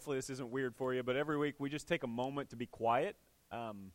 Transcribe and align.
hopefully 0.00 0.16
this 0.16 0.30
isn't 0.30 0.50
weird 0.50 0.74
for 0.74 0.94
you, 0.94 1.02
but 1.02 1.14
every 1.14 1.36
week 1.36 1.56
we 1.58 1.68
just 1.68 1.86
take 1.86 2.04
a 2.04 2.06
moment 2.06 2.48
to 2.48 2.56
be 2.56 2.64
quiet. 2.64 3.16
Um, 3.52 3.92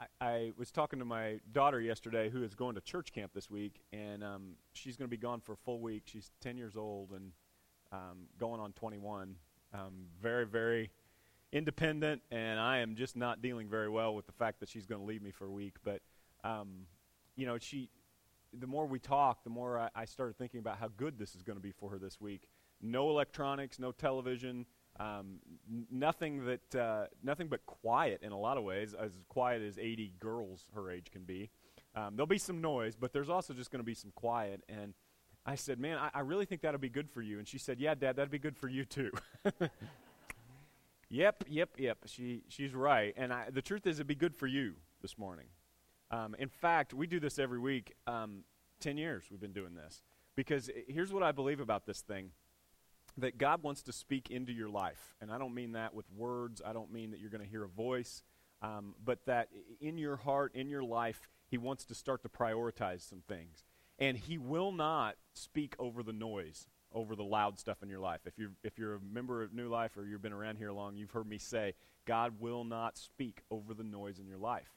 I, 0.00 0.26
I, 0.26 0.52
was 0.56 0.70
talking 0.70 0.98
to 0.98 1.04
my 1.04 1.40
daughter 1.52 1.78
yesterday 1.78 2.30
who 2.30 2.42
is 2.42 2.54
going 2.54 2.74
to 2.76 2.80
church 2.80 3.12
camp 3.12 3.32
this 3.34 3.50
week, 3.50 3.82
and 3.92 4.24
um, 4.24 4.52
she's 4.72 4.96
going 4.96 5.06
to 5.06 5.14
be 5.14 5.20
gone 5.20 5.42
for 5.42 5.52
a 5.52 5.56
full 5.58 5.78
week. 5.78 6.04
She's 6.06 6.30
10 6.40 6.56
years 6.56 6.74
old 6.74 7.10
and 7.10 7.32
um, 7.92 8.28
going 8.40 8.62
on 8.62 8.72
21. 8.72 9.36
Um, 9.74 10.06
very, 10.22 10.46
very 10.46 10.88
independent, 11.52 12.22
and 12.30 12.58
I 12.58 12.78
am 12.78 12.94
just 12.94 13.14
not 13.14 13.42
dealing 13.42 13.68
very 13.68 13.90
well 13.90 14.14
with 14.14 14.24
the 14.24 14.32
fact 14.32 14.58
that 14.60 14.70
she's 14.70 14.86
going 14.86 15.02
to 15.02 15.06
leave 15.06 15.20
me 15.20 15.32
for 15.32 15.44
a 15.44 15.52
week. 15.52 15.74
But, 15.84 16.00
um, 16.44 16.86
you 17.36 17.44
know, 17.44 17.58
she, 17.58 17.90
the 18.58 18.66
more 18.66 18.86
we 18.86 19.00
talk, 19.00 19.44
the 19.44 19.50
more 19.50 19.78
I, 19.78 19.90
I 19.94 20.04
started 20.06 20.38
thinking 20.38 20.60
about 20.60 20.78
how 20.78 20.88
good 20.96 21.18
this 21.18 21.34
is 21.34 21.42
going 21.42 21.58
to 21.58 21.62
be 21.62 21.72
for 21.72 21.90
her 21.90 21.98
this 21.98 22.18
week. 22.22 22.48
No 22.80 23.10
electronics, 23.10 23.78
no 23.78 23.92
television, 23.92 24.64
um, 25.00 25.38
nothing 25.90 26.44
that 26.46 26.74
uh, 26.74 27.06
nothing 27.22 27.48
but 27.48 27.64
quiet 27.66 28.20
in 28.22 28.32
a 28.32 28.38
lot 28.38 28.56
of 28.56 28.64
ways, 28.64 28.94
as 28.94 29.12
quiet 29.28 29.62
as 29.62 29.78
80 29.78 30.14
girls 30.18 30.66
her 30.74 30.90
age 30.90 31.10
can 31.10 31.22
be. 31.22 31.50
Um, 31.94 32.16
there'll 32.16 32.26
be 32.26 32.38
some 32.38 32.60
noise, 32.60 32.96
but 32.96 33.12
there's 33.12 33.30
also 33.30 33.54
just 33.54 33.70
going 33.70 33.80
to 33.80 33.86
be 33.86 33.94
some 33.94 34.12
quiet. 34.14 34.62
And 34.68 34.94
I 35.46 35.54
said, 35.54 35.78
"Man, 35.78 35.98
I, 35.98 36.10
I 36.14 36.20
really 36.20 36.44
think 36.44 36.62
that'll 36.62 36.80
be 36.80 36.88
good 36.88 37.08
for 37.08 37.22
you." 37.22 37.38
And 37.38 37.46
she 37.46 37.58
said, 37.58 37.80
"Yeah, 37.80 37.94
Dad, 37.94 38.16
that'd 38.16 38.30
be 38.30 38.38
good 38.38 38.56
for 38.56 38.68
you 38.68 38.84
too." 38.84 39.10
yep, 41.08 41.44
yep, 41.48 41.70
yep. 41.78 41.98
She 42.06 42.42
she's 42.48 42.74
right. 42.74 43.14
And 43.16 43.32
I, 43.32 43.50
the 43.50 43.62
truth 43.62 43.86
is, 43.86 43.96
it'd 43.96 44.06
be 44.06 44.14
good 44.14 44.34
for 44.34 44.46
you 44.46 44.74
this 45.00 45.16
morning. 45.18 45.46
Um, 46.10 46.34
in 46.38 46.48
fact, 46.48 46.94
we 46.94 47.06
do 47.06 47.20
this 47.20 47.38
every 47.38 47.58
week. 47.58 47.94
Um, 48.06 48.44
Ten 48.80 48.96
years 48.96 49.24
we've 49.30 49.40
been 49.40 49.52
doing 49.52 49.74
this 49.74 50.02
because 50.36 50.70
here's 50.86 51.12
what 51.12 51.24
I 51.24 51.32
believe 51.32 51.58
about 51.58 51.84
this 51.84 52.00
thing 52.00 52.30
that 53.20 53.38
God 53.38 53.62
wants 53.62 53.82
to 53.82 53.92
speak 53.92 54.30
into 54.30 54.52
your 54.52 54.68
life. 54.68 55.14
And 55.20 55.30
I 55.30 55.38
don't 55.38 55.54
mean 55.54 55.72
that 55.72 55.94
with 55.94 56.06
words, 56.16 56.62
I 56.64 56.72
don't 56.72 56.92
mean 56.92 57.10
that 57.10 57.20
you're 57.20 57.30
going 57.30 57.44
to 57.44 57.50
hear 57.50 57.64
a 57.64 57.68
voice, 57.68 58.22
um, 58.62 58.94
but 59.04 59.24
that 59.26 59.48
in 59.80 59.98
your 59.98 60.16
heart, 60.16 60.54
in 60.54 60.68
your 60.68 60.84
life, 60.84 61.28
He 61.48 61.58
wants 61.58 61.84
to 61.86 61.94
start 61.94 62.22
to 62.22 62.28
prioritize 62.28 63.08
some 63.08 63.22
things. 63.28 63.64
And 63.98 64.16
He 64.16 64.38
will 64.38 64.72
not 64.72 65.16
speak 65.34 65.74
over 65.78 66.02
the 66.02 66.12
noise, 66.12 66.68
over 66.92 67.16
the 67.16 67.24
loud 67.24 67.58
stuff 67.58 67.82
in 67.82 67.88
your 67.88 68.00
life. 68.00 68.20
If 68.24 68.38
you're, 68.38 68.52
if 68.62 68.78
you're 68.78 68.94
a 68.94 69.00
member 69.00 69.42
of 69.42 69.52
New 69.52 69.68
Life 69.68 69.96
or 69.96 70.06
you've 70.06 70.22
been 70.22 70.32
around 70.32 70.56
here 70.56 70.72
long, 70.72 70.96
you've 70.96 71.10
heard 71.10 71.28
me 71.28 71.38
say, 71.38 71.74
God 72.06 72.34
will 72.40 72.64
not 72.64 72.96
speak 72.96 73.42
over 73.50 73.74
the 73.74 73.84
noise 73.84 74.18
in 74.18 74.26
your 74.26 74.38
life. 74.38 74.70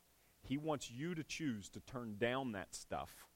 He 0.43 0.57
wants 0.57 0.89
you 0.89 1.15
to 1.15 1.23
choose 1.23 1.69
to 1.69 1.79
turn 1.79 2.15
down 2.17 2.53
that 2.53 2.73
stuff 2.73 3.27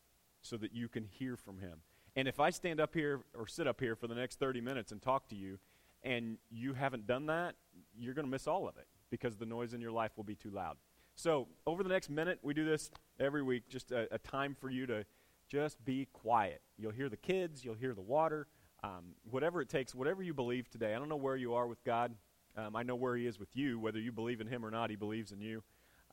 so 0.42 0.58
that 0.58 0.74
you 0.74 0.90
can 0.90 1.06
hear 1.06 1.38
from 1.38 1.60
Him. 1.60 1.82
And 2.16 2.28
if 2.28 2.40
I 2.40 2.50
stand 2.50 2.80
up 2.80 2.94
here 2.94 3.22
or 3.38 3.48
sit 3.48 3.68
up 3.68 3.80
here 3.80 3.96
for 3.96 4.08
the 4.08 4.16
next 4.16 4.40
30 4.40 4.62
minutes 4.62 4.92
and 4.92 5.02
talk 5.02 5.28
to 5.30 5.36
you, 5.36 5.60
and 6.04 6.38
you 6.50 6.74
haven't 6.74 7.08
done 7.08 7.26
that, 7.26 7.56
you're 7.98 8.14
going 8.14 8.26
to 8.26 8.32
miss 8.32 8.48
all 8.48 8.68
of 8.68 8.78
it 8.78 8.88
because 9.10 9.36
the 9.36 9.46
noise 9.46 9.74
in 9.74 9.82
your 9.82 9.92
life 9.92 10.12
will 10.16 10.24
be 10.24 10.36
too 10.36 10.52
loud. 10.52 10.78
So, 11.16 11.48
over 11.66 11.82
the 11.82 11.90
next 11.90 12.10
minute, 12.10 12.40
we 12.42 12.54
do 12.54 12.66
this 12.66 12.92
every 13.20 13.42
week, 13.42 13.70
just 13.70 13.92
a, 13.92 14.14
a 14.14 14.20
time 14.20 14.56
for 14.60 14.70
you 14.70 14.86
to 14.88 15.06
just 15.48 15.84
be 15.86 16.08
quiet. 16.12 16.62
You'll 16.78 16.92
hear 16.92 17.10
the 17.10 17.18
kids, 17.18 17.64
you'll 17.64 17.76
hear 17.76 17.94
the 17.94 18.02
water, 18.02 18.48
um, 18.84 19.16
whatever 19.30 19.62
it 19.62 19.70
takes, 19.70 19.96
whatever 19.96 20.22
you 20.22 20.34
believe 20.34 20.70
today. 20.70 20.94
I 20.94 21.00
don't 21.00 21.10
know 21.10 21.16
where 21.16 21.38
you 21.38 21.54
are 21.54 21.68
with 21.68 21.84
God. 21.84 22.14
Um, 22.58 22.76
I 22.76 22.84
know 22.84 22.96
where 22.96 23.16
He 23.16 23.28
is 23.28 23.40
with 23.40 23.56
you. 23.56 23.80
Whether 23.80 24.00
you 24.00 24.12
believe 24.12 24.42
in 24.42 24.48
Him 24.48 24.66
or 24.66 24.72
not, 24.72 24.90
He 24.90 24.96
believes 24.96 25.32
in 25.32 25.42
you. 25.42 25.64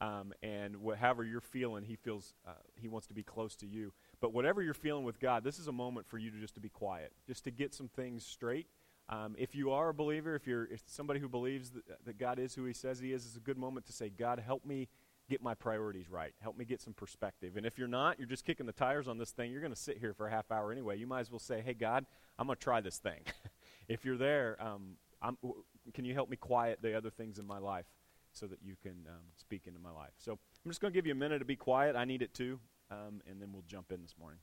Um, 0.00 0.32
and 0.42 0.76
wh- 0.76 0.96
however 0.96 1.24
you're 1.24 1.40
feeling, 1.40 1.84
He 1.84 1.96
feels 1.96 2.34
uh, 2.46 2.52
He 2.76 2.88
wants 2.88 3.06
to 3.08 3.14
be 3.14 3.22
close 3.22 3.56
to 3.56 3.66
you. 3.66 3.92
But 4.22 4.32
whatever 4.32 4.62
you're 4.62 4.72
feeling 4.72 5.02
with 5.02 5.18
God, 5.18 5.42
this 5.42 5.58
is 5.58 5.66
a 5.66 5.72
moment 5.72 6.06
for 6.06 6.16
you 6.16 6.30
to 6.30 6.38
just 6.38 6.54
to 6.54 6.60
be 6.60 6.68
quiet, 6.68 7.12
just 7.26 7.42
to 7.44 7.50
get 7.50 7.74
some 7.74 7.88
things 7.88 8.24
straight. 8.24 8.68
Um, 9.08 9.34
if 9.36 9.52
you 9.52 9.72
are 9.72 9.88
a 9.88 9.94
believer, 9.94 10.36
if 10.36 10.46
you're 10.46 10.66
if 10.66 10.80
somebody 10.86 11.18
who 11.18 11.28
believes 11.28 11.70
that, 11.70 12.04
that 12.06 12.18
God 12.18 12.38
is 12.38 12.54
who 12.54 12.64
He 12.64 12.72
says 12.72 13.00
He 13.00 13.12
is, 13.12 13.26
it's 13.26 13.36
a 13.36 13.40
good 13.40 13.58
moment 13.58 13.84
to 13.86 13.92
say, 13.92 14.10
God, 14.10 14.38
help 14.38 14.64
me 14.64 14.86
get 15.28 15.42
my 15.42 15.54
priorities 15.54 16.08
right. 16.08 16.32
Help 16.38 16.56
me 16.56 16.64
get 16.64 16.80
some 16.80 16.94
perspective. 16.94 17.56
And 17.56 17.66
if 17.66 17.78
you're 17.78 17.88
not, 17.88 18.20
you're 18.20 18.28
just 18.28 18.44
kicking 18.44 18.64
the 18.64 18.72
tires 18.72 19.08
on 19.08 19.18
this 19.18 19.32
thing, 19.32 19.50
you're 19.50 19.60
going 19.60 19.74
to 19.74 19.78
sit 19.78 19.98
here 19.98 20.14
for 20.14 20.28
a 20.28 20.30
half 20.30 20.52
hour 20.52 20.70
anyway. 20.70 20.96
You 20.96 21.08
might 21.08 21.20
as 21.20 21.30
well 21.30 21.40
say, 21.40 21.60
hey, 21.60 21.74
God, 21.74 22.06
I'm 22.38 22.46
going 22.46 22.56
to 22.56 22.62
try 22.62 22.80
this 22.80 22.98
thing. 22.98 23.22
if 23.88 24.04
you're 24.04 24.16
there, 24.16 24.56
um, 24.60 24.96
can 25.94 26.04
you 26.04 26.14
help 26.14 26.30
me 26.30 26.36
quiet 26.36 26.78
the 26.80 26.96
other 26.96 27.10
things 27.10 27.40
in 27.40 27.46
my 27.46 27.58
life 27.58 27.86
so 28.32 28.46
that 28.46 28.58
you 28.62 28.76
can 28.82 29.06
um, 29.08 29.24
speak 29.36 29.66
into 29.66 29.80
my 29.80 29.90
life? 29.90 30.12
So 30.18 30.32
I'm 30.64 30.70
just 30.70 30.80
going 30.80 30.92
to 30.92 30.96
give 30.96 31.06
you 31.06 31.12
a 31.12 31.16
minute 31.16 31.40
to 31.40 31.44
be 31.44 31.56
quiet. 31.56 31.96
I 31.96 32.04
need 32.04 32.22
it 32.22 32.34
too 32.34 32.60
um, 32.92 33.20
and 33.28 33.40
then 33.40 33.52
we'll 33.52 33.64
jump 33.66 33.90
in 33.92 34.02
this 34.02 34.14
morning. 34.18 34.38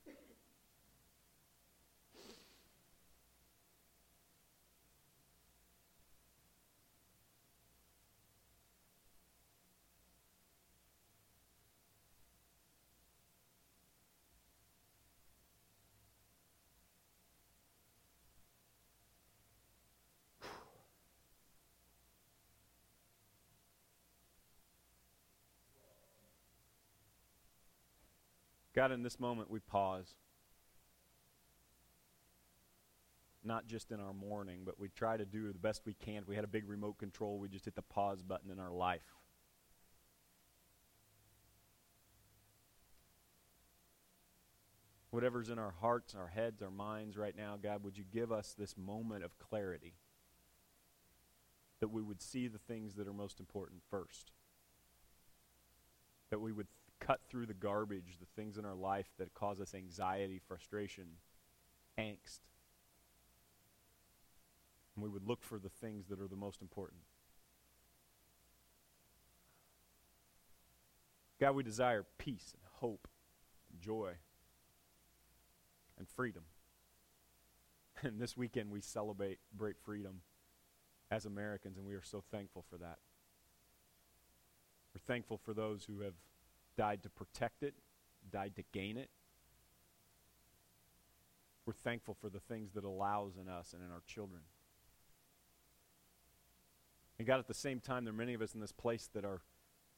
God, 28.79 28.93
in 28.93 29.03
this 29.03 29.19
moment, 29.19 29.51
we 29.51 29.59
pause. 29.59 30.15
Not 33.43 33.67
just 33.67 33.91
in 33.91 33.99
our 33.99 34.13
mourning, 34.13 34.61
but 34.63 34.79
we 34.79 34.87
try 34.87 35.17
to 35.17 35.25
do 35.25 35.51
the 35.51 35.59
best 35.59 35.81
we 35.85 35.93
can. 35.93 36.21
If 36.21 36.29
we 36.29 36.35
had 36.35 36.45
a 36.45 36.47
big 36.47 36.63
remote 36.65 36.97
control, 36.97 37.39
we 37.39 37.49
just 37.49 37.65
hit 37.65 37.75
the 37.75 37.81
pause 37.81 38.21
button 38.21 38.49
in 38.49 38.57
our 38.57 38.71
life. 38.71 39.01
Whatever's 45.09 45.49
in 45.49 45.59
our 45.59 45.73
hearts, 45.81 46.15
our 46.15 46.27
heads, 46.27 46.61
our 46.61 46.71
minds 46.71 47.17
right 47.17 47.35
now, 47.35 47.57
God, 47.61 47.83
would 47.83 47.97
you 47.97 48.05
give 48.09 48.31
us 48.31 48.55
this 48.57 48.77
moment 48.77 49.25
of 49.25 49.37
clarity? 49.39 49.95
That 51.81 51.89
we 51.89 52.01
would 52.01 52.21
see 52.21 52.47
the 52.47 52.59
things 52.59 52.93
that 52.93 53.09
are 53.09 53.13
most 53.13 53.41
important 53.41 53.81
first. 53.91 54.31
That 56.29 56.39
we 56.39 56.53
would 56.53 56.67
cut 56.99 57.21
through 57.29 57.45
the 57.45 57.53
garbage, 57.53 58.17
the 58.19 58.27
things 58.35 58.57
in 58.57 58.65
our 58.65 58.75
life 58.75 59.07
that 59.17 59.33
cause 59.33 59.59
us 59.59 59.73
anxiety, 59.73 60.41
frustration, 60.47 61.05
angst. 61.97 62.39
And 64.95 65.03
we 65.03 65.09
would 65.09 65.27
look 65.27 65.43
for 65.43 65.59
the 65.59 65.69
things 65.69 66.07
that 66.07 66.19
are 66.19 66.27
the 66.27 66.35
most 66.35 66.61
important. 66.61 67.01
God, 71.39 71.55
we 71.55 71.63
desire 71.63 72.05
peace 72.17 72.53
and 72.53 72.63
hope 72.79 73.07
and 73.71 73.81
joy 73.81 74.13
and 75.97 76.07
freedom. 76.07 76.43
And 78.01 78.17
this 78.17 78.37
weekend 78.37 78.71
we 78.71 78.79
celebrate 78.79 79.39
great 79.57 79.75
freedom 79.77 80.21
as 81.11 81.25
Americans, 81.25 81.77
and 81.77 81.85
we 81.85 81.95
are 81.95 82.01
so 82.01 82.23
thankful 82.31 82.63
for 82.69 82.77
that. 82.77 82.99
We're 84.93 85.01
thankful 85.05 85.37
for 85.37 85.53
those 85.53 85.83
who 85.83 85.99
have 85.99 86.13
died 86.79 87.03
to 87.03 87.09
protect 87.09 87.61
it, 87.61 87.73
died 88.31 88.55
to 88.55 88.63
gain 88.71 88.95
it. 88.95 89.09
We're 91.65 91.73
thankful 91.73 92.15
for 92.21 92.29
the 92.29 92.39
things 92.39 92.71
that 92.71 92.85
allows 92.85 93.33
in 93.35 93.49
us 93.49 93.73
and 93.73 93.83
in 93.83 93.91
our 93.91 94.01
children. 94.07 94.43
And 97.17 97.27
God, 97.27 97.39
at 97.39 97.49
the 97.49 97.53
same 97.53 97.81
time, 97.81 98.05
there 98.05 98.13
are 98.13 98.17
many 98.17 98.33
of 98.33 98.41
us 98.41 98.53
in 98.53 98.61
this 98.61 98.71
place 98.71 99.09
that 99.13 99.25
are 99.25 99.41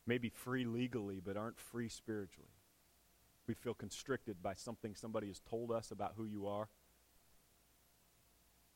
maybe 0.07 0.29
free 0.29 0.65
legally, 0.65 1.21
but 1.23 1.37
aren't 1.37 1.59
free 1.59 1.87
spiritually. 1.87 2.49
We 3.45 3.53
feel 3.53 3.75
constricted 3.75 4.41
by 4.41 4.55
something 4.55 4.95
somebody 4.95 5.27
has 5.27 5.39
told 5.39 5.71
us 5.71 5.91
about 5.91 6.13
who 6.17 6.25
you 6.25 6.47
are. 6.47 6.67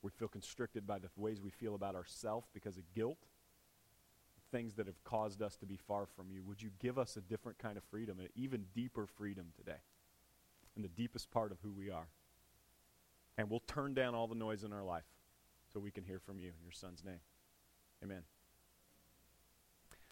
We 0.03 0.11
feel 0.11 0.27
constricted 0.27 0.85
by 0.85 0.99
the 0.99 1.09
ways 1.15 1.41
we 1.41 1.49
feel 1.49 1.73
about 1.73 1.95
ourselves 1.95 2.49
because 2.53 2.77
of 2.77 2.83
guilt 2.93 3.25
things 4.51 4.75
that 4.75 4.87
have 4.87 5.03
caused 5.03 5.41
us 5.41 5.55
to 5.57 5.65
be 5.65 5.77
far 5.77 6.05
from 6.05 6.31
you. 6.31 6.43
Would 6.43 6.61
you 6.61 6.69
give 6.79 6.97
us 6.97 7.17
a 7.17 7.21
different 7.21 7.57
kind 7.57 7.77
of 7.77 7.83
freedom, 7.83 8.19
an 8.19 8.27
even 8.35 8.65
deeper 8.73 9.05
freedom 9.05 9.47
today, 9.55 9.79
in 10.75 10.81
the 10.81 10.87
deepest 10.87 11.31
part 11.31 11.51
of 11.51 11.57
who 11.61 11.71
we 11.71 11.89
are? 11.89 12.07
And 13.37 13.49
we'll 13.49 13.63
turn 13.67 13.93
down 13.93 14.15
all 14.15 14.27
the 14.27 14.35
noise 14.35 14.63
in 14.63 14.71
our 14.71 14.83
life 14.83 15.03
so 15.73 15.79
we 15.79 15.91
can 15.91 16.03
hear 16.03 16.19
from 16.19 16.39
you 16.39 16.47
in 16.47 16.63
your 16.63 16.71
son's 16.71 17.03
name. 17.03 17.19
Amen. 18.03 18.23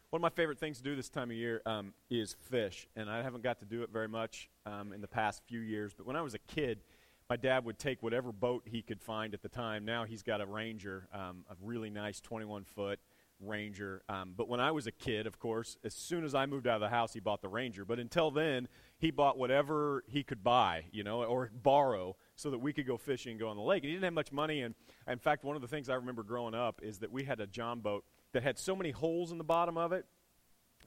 One 0.10 0.20
of 0.20 0.22
my 0.22 0.30
favorite 0.30 0.60
things 0.60 0.78
to 0.78 0.84
do 0.84 0.96
this 0.96 1.10
time 1.10 1.32
of 1.32 1.38
year 1.38 1.62
um, 1.66 1.94
is 2.10 2.36
fish, 2.50 2.88
and 2.96 3.10
I 3.10 3.24
haven't 3.24 3.44
got 3.44 3.60
to 3.60 3.66
do 3.66 3.82
it 3.82 3.90
very 3.92 4.08
much 4.08 4.50
um, 4.66 4.94
in 4.94 5.02
the 5.02 5.08
past 5.08 5.42
few 5.48 5.60
years. 5.60 5.94
But 5.96 6.06
when 6.06 6.16
I 6.16 6.22
was 6.22 6.36
a 6.36 6.40
kid, 6.40 6.82
my 7.30 7.36
dad 7.36 7.66
would 7.66 7.80
take 7.80 8.04
whatever 8.04 8.32
boat 8.32 8.64
he 8.66 8.84
could 8.84 9.02
find 9.02 9.34
at 9.34 9.42
the 9.42 9.50
time. 9.50 9.86
Now 9.86 10.04
he's 10.04 10.22
got 10.22 10.40
a 10.40 10.46
Ranger, 10.46 11.08
um, 11.14 11.46
a 11.50 11.56
really 11.64 11.90
nice 11.90 12.20
21 12.20 12.64
foot 12.64 13.00
Ranger. 13.48 14.04
Um, 14.10 14.34
but 14.36 14.48
when 14.48 14.60
I 14.60 14.72
was 14.72 14.88
a 14.88 14.92
kid, 14.92 15.28
of 15.28 15.40
course, 15.40 15.78
as 15.84 15.94
soon 15.94 16.24
as 16.24 16.36
I 16.36 16.46
moved 16.46 16.68
out 16.68 16.76
of 16.76 16.82
the 16.82 16.90
house, 16.90 17.14
he 17.14 17.20
bought 17.20 17.42
the 17.42 17.50
Ranger. 17.50 17.86
But 17.86 18.00
until 18.00 18.32
then, 18.32 18.68
he 18.98 19.12
bought 19.12 19.38
whatever 19.38 20.04
he 20.08 20.24
could 20.24 20.44
buy, 20.44 20.86
you 20.92 21.04
know, 21.04 21.24
or 21.24 21.52
borrow 21.54 22.16
so 22.36 22.52
that 22.52 22.60
we 22.60 22.74
could 22.74 22.88
go 22.88 22.98
fishing 22.98 23.32
and 23.32 23.40
go 23.40 23.50
on 23.50 23.58
the 23.58 23.64
lake. 23.64 23.84
And 23.84 23.90
he 23.90 23.96
didn't 23.96 24.06
have 24.06 24.14
much 24.14 24.32
money. 24.32 24.62
And 24.62 24.76
in 25.08 25.20
fact, 25.20 25.44
one 25.44 25.56
of 25.56 25.62
the 25.62 25.68
things 25.68 25.90
I 25.90 25.96
remember 25.96 26.24
growing 26.24 26.56
up 26.56 26.82
is 26.82 27.00
that 27.00 27.12
we 27.12 27.24
had 27.24 27.40
a 27.40 27.48
John 27.48 27.82
boat 27.82 28.06
that 28.32 28.44
had 28.44 28.58
so 28.58 28.76
many 28.76 28.92
holes 28.92 29.32
in 29.32 29.38
the 29.38 29.44
bottom 29.44 29.78
of 29.78 29.92
it 29.92 30.06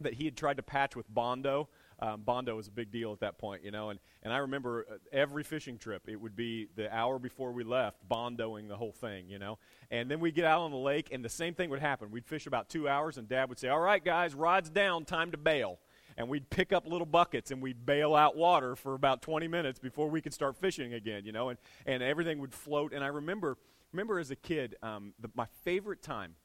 that 0.01 0.15
he 0.15 0.25
had 0.25 0.37
tried 0.37 0.57
to 0.59 0.63
patch 0.63 0.97
with 0.97 1.09
Bondo. 1.09 1.69
Um, 1.99 2.23
Bondo 2.23 2.57
was 2.57 2.69
a 2.69 2.71
big 2.71 2.91
deal 2.91 3.13
at 3.13 3.21
that 3.21 3.39
point, 3.39 3.65
you 3.65 3.71
know. 3.71 3.91
And, 3.91 3.99
and 4.23 4.33
I 4.33 4.39
remember 4.39 4.87
uh, 4.91 4.97
every 5.13 5.43
fishing 5.43 5.79
trip, 5.79 6.09
it 6.09 6.17
would 6.17 6.37
be 6.37 6.69
the 6.77 6.95
hour 6.95 7.19
before 7.19 7.53
we 7.53 7.65
left, 7.65 8.07
Bondoing 8.09 8.69
the 8.69 8.77
whole 8.77 8.93
thing, 8.93 9.29
you 9.29 9.39
know. 9.39 9.59
And 9.91 10.11
then 10.11 10.21
we'd 10.21 10.35
get 10.35 10.45
out 10.45 10.61
on 10.61 10.71
the 10.71 10.77
lake, 10.77 11.09
and 11.11 11.25
the 11.25 11.31
same 11.31 11.55
thing 11.55 11.71
would 11.71 11.81
happen. 11.81 12.11
We'd 12.11 12.27
fish 12.27 12.47
about 12.47 12.69
two 12.69 12.89
hours, 12.89 13.17
and 13.17 13.29
Dad 13.29 13.49
would 13.49 13.59
say, 13.59 13.69
All 13.69 13.81
right, 13.81 14.05
guys, 14.05 14.35
rod's 14.35 14.69
down, 14.71 15.05
time 15.05 15.31
to 15.31 15.39
bail. 15.39 15.79
And 16.19 16.29
we'd 16.29 16.49
pick 16.49 16.73
up 16.73 16.87
little 16.87 17.07
buckets 17.07 17.51
and 17.51 17.61
we'd 17.61 17.85
bail 17.85 18.15
out 18.15 18.39
water 18.39 18.75
for 18.75 18.95
about 18.95 19.21
20 19.21 19.49
minutes 19.49 19.79
before 19.79 20.09
we 20.09 20.23
could 20.23 20.33
start 20.33 20.57
fishing 20.57 20.95
again, 20.95 21.27
you 21.27 21.33
know. 21.33 21.51
And, 21.51 21.59
and 21.85 22.03
everything 22.03 22.39
would 22.39 22.55
float. 22.55 22.95
And 22.95 23.05
I 23.05 23.09
remember, 23.09 23.59
remember 23.93 24.19
as 24.19 24.31
a 24.31 24.37
kid, 24.37 24.77
um, 24.83 25.13
the, 25.21 25.29
my 25.35 25.45
favorite 25.63 26.03
time 26.03 26.37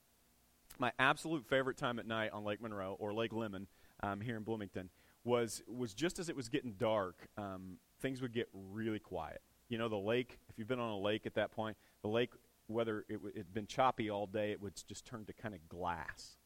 my 0.82 0.92
absolute 0.98 1.46
favorite 1.46 1.78
time 1.78 2.00
at 2.00 2.08
night 2.08 2.32
on 2.32 2.44
Lake 2.44 2.60
Monroe 2.60 2.96
or 3.00 3.14
Lake 3.14 3.32
Lemon 3.32 3.68
um, 4.02 4.20
here 4.20 4.36
in 4.36 4.42
Bloomington 4.42 4.90
was 5.24 5.62
was 5.68 5.94
just 5.94 6.20
as 6.20 6.30
it 6.30 6.36
was 6.36 6.50
getting 6.50 6.74
dark. 6.74 7.28
Um, 7.38 7.78
things 8.02 8.22
would 8.22 8.34
get 8.34 8.50
really 8.54 9.00
quiet. 9.00 9.42
You 9.70 9.78
know, 9.78 9.90
the 9.90 9.98
lake. 9.98 10.40
If 10.50 10.58
you've 10.58 10.68
been 10.68 10.80
on 10.80 10.92
a 10.92 11.00
lake 11.00 11.26
at 11.26 11.36
that 11.36 11.52
point, 11.52 11.78
the 12.02 12.10
lake, 12.10 12.32
whether 12.68 13.06
it 13.08 13.16
w- 13.16 13.36
had 13.36 13.54
been 13.54 13.68
choppy 13.68 14.10
all 14.10 14.28
day, 14.28 14.52
it 14.52 14.62
would 14.62 14.74
just 14.88 15.06
turn 15.06 15.26
to 15.26 15.34
kind 15.34 15.56
of 15.56 15.68
glass. 15.70 16.38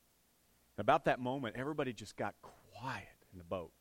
And 0.77 0.83
about 0.83 1.05
that 1.05 1.19
moment, 1.19 1.55
everybody 1.57 1.93
just 1.93 2.17
got 2.17 2.35
quiet 2.41 3.07
in 3.31 3.39
the 3.39 3.45
boat. 3.45 3.71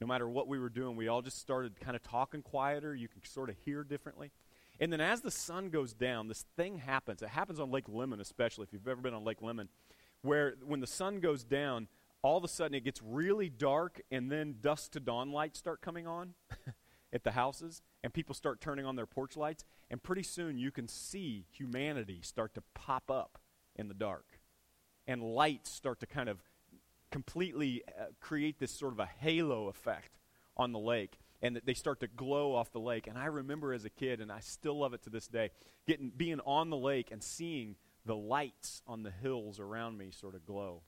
No 0.00 0.06
matter 0.06 0.28
what 0.28 0.48
we 0.48 0.58
were 0.58 0.70
doing, 0.70 0.96
we 0.96 1.06
all 1.06 1.22
just 1.22 1.38
started 1.38 1.78
kind 1.78 1.94
of 1.94 2.02
talking 2.02 2.42
quieter. 2.42 2.94
You 2.94 3.06
can 3.06 3.24
sort 3.24 3.50
of 3.50 3.56
hear 3.64 3.84
differently. 3.84 4.32
And 4.80 4.92
then 4.92 5.00
as 5.00 5.20
the 5.20 5.30
sun 5.30 5.68
goes 5.68 5.92
down, 5.92 6.26
this 6.26 6.44
thing 6.56 6.78
happens. 6.78 7.22
It 7.22 7.28
happens 7.28 7.60
on 7.60 7.70
Lake 7.70 7.84
Lemon, 7.88 8.20
especially 8.20 8.64
if 8.64 8.72
you've 8.72 8.88
ever 8.88 9.00
been 9.00 9.14
on 9.14 9.22
Lake 9.22 9.42
Lemon, 9.42 9.68
where 10.22 10.54
when 10.64 10.80
the 10.80 10.88
sun 10.88 11.20
goes 11.20 11.44
down, 11.44 11.86
all 12.22 12.38
of 12.38 12.44
a 12.44 12.48
sudden 12.48 12.74
it 12.74 12.84
gets 12.84 13.00
really 13.02 13.48
dark, 13.48 14.00
and 14.10 14.30
then 14.30 14.56
dusk 14.60 14.92
to 14.92 15.00
dawn 15.00 15.32
lights 15.32 15.58
start 15.58 15.80
coming 15.80 16.06
on 16.06 16.34
at 17.12 17.24
the 17.24 17.32
houses, 17.32 17.82
and 18.02 18.12
people 18.12 18.34
start 18.34 18.60
turning 18.60 18.86
on 18.86 18.96
their 18.96 19.06
porch 19.06 19.36
lights, 19.36 19.64
and 19.90 20.02
pretty 20.02 20.22
soon 20.22 20.58
you 20.58 20.70
can 20.70 20.88
see 20.88 21.46
humanity 21.50 22.20
start 22.22 22.54
to 22.54 22.62
pop 22.74 23.10
up 23.10 23.38
in 23.76 23.88
the 23.88 23.94
dark. 23.94 24.38
And 25.06 25.22
lights 25.22 25.70
start 25.70 26.00
to 26.00 26.06
kind 26.06 26.28
of 26.28 26.38
completely 27.10 27.82
uh, 27.88 28.04
create 28.20 28.58
this 28.58 28.70
sort 28.70 28.92
of 28.92 29.00
a 29.00 29.06
halo 29.06 29.68
effect 29.68 30.18
on 30.56 30.72
the 30.72 30.78
lake 30.78 31.18
and 31.42 31.60
they 31.64 31.74
start 31.74 32.00
to 32.00 32.06
glow 32.06 32.54
off 32.54 32.70
the 32.70 32.80
lake. 32.80 33.08
And 33.08 33.18
I 33.18 33.26
remember 33.26 33.72
as 33.72 33.84
a 33.84 33.90
kid, 33.90 34.20
and 34.20 34.30
I 34.30 34.38
still 34.40 34.78
love 34.78 34.94
it 34.94 35.02
to 35.02 35.10
this 35.10 35.26
day, 35.26 35.50
getting 35.86 36.12
being 36.16 36.40
on 36.46 36.70
the 36.70 36.76
lake 36.76 37.10
and 37.10 37.22
seeing 37.22 37.74
the 38.06 38.14
lights 38.14 38.80
on 38.86 39.02
the 39.02 39.10
hills 39.10 39.58
around 39.58 39.98
me 39.98 40.12
sort 40.12 40.36
of 40.36 40.46
glow. 40.46 40.82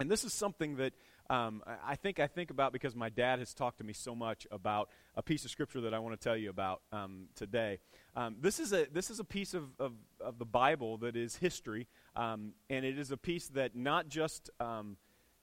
And 0.00 0.10
this 0.10 0.24
is 0.24 0.32
something 0.32 0.76
that 0.76 0.94
um, 1.28 1.62
I 1.86 1.94
think 1.94 2.18
I 2.18 2.26
think 2.26 2.50
about 2.50 2.72
because 2.72 2.96
my 2.96 3.10
dad 3.10 3.38
has 3.38 3.54
talked 3.54 3.78
to 3.78 3.84
me 3.84 3.92
so 3.92 4.16
much 4.16 4.46
about 4.50 4.88
a 5.14 5.22
piece 5.22 5.44
of 5.44 5.50
scripture 5.50 5.82
that 5.82 5.94
I 5.94 5.98
want 5.98 6.18
to 6.18 6.24
tell 6.24 6.36
you 6.36 6.48
about 6.50 6.80
um, 6.90 7.26
today. 7.36 7.78
Um, 8.16 8.36
this 8.40 8.58
is 8.58 8.72
a 8.72 8.86
this 8.92 9.10
is 9.10 9.20
a 9.20 9.24
piece 9.24 9.54
of, 9.54 9.64
of, 9.78 9.92
of 10.20 10.38
the 10.38 10.46
Bible 10.46 10.96
that 10.98 11.16
is 11.16 11.36
history, 11.36 11.86
um, 12.16 12.54
and 12.68 12.84
it 12.84 12.98
is 12.98 13.12
a 13.12 13.16
piece 13.16 13.48
that 13.48 13.76
not 13.76 14.08
just 14.08 14.50
um, 14.58 14.96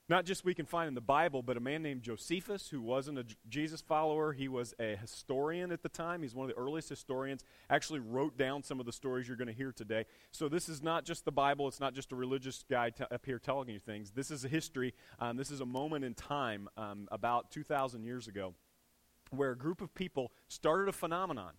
not 0.08 0.24
just 0.24 0.44
we 0.44 0.54
can 0.54 0.64
find 0.64 0.88
in 0.88 0.94
the 0.94 1.00
Bible, 1.00 1.42
but 1.42 1.56
a 1.56 1.60
man 1.60 1.82
named 1.82 2.02
Josephus, 2.02 2.68
who 2.68 2.80
wasn't 2.80 3.18
a 3.18 3.26
Jesus 3.48 3.82
follower. 3.82 4.32
He 4.32 4.48
was 4.48 4.74
a 4.80 4.96
historian 4.96 5.70
at 5.70 5.82
the 5.82 5.88
time. 5.88 6.22
He's 6.22 6.34
one 6.34 6.48
of 6.48 6.56
the 6.56 6.60
earliest 6.60 6.88
historians. 6.88 7.44
Actually, 7.68 8.00
wrote 8.00 8.38
down 8.38 8.62
some 8.62 8.80
of 8.80 8.86
the 8.86 8.92
stories 8.92 9.28
you're 9.28 9.36
going 9.36 9.48
to 9.48 9.54
hear 9.54 9.70
today. 9.70 10.06
So 10.30 10.48
this 10.48 10.68
is 10.68 10.82
not 10.82 11.04
just 11.04 11.24
the 11.24 11.32
Bible. 11.32 11.68
It's 11.68 11.80
not 11.80 11.94
just 11.94 12.12
a 12.12 12.16
religious 12.16 12.64
guy 12.70 12.90
t- 12.90 13.04
up 13.10 13.26
here 13.26 13.38
telling 13.38 13.68
you 13.68 13.78
things. 13.78 14.10
This 14.10 14.30
is 14.30 14.44
a 14.44 14.48
history. 14.48 14.94
Um, 15.18 15.36
this 15.36 15.50
is 15.50 15.60
a 15.60 15.66
moment 15.66 16.04
in 16.04 16.14
time 16.14 16.68
um, 16.76 17.08
about 17.12 17.50
2,000 17.50 18.02
years 18.02 18.28
ago 18.28 18.54
where 19.30 19.50
a 19.50 19.58
group 19.58 19.82
of 19.82 19.94
people 19.94 20.32
started 20.48 20.88
a 20.88 20.92
phenomenon 20.92 21.52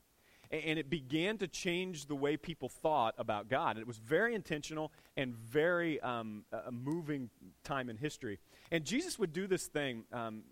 and 0.52 0.80
it 0.80 0.90
began 0.90 1.38
to 1.38 1.48
change 1.48 2.08
the 2.08 2.16
way 2.16 2.38
people 2.38 2.70
thought 2.70 3.14
about 3.18 3.50
God. 3.50 3.76
And 3.76 3.82
it 3.82 3.88
was 3.88 3.98
very 3.98 4.34
intentional 4.34 4.92
and 5.16 5.36
very 5.36 6.00
um, 6.02 6.44
moving 6.72 7.30
time 7.64 7.90
in 7.90 7.98
history. 7.98 8.40
And 8.72 8.84
Jesus 8.84 9.20
would 9.20 9.34
do 9.34 9.48
this 9.48 9.68
thing. 9.68 10.06
Um, 10.12 10.44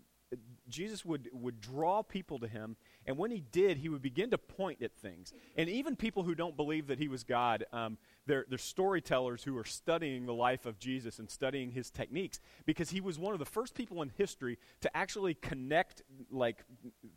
Jesus 0.68 1.04
would, 1.04 1.28
would 1.32 1.60
draw 1.60 2.02
people 2.02 2.38
to 2.40 2.46
him, 2.46 2.76
and 3.06 3.16
when 3.16 3.30
he 3.30 3.42
did, 3.50 3.78
he 3.78 3.88
would 3.88 4.02
begin 4.02 4.30
to 4.30 4.38
point 4.38 4.82
at 4.82 4.94
things. 4.94 5.32
And 5.56 5.68
even 5.70 5.96
people 5.96 6.22
who 6.22 6.34
don't 6.34 6.56
believe 6.56 6.88
that 6.88 6.98
he 6.98 7.08
was 7.08 7.24
God, 7.24 7.64
um, 7.72 7.96
they're, 8.28 8.44
they're 8.48 8.58
storytellers 8.58 9.42
who 9.42 9.56
are 9.56 9.64
studying 9.64 10.26
the 10.26 10.34
life 10.34 10.66
of 10.66 10.78
Jesus 10.78 11.18
and 11.18 11.28
studying 11.28 11.70
his 11.72 11.90
techniques 11.90 12.38
because 12.66 12.90
he 12.90 13.00
was 13.00 13.18
one 13.18 13.32
of 13.32 13.38
the 13.38 13.46
first 13.46 13.74
people 13.74 14.02
in 14.02 14.10
history 14.16 14.58
to 14.82 14.96
actually 14.96 15.34
connect 15.34 16.02
like 16.30 16.64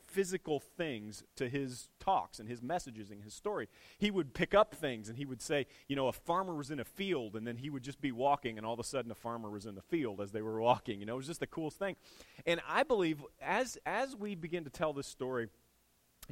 physical 0.08 0.60
things 0.60 1.24
to 1.36 1.50
his 1.50 1.90
talks 2.00 2.40
and 2.40 2.48
his 2.48 2.64
messages 2.64 3.12
and 3.12 3.22
his 3.24 3.34
story. 3.34 3.68
He 3.98 4.10
would 4.10 4.34
pick 4.34 4.56
up 4.56 4.74
things 4.74 5.10
and 5.10 5.18
he 5.18 5.26
would 5.26 5.42
say, 5.42 5.68
you 5.88 5.96
know, 5.96 6.08
a 6.08 6.14
farmer 6.14 6.56
was 6.56 6.72
in 6.72 6.80
a 6.80 6.86
field 6.86 7.36
and 7.36 7.46
then 7.46 7.58
he 7.58 7.70
would 7.70 7.84
just 7.84 8.00
be 8.00 8.14
walking 8.14 8.58
and 8.58 8.66
all 8.66 8.74
of 8.74 8.80
a 8.80 8.84
sudden 8.84 9.12
a 9.12 9.16
farmer 9.16 9.50
was 9.50 9.66
in 9.66 9.76
the 9.76 9.82
field 9.82 10.22
as 10.22 10.32
they 10.32 10.42
were 10.42 10.62
walking. 10.62 11.02
You 11.02 11.06
know, 11.06 11.14
it 11.14 11.18
was 11.18 11.28
just 11.28 11.42
the 11.42 11.48
coolest 11.48 11.78
thing. 11.78 11.98
And 12.46 12.62
I 12.68 12.84
believe 12.84 13.24
as 13.42 13.78
as 13.86 14.16
we 14.16 14.36
begin 14.36 14.64
to 14.64 14.70
tell 14.70 14.94
this 14.94 15.08
story, 15.08 15.50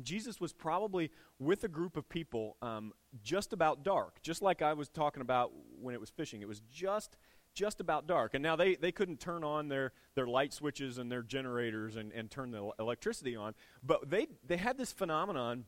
Jesus 0.03 0.39
was 0.39 0.53
probably 0.53 1.11
with 1.39 1.63
a 1.63 1.67
group 1.67 1.97
of 1.97 2.07
people 2.09 2.57
um, 2.61 2.93
just 3.23 3.53
about 3.53 3.83
dark, 3.83 4.21
just 4.21 4.41
like 4.41 4.61
I 4.61 4.73
was 4.73 4.89
talking 4.89 5.21
about 5.21 5.51
when 5.81 5.93
it 5.93 5.99
was 5.99 6.09
fishing. 6.09 6.41
It 6.41 6.47
was 6.47 6.61
just 6.71 7.17
just 7.53 7.81
about 7.81 8.07
dark. 8.07 8.35
And 8.35 8.43
now 8.43 8.55
they, 8.55 8.75
they 8.75 8.91
couldn't 8.91 9.19
turn 9.19 9.43
on 9.43 9.67
their, 9.67 9.91
their 10.15 10.27
light 10.27 10.53
switches 10.53 10.97
and 10.97 11.11
their 11.11 11.23
generators 11.23 11.95
and, 11.95 12.13
and 12.13 12.29
turn 12.29 12.51
the 12.51 12.69
electricity 12.79 13.35
on, 13.35 13.53
but 13.83 14.09
they, 14.09 14.27
they 14.45 14.57
had 14.57 14.77
this 14.77 14.91
phenomenon 14.91 15.65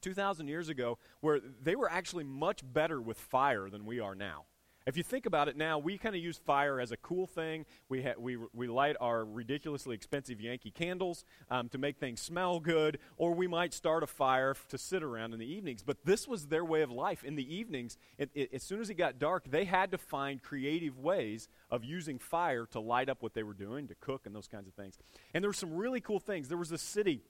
2,000 0.00 0.48
years 0.48 0.68
ago 0.68 0.98
where 1.20 1.40
they 1.62 1.76
were 1.76 1.90
actually 1.90 2.24
much 2.24 2.62
better 2.64 3.00
with 3.00 3.18
fire 3.18 3.70
than 3.70 3.84
we 3.84 4.00
are 4.00 4.14
now. 4.14 4.44
If 4.86 4.98
you 4.98 5.02
think 5.02 5.24
about 5.24 5.48
it 5.48 5.56
now, 5.56 5.78
we 5.78 5.96
kind 5.96 6.14
of 6.14 6.20
use 6.20 6.36
fire 6.36 6.78
as 6.78 6.92
a 6.92 6.98
cool 6.98 7.26
thing. 7.26 7.64
We, 7.88 8.02
ha- 8.02 8.18
we, 8.18 8.36
we 8.52 8.66
light 8.66 8.96
our 9.00 9.24
ridiculously 9.24 9.94
expensive 9.94 10.42
Yankee 10.42 10.70
candles 10.70 11.24
um, 11.50 11.70
to 11.70 11.78
make 11.78 11.96
things 11.96 12.20
smell 12.20 12.60
good, 12.60 12.98
or 13.16 13.32
we 13.32 13.46
might 13.46 13.72
start 13.72 14.02
a 14.02 14.06
fire 14.06 14.50
f- 14.50 14.68
to 14.68 14.76
sit 14.76 15.02
around 15.02 15.32
in 15.32 15.38
the 15.38 15.50
evenings. 15.50 15.82
But 15.82 16.04
this 16.04 16.28
was 16.28 16.48
their 16.48 16.66
way 16.66 16.82
of 16.82 16.90
life. 16.90 17.24
In 17.24 17.34
the 17.34 17.54
evenings, 17.54 17.96
it, 18.18 18.28
it, 18.34 18.50
as 18.52 18.62
soon 18.62 18.78
as 18.82 18.90
it 18.90 18.94
got 18.94 19.18
dark, 19.18 19.50
they 19.50 19.64
had 19.64 19.90
to 19.92 19.98
find 19.98 20.42
creative 20.42 20.98
ways 20.98 21.48
of 21.70 21.82
using 21.82 22.18
fire 22.18 22.66
to 22.72 22.80
light 22.80 23.08
up 23.08 23.22
what 23.22 23.32
they 23.32 23.42
were 23.42 23.54
doing, 23.54 23.88
to 23.88 23.94
cook, 23.94 24.26
and 24.26 24.34
those 24.34 24.48
kinds 24.48 24.68
of 24.68 24.74
things. 24.74 24.98
And 25.32 25.42
there 25.42 25.48
were 25.48 25.54
some 25.54 25.72
really 25.72 26.02
cool 26.02 26.20
things. 26.20 26.48
There 26.48 26.58
was 26.58 26.72
a 26.72 26.78
city. 26.78 27.22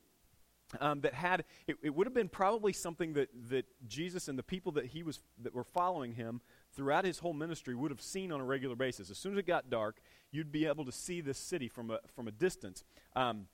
Um, 0.81 1.03
that 1.03 1.13
had 1.13 1.45
it, 1.69 1.77
it, 1.83 1.95
would 1.95 2.07
have 2.07 2.15
been 2.15 2.31
probably 2.31 2.73
something 2.73 3.13
that, 3.13 3.29
that 3.51 3.67
Jesus 3.87 4.29
and 4.29 4.37
the 4.37 4.43
people 4.43 4.73
that 4.73 4.87
he 4.87 5.03
was 5.03 5.21
that 5.43 5.55
were 5.55 5.63
following 5.63 6.15
him 6.15 6.41
throughout 6.75 7.05
his 7.05 7.19
whole 7.19 7.33
ministry 7.33 7.75
would 7.75 7.91
have 7.91 8.01
seen 8.01 8.33
on 8.33 8.41
a 8.41 8.45
regular 8.45 8.77
basis. 8.77 9.11
As 9.11 9.19
soon 9.19 9.33
as 9.33 9.39
it 9.39 9.47
got 9.47 9.71
dark, 9.71 10.01
you'd 10.33 10.53
be 10.53 10.67
able 10.67 10.85
to 10.85 10.93
see 10.93 11.21
this 11.21 11.39
city 11.39 11.69
from 11.69 11.91
a, 11.91 11.99
from 12.15 12.29
a 12.29 12.33
distance. 12.33 12.85
Um, 13.15 13.47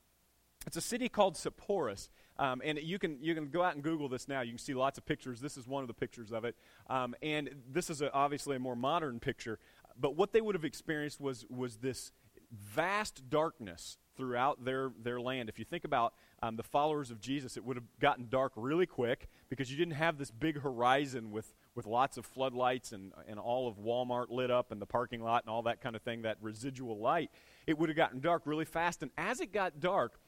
it's 0.66 0.76
a 0.76 0.82
city 0.82 1.08
called 1.08 1.36
Sepphoris. 1.36 2.10
Um, 2.38 2.62
and 2.64 2.78
you 2.78 2.98
can, 2.98 3.18
you 3.22 3.34
can 3.34 3.48
go 3.48 3.62
out 3.62 3.74
and 3.74 3.84
Google 3.84 4.08
this 4.08 4.28
now. 4.28 4.40
You 4.40 4.52
can 4.52 4.58
see 4.58 4.74
lots 4.74 4.98
of 4.98 5.04
pictures. 5.04 5.40
This 5.40 5.56
is 5.56 5.66
one 5.66 5.82
of 5.82 5.88
the 5.88 5.94
pictures 5.94 6.32
of 6.32 6.44
it. 6.44 6.56
Um, 6.88 7.14
and 7.22 7.50
this 7.70 7.90
is 7.90 8.00
a, 8.02 8.12
obviously 8.12 8.56
a 8.56 8.58
more 8.58 8.76
modern 8.76 9.20
picture. 9.20 9.58
But 9.98 10.16
what 10.16 10.32
they 10.32 10.40
would 10.40 10.54
have 10.54 10.64
experienced 10.64 11.20
was, 11.20 11.44
was 11.50 11.76
this 11.76 12.12
vast 12.50 13.28
darkness 13.28 13.98
throughout 14.16 14.64
their, 14.64 14.90
their 15.02 15.20
land. 15.20 15.48
If 15.48 15.58
you 15.58 15.64
think 15.64 15.84
about 15.84 16.14
um, 16.42 16.56
the 16.56 16.62
followers 16.62 17.10
of 17.10 17.20
Jesus, 17.20 17.56
it 17.56 17.64
would 17.64 17.76
have 17.76 17.86
gotten 18.00 18.28
dark 18.28 18.52
really 18.56 18.86
quick 18.86 19.28
because 19.48 19.70
you 19.70 19.76
didn't 19.76 19.94
have 19.94 20.18
this 20.18 20.30
big 20.30 20.60
horizon 20.60 21.30
with, 21.30 21.54
with 21.80 21.86
lots 21.86 22.18
of 22.18 22.26
floodlights 22.26 22.92
and, 22.92 23.10
and 23.26 23.38
all 23.38 23.66
of 23.66 23.78
Walmart 23.78 24.28
lit 24.28 24.50
up 24.50 24.70
and 24.70 24.82
the 24.82 24.86
parking 24.86 25.22
lot 25.22 25.44
and 25.44 25.50
all 25.50 25.62
that 25.62 25.80
kind 25.80 25.96
of 25.96 26.02
thing, 26.02 26.20
that 26.22 26.36
residual 26.42 26.98
light. 26.98 27.30
It 27.66 27.78
would 27.78 27.88
have 27.88 27.96
gotten 27.96 28.20
dark 28.20 28.42
really 28.44 28.66
fast. 28.66 29.00
And 29.00 29.10
as 29.16 29.40
it 29.40 29.50
got 29.50 29.80
dark, 29.80 30.20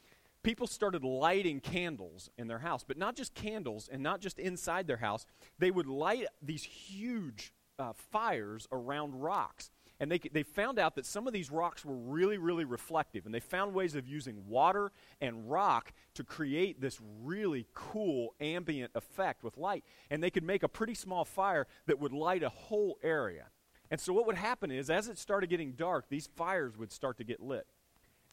people 0.42 0.66
started 0.66 1.04
lighting 1.04 1.60
candles 1.60 2.30
in 2.38 2.48
their 2.48 2.60
house, 2.60 2.84
but 2.88 2.96
not 2.96 3.16
just 3.16 3.34
candles 3.34 3.86
and 3.92 4.02
not 4.02 4.22
just 4.22 4.38
inside 4.38 4.86
their 4.86 4.96
house. 4.96 5.26
They 5.58 5.70
would 5.70 5.86
light 5.86 6.24
these 6.40 6.64
huge 6.64 7.52
uh, 7.78 7.92
fires 7.92 8.66
around 8.72 9.20
rocks. 9.20 9.70
And 10.02 10.10
they, 10.10 10.18
they 10.18 10.42
found 10.42 10.80
out 10.80 10.96
that 10.96 11.06
some 11.06 11.28
of 11.28 11.32
these 11.32 11.52
rocks 11.52 11.84
were 11.84 11.94
really, 11.94 12.36
really 12.36 12.64
reflective. 12.64 13.24
And 13.24 13.32
they 13.32 13.38
found 13.38 13.72
ways 13.72 13.94
of 13.94 14.08
using 14.08 14.48
water 14.48 14.90
and 15.20 15.48
rock 15.48 15.92
to 16.14 16.24
create 16.24 16.80
this 16.80 16.98
really 17.22 17.68
cool 17.72 18.34
ambient 18.40 18.90
effect 18.96 19.44
with 19.44 19.56
light. 19.56 19.84
And 20.10 20.20
they 20.20 20.30
could 20.30 20.42
make 20.42 20.64
a 20.64 20.68
pretty 20.68 20.94
small 20.94 21.24
fire 21.24 21.68
that 21.86 22.00
would 22.00 22.12
light 22.12 22.42
a 22.42 22.48
whole 22.48 22.98
area. 23.04 23.44
And 23.92 24.00
so 24.00 24.12
what 24.12 24.26
would 24.26 24.34
happen 24.34 24.72
is, 24.72 24.90
as 24.90 25.06
it 25.06 25.18
started 25.18 25.48
getting 25.48 25.74
dark, 25.74 26.06
these 26.08 26.26
fires 26.34 26.76
would 26.76 26.90
start 26.90 27.16
to 27.18 27.24
get 27.24 27.38
lit. 27.38 27.68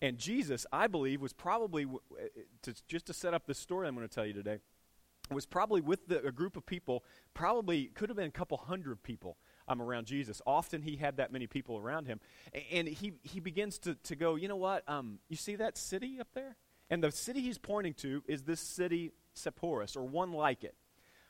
And 0.01 0.17
Jesus, 0.17 0.65
I 0.73 0.87
believe, 0.87 1.21
was 1.21 1.33
probably, 1.33 1.83
eh, 1.83 2.23
eh, 2.35 2.41
to, 2.63 2.73
just 2.87 3.05
to 3.05 3.13
set 3.13 3.35
up 3.35 3.45
the 3.45 3.53
story 3.53 3.87
I'm 3.87 3.93
going 3.93 4.07
to 4.07 4.15
tell 4.15 4.25
you 4.25 4.33
today, 4.33 4.57
was 5.29 5.45
probably 5.45 5.81
with 5.81 6.07
the, 6.07 6.25
a 6.25 6.31
group 6.31 6.57
of 6.57 6.65
people, 6.65 7.03
probably 7.35 7.91
could 7.93 8.09
have 8.09 8.15
been 8.15 8.25
a 8.25 8.31
couple 8.31 8.57
hundred 8.57 9.03
people 9.03 9.37
um, 9.69 9.81
around 9.81 10.07
Jesus. 10.07 10.41
Often 10.45 10.81
he 10.81 10.97
had 10.97 11.17
that 11.17 11.31
many 11.31 11.47
people 11.47 11.77
around 11.77 12.07
him. 12.07 12.19
And 12.71 12.87
he, 12.87 13.13
he 13.23 13.39
begins 13.39 13.77
to, 13.79 13.95
to 13.95 14.15
go, 14.15 14.35
you 14.35 14.47
know 14.47 14.57
what? 14.57 14.83
Um, 14.89 15.19
you 15.29 15.37
see 15.37 15.55
that 15.55 15.77
city 15.77 16.17
up 16.19 16.27
there? 16.33 16.57
And 16.89 17.03
the 17.03 17.11
city 17.11 17.41
he's 17.41 17.57
pointing 17.57 17.93
to 17.95 18.23
is 18.27 18.43
this 18.43 18.59
city, 18.59 19.11
Sepphoris, 19.33 19.95
or 19.95 20.03
one 20.03 20.33
like 20.33 20.63
it. 20.63 20.75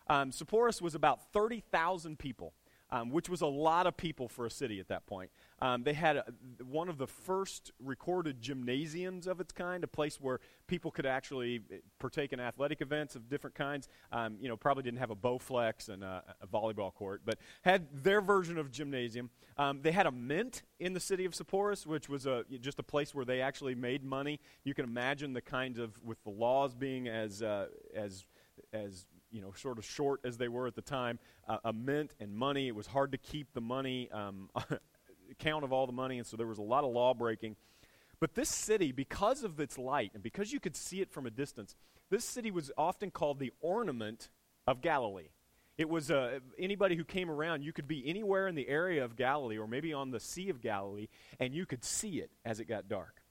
Um, 0.08 0.31
Sepphoris 0.31 0.81
was 0.81 0.96
about 0.96 1.31
30,000 1.34 2.17
people 2.17 2.53
um, 2.91 3.10
which 3.10 3.29
was 3.29 3.41
a 3.41 3.48
lot 3.48 3.88
of 3.88 3.96
people 3.98 4.27
for 4.27 4.46
a 4.46 4.51
city 4.51 4.79
at 4.79 4.88
that 4.88 5.05
point. 5.05 5.31
Um, 5.61 5.83
they 5.83 5.93
had 5.93 6.17
a, 6.17 6.25
one 6.63 6.89
of 6.89 6.97
the 6.97 7.07
first 7.07 7.71
recorded 7.83 8.41
gymnasiums 8.41 9.27
of 9.27 9.39
its 9.39 9.51
kind, 9.51 9.83
a 9.83 9.87
place 9.87 10.19
where 10.19 10.39
people 10.67 10.91
could 10.91 11.05
actually 11.05 11.61
eh, 11.71 11.77
partake 11.99 12.33
in 12.33 12.39
athletic 12.39 12.81
events 12.81 13.15
of 13.15 13.29
different 13.29 13.55
kinds. 13.55 13.87
Um, 14.11 14.37
you 14.39 14.47
know, 14.47 14.57
probably 14.57 14.83
didn't 14.83 14.99
have 14.99 15.11
a 15.11 15.15
Bowflex 15.15 15.89
and 15.89 16.03
a, 16.03 16.23
a, 16.41 16.47
volleyball 16.47 16.93
court, 16.93 17.21
but 17.25 17.37
had 17.61 17.87
their 18.03 18.21
version 18.21 18.57
of 18.57 18.71
gymnasium. 18.71 19.29
Um, 19.57 19.81
they 19.81 19.91
had 19.91 20.05
a 20.05 20.11
mint 20.11 20.63
in 20.79 20.93
the 20.93 20.99
city 20.99 21.25
of 21.25 21.33
Sepphoris, 21.33 21.85
which 21.85 22.09
was 22.09 22.25
a, 22.25 22.45
just 22.61 22.79
a 22.79 22.83
place 22.83 23.13
where 23.13 23.25
they 23.25 23.41
actually 23.41 23.75
made 23.75 24.03
money. 24.03 24.39
You 24.63 24.73
can 24.73 24.85
imagine 24.85 25.33
the 25.33 25.41
kinds 25.41 25.79
of, 25.79 25.91
with 26.03 26.23
the 26.23 26.29
laws 26.29 26.73
being 26.73 27.07
as, 27.07 27.41
uh, 27.41 27.67
as, 27.93 28.25
as 28.71 29.05
you 29.31 29.41
know, 29.41 29.53
sort 29.55 29.77
of 29.77 29.85
short 29.85 30.21
as 30.23 30.37
they 30.37 30.47
were 30.47 30.67
at 30.67 30.75
the 30.75 30.81
time, 30.81 31.19
uh, 31.47 31.57
a 31.63 31.73
mint 31.73 32.15
and 32.19 32.33
money. 32.35 32.67
It 32.67 32.75
was 32.75 32.87
hard 32.87 33.11
to 33.11 33.17
keep 33.17 33.53
the 33.53 33.61
money, 33.61 34.09
um, 34.11 34.49
count 35.38 35.63
of 35.63 35.71
all 35.71 35.86
the 35.86 35.93
money, 35.93 36.17
and 36.17 36.25
so 36.25 36.38
there 36.38 36.48
was 36.48 36.57
a 36.57 36.63
lot 36.63 36.83
of 36.83 36.91
law 36.91 37.13
breaking. 37.13 37.55
But 38.19 38.36
this 38.36 38.50
city, 38.50 38.91
because 38.91 39.43
of 39.43 39.59
its 39.59 39.77
light 39.77 40.12
and 40.13 40.21
because 40.24 40.51
you 40.51 40.59
could 40.59 40.75
see 40.75 41.01
it 41.01 41.12
from 41.12 41.25
a 41.25 41.31
distance, 41.31 41.75
this 42.09 42.25
city 42.25 42.51
was 42.51 42.71
often 42.77 43.12
called 43.12 43.39
the 43.39 43.53
ornament 43.62 44.29
of 44.67 44.81
Galilee. 44.81 45.29
It 45.77 45.88
was 45.88 46.12
uh, 46.12 46.39
anybody 46.57 46.95
who 46.98 47.05
came 47.05 47.31
around, 47.31 47.63
you 47.63 47.71
could 47.71 47.88
be 47.88 48.03
anywhere 48.05 48.50
in 48.50 48.55
the 48.55 48.67
area 48.67 49.05
of 49.05 49.15
Galilee 49.15 49.57
or 49.57 49.67
maybe 49.67 49.93
on 49.93 50.12
the 50.12 50.19
Sea 50.19 50.50
of 50.50 50.62
Galilee, 50.62 51.07
and 51.39 51.53
you 51.53 51.65
could 51.65 51.86
see 51.86 52.19
it 52.19 52.31
as 52.43 52.59
it 52.59 52.65
got 52.65 52.89
dark. 52.89 53.21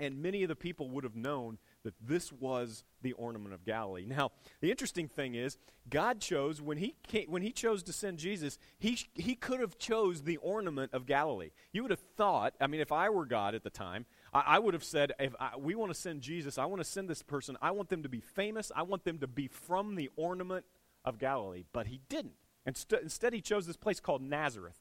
And 0.00 0.20
many 0.20 0.42
of 0.42 0.48
the 0.48 0.56
people 0.56 0.88
would 0.90 1.04
have 1.04 1.14
known 1.14 1.58
that 1.84 1.94
this 2.00 2.32
was 2.32 2.84
the 3.02 3.12
ornament 3.12 3.54
of 3.54 3.64
Galilee. 3.64 4.04
Now, 4.06 4.30
the 4.60 4.70
interesting 4.70 5.06
thing 5.06 5.34
is, 5.34 5.58
God 5.88 6.20
chose 6.20 6.60
when 6.60 6.78
he 6.78 6.96
came, 7.06 7.30
when 7.30 7.42
he 7.42 7.52
chose 7.52 7.82
to 7.84 7.92
send 7.92 8.18
Jesus, 8.18 8.58
he 8.78 8.98
he 9.14 9.34
could 9.34 9.60
have 9.60 9.78
chose 9.78 10.22
the 10.22 10.38
ornament 10.38 10.92
of 10.92 11.06
Galilee. 11.06 11.50
You 11.72 11.82
would 11.82 11.90
have 11.90 12.02
thought, 12.16 12.54
I 12.60 12.66
mean, 12.66 12.80
if 12.80 12.92
I 12.92 13.10
were 13.10 13.26
God 13.26 13.54
at 13.54 13.64
the 13.64 13.70
time, 13.70 14.06
I, 14.32 14.42
I 14.46 14.58
would 14.58 14.74
have 14.74 14.84
said, 14.84 15.12
if 15.18 15.34
I, 15.38 15.56
we 15.56 15.74
want 15.74 15.92
to 15.92 15.98
send 15.98 16.22
Jesus, 16.22 16.58
I 16.58 16.64
want 16.64 16.80
to 16.80 16.88
send 16.88 17.08
this 17.08 17.22
person. 17.22 17.56
I 17.60 17.72
want 17.72 17.88
them 17.88 18.02
to 18.02 18.08
be 18.08 18.20
famous. 18.20 18.72
I 18.74 18.82
want 18.82 19.04
them 19.04 19.18
to 19.18 19.26
be 19.26 19.48
from 19.48 19.94
the 19.94 20.10
ornament 20.16 20.64
of 21.04 21.18
Galilee. 21.18 21.64
But 21.72 21.86
he 21.86 22.00
didn't. 22.08 22.34
Inst- 22.66 22.92
instead, 22.92 23.32
he 23.32 23.40
chose 23.40 23.66
this 23.66 23.76
place 23.76 24.00
called 24.00 24.22
Nazareth, 24.22 24.78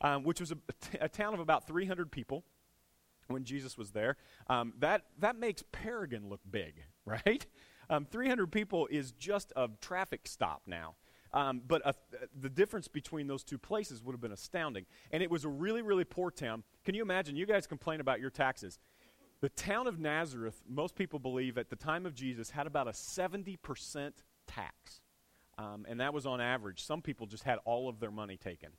um, 0.00 0.24
which 0.24 0.40
was 0.40 0.52
a, 0.52 0.56
a 1.00 1.08
town 1.08 1.34
of 1.34 1.40
about 1.40 1.66
300 1.66 2.10
people 2.10 2.44
when 3.28 3.44
Jesus 3.44 3.76
was 3.78 3.90
there. 3.90 4.16
Um, 4.48 4.74
that, 4.78 5.02
that 5.18 5.36
makes 5.36 5.62
Paragon 5.72 6.28
look 6.28 6.40
big, 6.50 6.82
right? 7.04 7.44
Um, 7.90 8.04
300 8.04 8.50
people 8.50 8.86
is 8.90 9.12
just 9.12 9.52
a 9.56 9.68
traffic 9.80 10.22
stop 10.24 10.62
now. 10.66 10.94
Um, 11.34 11.62
but 11.66 11.86
uh, 11.86 11.92
the 12.38 12.50
difference 12.50 12.88
between 12.88 13.26
those 13.26 13.42
two 13.42 13.58
places 13.58 14.02
would 14.02 14.12
have 14.12 14.20
been 14.20 14.32
astounding. 14.32 14.84
And 15.10 15.22
it 15.22 15.30
was 15.30 15.44
a 15.44 15.48
really, 15.48 15.82
really 15.82 16.04
poor 16.04 16.30
town. 16.30 16.62
Can 16.84 16.94
you 16.94 17.02
imagine? 17.02 17.36
You 17.36 17.46
guys 17.46 17.66
complain 17.66 18.00
about 18.00 18.20
your 18.20 18.30
taxes. 18.30 18.78
The 19.40 19.48
town 19.48 19.86
of 19.86 19.98
Nazareth, 19.98 20.62
most 20.68 20.94
people 20.94 21.18
believe 21.18 21.58
at 21.58 21.70
the 21.70 21.76
time 21.76 22.06
of 22.06 22.14
Jesus, 22.14 22.50
had 22.50 22.66
about 22.66 22.86
a 22.86 22.92
70% 22.92 24.12
tax. 24.46 25.00
Um, 25.58 25.86
and 25.88 26.00
that 26.00 26.14
was 26.14 26.26
on 26.26 26.40
average. 26.40 26.84
Some 26.84 27.02
people 27.02 27.26
just 27.26 27.44
had 27.44 27.58
all 27.64 27.88
of 27.88 27.98
their 27.98 28.10
money 28.10 28.36
taken, 28.36 28.70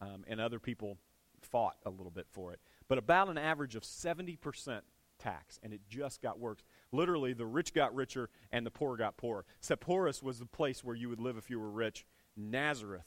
um, 0.00 0.24
and 0.26 0.40
other 0.40 0.58
people 0.58 0.98
fought 1.42 1.76
a 1.84 1.90
little 1.90 2.10
bit 2.10 2.26
for 2.30 2.52
it 2.52 2.60
but 2.88 2.98
about 2.98 3.28
an 3.28 3.38
average 3.38 3.76
of 3.76 3.82
70% 3.82 4.80
tax, 5.18 5.58
and 5.62 5.72
it 5.72 5.80
just 5.88 6.20
got 6.20 6.38
worse. 6.38 6.58
Literally, 6.92 7.32
the 7.32 7.46
rich 7.46 7.72
got 7.72 7.94
richer 7.94 8.28
and 8.52 8.66
the 8.66 8.70
poor 8.70 8.96
got 8.96 9.16
poorer. 9.16 9.44
Sepphoris 9.60 10.22
was 10.22 10.38
the 10.38 10.46
place 10.46 10.84
where 10.84 10.96
you 10.96 11.08
would 11.08 11.20
live 11.20 11.36
if 11.36 11.50
you 11.50 11.58
were 11.58 11.70
rich. 11.70 12.06
Nazareth 12.36 13.06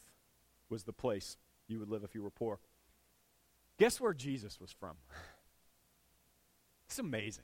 was 0.69 0.83
the 0.83 0.93
place 0.93 1.37
you 1.67 1.79
would 1.79 1.89
live 1.89 2.03
if 2.03 2.15
you 2.15 2.23
were 2.23 2.31
poor. 2.31 2.59
Guess 3.77 4.01
where 4.01 4.13
Jesus 4.13 4.59
was 4.59 4.71
from? 4.71 4.97
It's 6.89 6.99
amazing. 6.99 7.43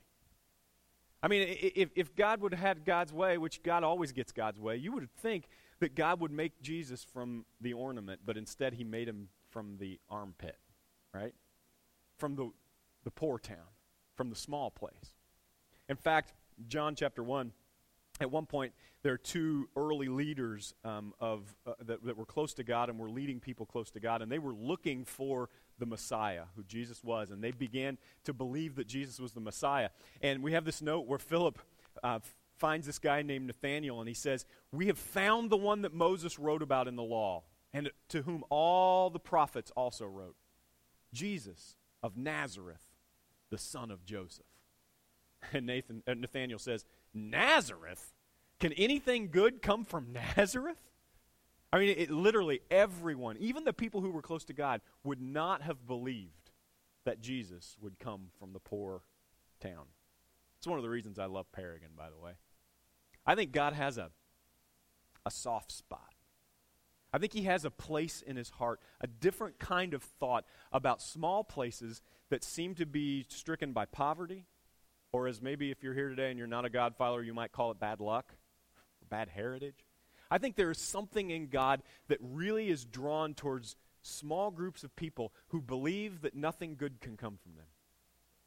I 1.22 1.28
mean, 1.28 1.46
if, 1.76 1.90
if 1.94 2.14
God 2.14 2.40
would 2.40 2.52
have 2.52 2.60
had 2.60 2.84
God's 2.84 3.12
way, 3.12 3.36
which 3.36 3.62
God 3.62 3.84
always 3.84 4.10
gets 4.10 4.32
God's 4.32 4.58
way, 4.58 4.76
you 4.76 4.90
would 4.92 5.10
think 5.20 5.48
that 5.80 5.94
God 5.94 6.20
would 6.20 6.30
make 6.30 6.62
Jesus 6.62 7.04
from 7.04 7.44
the 7.60 7.74
ornament, 7.74 8.20
but 8.24 8.38
instead 8.38 8.72
he 8.72 8.84
made 8.84 9.06
him 9.06 9.28
from 9.50 9.76
the 9.78 10.00
armpit, 10.08 10.56
right? 11.12 11.34
From 12.18 12.36
the, 12.36 12.50
the 13.04 13.10
poor 13.10 13.38
town, 13.38 13.72
from 14.16 14.30
the 14.30 14.36
small 14.36 14.70
place. 14.70 15.14
In 15.88 15.96
fact, 15.96 16.32
John 16.68 16.94
chapter 16.94 17.22
1, 17.22 17.52
at 18.20 18.30
one 18.30 18.46
point, 18.46 18.72
there 19.02 19.12
are 19.12 19.18
two 19.18 19.68
early 19.76 20.08
leaders 20.08 20.72
um, 20.84 21.12
of, 21.20 21.54
uh, 21.66 21.72
that, 21.84 22.04
that 22.04 22.16
were 22.16 22.24
close 22.24 22.54
to 22.54 22.64
God 22.64 22.88
and 22.88 22.98
were 22.98 23.10
leading 23.10 23.40
people 23.40 23.66
close 23.66 23.90
to 23.90 24.00
God, 24.00 24.22
and 24.22 24.30
they 24.30 24.38
were 24.38 24.54
looking 24.54 25.04
for 25.04 25.50
the 25.78 25.86
Messiah, 25.86 26.44
who 26.56 26.62
Jesus 26.62 27.02
was, 27.02 27.30
and 27.30 27.42
they 27.42 27.50
began 27.50 27.98
to 28.24 28.32
believe 28.32 28.76
that 28.76 28.86
Jesus 28.86 29.18
was 29.18 29.32
the 29.32 29.40
Messiah. 29.40 29.90
And 30.22 30.42
we 30.42 30.52
have 30.52 30.64
this 30.64 30.80
note 30.80 31.06
where 31.06 31.18
Philip 31.18 31.58
uh, 32.02 32.20
finds 32.56 32.86
this 32.86 32.98
guy 32.98 33.22
named 33.22 33.46
Nathaniel, 33.46 34.00
and 34.00 34.08
he 34.08 34.14
says, 34.14 34.46
We 34.72 34.86
have 34.86 34.98
found 34.98 35.50
the 35.50 35.56
one 35.56 35.82
that 35.82 35.92
Moses 35.92 36.38
wrote 36.38 36.62
about 36.62 36.88
in 36.88 36.96
the 36.96 37.02
law, 37.02 37.42
and 37.72 37.90
to 38.10 38.22
whom 38.22 38.44
all 38.48 39.10
the 39.10 39.18
prophets 39.18 39.72
also 39.76 40.06
wrote 40.06 40.36
Jesus, 41.12 41.76
of 42.04 42.18
Nazareth, 42.18 42.84
the 43.50 43.58
son 43.58 43.90
of 43.90 44.04
Joseph. 44.04 44.44
And 45.52 45.66
Nathan, 45.66 46.02
uh, 46.06 46.14
Nathaniel 46.14 46.58
says, 46.58 46.84
Nazareth? 47.12 48.14
Can 48.60 48.72
anything 48.74 49.28
good 49.30 49.60
come 49.60 49.84
from 49.84 50.12
Nazareth? 50.36 50.80
I 51.72 51.78
mean, 51.78 51.94
it, 51.98 52.10
literally 52.10 52.60
everyone, 52.70 53.36
even 53.38 53.64
the 53.64 53.72
people 53.72 54.00
who 54.00 54.10
were 54.10 54.22
close 54.22 54.44
to 54.44 54.52
God, 54.52 54.80
would 55.02 55.20
not 55.20 55.60
have 55.62 55.86
believed 55.86 56.50
that 57.04 57.20
Jesus 57.20 57.76
would 57.80 57.98
come 57.98 58.28
from 58.38 58.52
the 58.52 58.60
poor 58.60 59.02
town. 59.60 59.86
It's 60.56 60.66
one 60.66 60.78
of 60.78 60.82
the 60.82 60.90
reasons 60.90 61.18
I 61.18 61.26
love 61.26 61.50
Paragon, 61.52 61.90
by 61.96 62.08
the 62.08 62.18
way. 62.18 62.32
I 63.26 63.34
think 63.34 63.52
God 63.52 63.74
has 63.74 63.98
a, 63.98 64.10
a 65.26 65.30
soft 65.30 65.72
spot 65.72 66.13
I 67.14 67.18
think 67.18 67.32
he 67.32 67.42
has 67.42 67.64
a 67.64 67.70
place 67.70 68.22
in 68.26 68.34
his 68.34 68.50
heart, 68.50 68.80
a 69.00 69.06
different 69.06 69.60
kind 69.60 69.94
of 69.94 70.02
thought 70.02 70.44
about 70.72 71.00
small 71.00 71.44
places 71.44 72.02
that 72.28 72.42
seem 72.42 72.74
to 72.74 72.86
be 72.86 73.24
stricken 73.28 73.72
by 73.72 73.84
poverty, 73.84 74.46
or 75.12 75.28
as 75.28 75.40
maybe 75.40 75.70
if 75.70 75.80
you're 75.80 75.94
here 75.94 76.08
today 76.08 76.30
and 76.30 76.38
you're 76.38 76.48
not 76.48 76.64
a 76.64 76.70
God 76.70 76.96
follower, 76.96 77.22
you 77.22 77.32
might 77.32 77.52
call 77.52 77.70
it 77.70 77.78
bad 77.78 78.00
luck, 78.00 78.34
bad 79.08 79.28
heritage. 79.28 79.86
I 80.28 80.38
think 80.38 80.56
there 80.56 80.72
is 80.72 80.78
something 80.78 81.30
in 81.30 81.46
God 81.46 81.84
that 82.08 82.18
really 82.20 82.68
is 82.68 82.84
drawn 82.84 83.32
towards 83.34 83.76
small 84.02 84.50
groups 84.50 84.82
of 84.82 84.96
people 84.96 85.32
who 85.50 85.62
believe 85.62 86.22
that 86.22 86.34
nothing 86.34 86.74
good 86.74 87.00
can 87.00 87.16
come 87.16 87.38
from 87.40 87.54
them. 87.54 87.66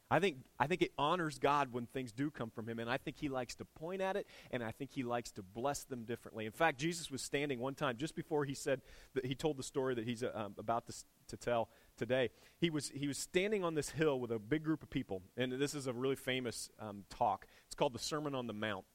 I 0.10 0.20
think, 0.20 0.38
I 0.58 0.68
think 0.68 0.82
it 0.82 0.92
honors 0.98 1.38
God 1.38 1.74
when 1.74 1.86
things 1.86 2.12
do 2.12 2.32
come 2.32 2.50
from 2.50 2.68
Him, 2.68 2.80
and 2.80 2.90
I 2.90 2.98
think 2.98 3.18
He 3.18 3.28
likes 3.28 3.56
to 3.56 3.66
point 3.66 4.02
at 4.02 4.16
it, 4.16 4.26
and 4.52 4.64
I 4.64 4.72
think 4.72 4.92
He 4.92 5.04
likes 5.04 5.32
to 5.32 5.44
bless 5.44 5.84
them 5.84 6.04
differently. 6.04 6.46
In 6.46 6.52
fact, 6.52 6.80
Jesus 6.80 7.12
was 7.12 7.22
standing 7.22 7.60
one 7.60 7.76
time 7.76 7.98
just 7.98 8.16
before 8.16 8.46
He 8.46 8.54
said 8.54 8.82
that 9.16 9.26
He 9.26 9.36
told 9.36 9.58
the 9.58 9.64
story 9.64 9.96
that 9.96 10.06
He's 10.06 10.24
um, 10.24 10.56
about 10.58 10.88
to, 10.88 10.94
to 11.28 11.38
tell 11.38 11.70
today. 11.98 12.30
He 12.60 12.70
was, 12.70 12.90
he 12.96 13.08
was 13.08 13.18
standing 13.18 13.64
on 13.64 13.76
this 13.76 13.90
hill 13.90 14.20
with 14.20 14.32
a 14.32 14.40
big 14.40 14.64
group 14.64 14.82
of 14.82 14.90
people, 14.90 15.22
and 15.36 15.52
this 15.52 15.76
is 15.76 15.88
a 15.88 15.94
really 15.94 16.16
famous 16.16 16.70
um, 16.80 17.04
talk. 17.10 17.46
It's 17.66 17.76
called 17.76 17.94
the 17.94 18.00
Sermon 18.00 18.34
on 18.34 18.48
the 18.48 18.54
Mount. 18.54 18.86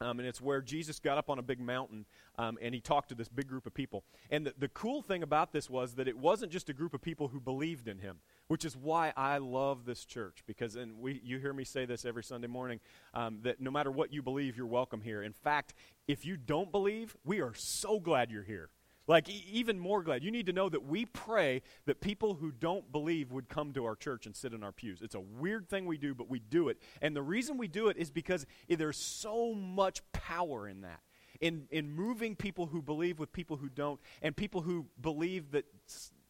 Um, 0.00 0.18
and 0.18 0.28
it's 0.28 0.40
where 0.40 0.60
Jesus 0.60 0.98
got 0.98 1.18
up 1.18 1.30
on 1.30 1.38
a 1.38 1.42
big 1.42 1.60
mountain 1.60 2.06
um, 2.38 2.58
and 2.60 2.74
he 2.74 2.80
talked 2.80 3.08
to 3.10 3.14
this 3.14 3.28
big 3.28 3.48
group 3.48 3.66
of 3.66 3.74
people. 3.74 4.04
And 4.30 4.46
the, 4.46 4.54
the 4.58 4.68
cool 4.68 5.02
thing 5.02 5.22
about 5.22 5.52
this 5.52 5.70
was 5.70 5.94
that 5.94 6.08
it 6.08 6.16
wasn't 6.16 6.52
just 6.52 6.68
a 6.68 6.72
group 6.72 6.94
of 6.94 7.00
people 7.00 7.28
who 7.28 7.40
believed 7.40 7.88
in 7.88 7.98
him, 7.98 8.18
which 8.48 8.64
is 8.64 8.76
why 8.76 9.12
I 9.16 9.38
love 9.38 9.84
this 9.84 10.04
church. 10.04 10.42
Because, 10.46 10.76
and 10.76 10.98
we, 10.98 11.20
you 11.24 11.38
hear 11.38 11.52
me 11.52 11.64
say 11.64 11.84
this 11.86 12.04
every 12.04 12.24
Sunday 12.24 12.48
morning, 12.48 12.80
um, 13.14 13.38
that 13.42 13.60
no 13.60 13.70
matter 13.70 13.90
what 13.90 14.12
you 14.12 14.22
believe, 14.22 14.56
you're 14.56 14.66
welcome 14.66 15.00
here. 15.00 15.22
In 15.22 15.32
fact, 15.32 15.74
if 16.06 16.24
you 16.24 16.36
don't 16.36 16.70
believe, 16.70 17.16
we 17.24 17.40
are 17.40 17.54
so 17.54 17.98
glad 17.98 18.30
you're 18.30 18.42
here. 18.42 18.70
Like, 19.08 19.28
even 19.28 19.78
more 19.78 20.02
glad. 20.02 20.24
You 20.24 20.32
need 20.32 20.46
to 20.46 20.52
know 20.52 20.68
that 20.68 20.84
we 20.84 21.04
pray 21.04 21.62
that 21.86 22.00
people 22.00 22.34
who 22.34 22.50
don't 22.50 22.90
believe 22.90 23.30
would 23.30 23.48
come 23.48 23.72
to 23.74 23.84
our 23.84 23.94
church 23.94 24.26
and 24.26 24.34
sit 24.34 24.52
in 24.52 24.64
our 24.64 24.72
pews. 24.72 25.00
It's 25.00 25.14
a 25.14 25.20
weird 25.20 25.68
thing 25.68 25.86
we 25.86 25.96
do, 25.96 26.14
but 26.14 26.28
we 26.28 26.40
do 26.40 26.68
it. 26.68 26.78
And 27.00 27.14
the 27.14 27.22
reason 27.22 27.56
we 27.56 27.68
do 27.68 27.88
it 27.88 27.96
is 27.96 28.10
because 28.10 28.46
there's 28.68 28.96
so 28.96 29.54
much 29.54 30.02
power 30.12 30.66
in 30.68 30.80
that. 30.80 31.00
In, 31.40 31.66
in 31.70 31.92
moving 31.92 32.34
people 32.34 32.66
who 32.66 32.80
believe 32.82 33.18
with 33.18 33.32
people 33.32 33.58
who 33.58 33.68
don't, 33.68 34.00
and 34.22 34.34
people 34.34 34.62
who 34.62 34.86
believe 35.00 35.52
that 35.52 35.66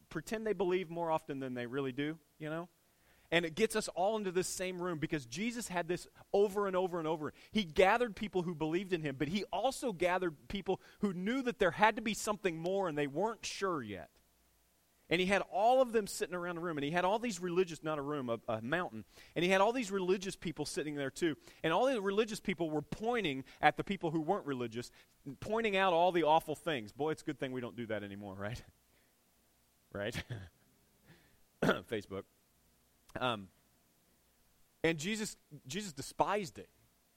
pretend 0.09 0.45
they 0.45 0.53
believe 0.53 0.89
more 0.89 1.09
often 1.09 1.39
than 1.39 1.53
they 1.53 1.65
really 1.65 1.93
do, 1.93 2.17
you 2.39 2.49
know? 2.49 2.67
And 3.31 3.45
it 3.45 3.55
gets 3.55 3.75
us 3.75 3.89
all 3.89 4.15
into 4.15 4.31
this 4.31 4.47
same 4.47 4.81
room 4.81 4.99
because 4.99 5.25
Jesus 5.25 5.67
had 5.67 5.87
this 5.87 6.07
over 6.31 6.65
and 6.65 6.75
over 6.75 6.97
and 6.97 7.07
over. 7.07 7.33
He 7.51 7.65
gathered 7.65 8.15
people 8.15 8.43
who 8.43 8.55
believed 8.55 8.93
in 8.93 9.01
him, 9.01 9.15
but 9.19 9.27
he 9.27 9.43
also 9.51 9.91
gathered 9.91 10.35
people 10.47 10.79
who 10.99 11.13
knew 11.13 11.41
that 11.41 11.59
there 11.59 11.71
had 11.71 11.97
to 11.97 12.01
be 12.01 12.13
something 12.13 12.57
more 12.57 12.87
and 12.87 12.97
they 12.97 13.07
weren't 13.07 13.45
sure 13.45 13.83
yet. 13.83 14.09
And 15.09 15.21
he 15.21 15.27
had 15.27 15.41
all 15.51 15.81
of 15.81 15.93
them 15.93 16.05
sitting 16.05 16.35
around 16.35 16.55
the 16.55 16.61
room. 16.61 16.77
And 16.77 16.83
he 16.83 16.91
had 16.91 17.05
all 17.05 17.17
these 17.17 17.39
religious, 17.39 17.81
not 17.81 17.97
a 17.97 18.01
room, 18.01 18.29
a, 18.29 18.39
a, 18.51 18.61
mountain. 18.61 19.05
And 19.35 19.43
he 19.43 19.49
had 19.49 19.61
all 19.61 19.71
these 19.71 19.89
religious 19.89 20.35
people 20.35 20.65
sitting 20.65 20.95
there 20.95 21.09
too. 21.09 21.35
And 21.63 21.71
all 21.71 21.85
the 21.85 22.01
religious 22.01 22.41
people 22.41 22.69
were 22.69 22.81
pointing 22.81 23.45
at 23.61 23.77
the 23.77 23.83
people 23.83 24.11
who 24.11 24.21
weren't 24.21 24.45
religious, 24.45 24.91
pointing 25.39 25.77
out 25.77 25.93
all 25.93 26.11
the 26.11 26.23
awful 26.23 26.55
things. 26.55 26.91
Boy, 26.91 27.11
it's 27.11 27.21
a 27.21 27.25
good 27.25 27.39
thing 27.39 27.53
we 27.53 27.61
don't 27.61 27.77
do 27.77 27.85
that 27.85 28.03
anymore, 28.03 28.35
right? 28.35 28.61
right? 29.93 30.21
Facebook. 31.63 32.23
Um, 33.19 33.47
and 34.83 34.97
Jesus, 34.97 35.35
Jesus 35.67 35.93
despised 35.93 36.59
it. 36.59 36.69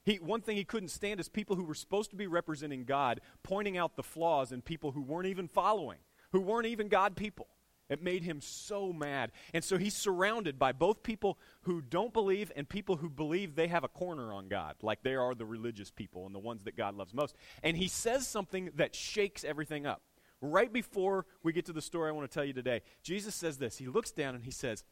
He, 0.04 0.16
one 0.16 0.40
thing 0.40 0.56
he 0.56 0.64
couldn't 0.64 0.88
stand 0.88 1.20
is 1.20 1.28
people 1.28 1.56
who 1.56 1.64
were 1.64 1.74
supposed 1.74 2.10
to 2.10 2.16
be 2.16 2.26
representing 2.26 2.84
God 2.84 3.20
pointing 3.42 3.76
out 3.76 3.96
the 3.96 4.02
flaws 4.02 4.50
in 4.50 4.62
people 4.62 4.92
who 4.92 5.02
weren't 5.02 5.26
even 5.26 5.46
following, 5.46 5.98
who 6.32 6.40
weren't 6.40 6.66
even 6.66 6.88
God 6.88 7.16
people. 7.16 7.48
It 7.90 8.02
made 8.02 8.22
him 8.22 8.40
so 8.40 8.92
mad. 8.92 9.32
And 9.52 9.64
so 9.64 9.76
he's 9.76 9.96
surrounded 9.96 10.58
by 10.58 10.70
both 10.72 11.02
people 11.02 11.38
who 11.62 11.82
don't 11.82 12.12
believe 12.12 12.52
and 12.54 12.68
people 12.68 12.96
who 12.96 13.10
believe 13.10 13.56
they 13.56 13.66
have 13.66 13.82
a 13.82 13.88
corner 13.88 14.32
on 14.32 14.48
God, 14.48 14.76
like 14.80 15.02
they 15.02 15.16
are 15.16 15.34
the 15.34 15.44
religious 15.44 15.90
people 15.90 16.24
and 16.24 16.34
the 16.34 16.38
ones 16.38 16.62
that 16.64 16.76
God 16.76 16.94
loves 16.94 17.12
most. 17.12 17.34
And 17.64 17.76
he 17.76 17.88
says 17.88 18.28
something 18.28 18.70
that 18.76 18.94
shakes 18.94 19.42
everything 19.42 19.86
up. 19.86 20.02
Right 20.40 20.72
before 20.72 21.26
we 21.42 21.52
get 21.52 21.66
to 21.66 21.72
the 21.72 21.82
story 21.82 22.08
I 22.08 22.12
want 22.12 22.30
to 22.30 22.34
tell 22.34 22.44
you 22.44 22.54
today, 22.54 22.80
Jesus 23.02 23.34
says 23.34 23.58
this. 23.58 23.76
He 23.76 23.88
looks 23.88 24.12
down 24.12 24.34
and 24.36 24.44
he 24.44 24.52
says, 24.52 24.84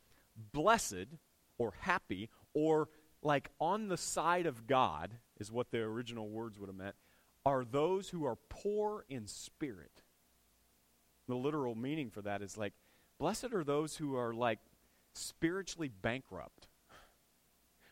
Blessed 0.52 1.08
or 1.58 1.74
happy 1.80 2.30
or 2.54 2.88
like 3.22 3.50
on 3.60 3.88
the 3.88 3.96
side 3.96 4.46
of 4.46 4.66
God, 4.66 5.10
is 5.40 5.50
what 5.50 5.70
the 5.70 5.78
original 5.78 6.28
words 6.28 6.58
would 6.58 6.68
have 6.68 6.76
meant, 6.76 6.94
are 7.44 7.64
those 7.64 8.08
who 8.08 8.24
are 8.24 8.36
poor 8.48 9.04
in 9.08 9.26
spirit. 9.26 10.02
The 11.26 11.34
literal 11.34 11.74
meaning 11.74 12.10
for 12.10 12.22
that 12.22 12.42
is 12.42 12.56
like 12.56 12.72
Blessed 13.18 13.52
are 13.52 13.64
those 13.64 13.96
who 13.96 14.16
are 14.16 14.32
like 14.32 14.60
spiritually 15.14 15.88
bankrupt. 15.88 16.68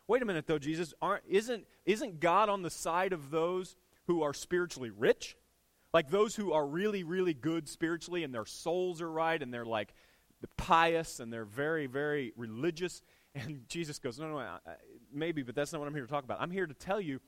Wait 0.08 0.22
a 0.22 0.24
minute 0.24 0.46
though, 0.46 0.58
Jesus, 0.58 0.94
aren't, 1.02 1.24
isn't, 1.28 1.66
isn't 1.84 2.20
God 2.20 2.48
on 2.48 2.62
the 2.62 2.70
side 2.70 3.12
of 3.12 3.30
those 3.30 3.76
who 4.06 4.22
are 4.22 4.32
spiritually 4.32 4.90
rich? 4.90 5.36
Like 5.92 6.10
those 6.10 6.36
who 6.36 6.52
are 6.52 6.64
really, 6.64 7.02
really 7.02 7.34
good 7.34 7.68
spiritually 7.68 8.22
and 8.22 8.32
their 8.32 8.46
souls 8.46 9.02
are 9.02 9.10
right 9.10 9.42
and 9.42 9.52
they're 9.52 9.64
like 9.64 9.94
pious 10.56 11.20
and 11.20 11.32
they're 11.32 11.44
very, 11.44 11.86
very 11.86 12.32
religious. 12.36 13.02
And 13.38 13.68
Jesus 13.68 13.98
goes, 13.98 14.18
No, 14.18 14.30
no, 14.30 14.56
maybe, 15.12 15.42
but 15.42 15.54
that's 15.54 15.70
not 15.70 15.80
what 15.80 15.88
I'm 15.88 15.94
here 15.94 16.06
to 16.06 16.10
talk 16.10 16.24
about. 16.24 16.40
I'm 16.40 16.50
here 16.50 16.66
to 16.66 16.72
tell 16.72 16.98
you, 16.98 17.20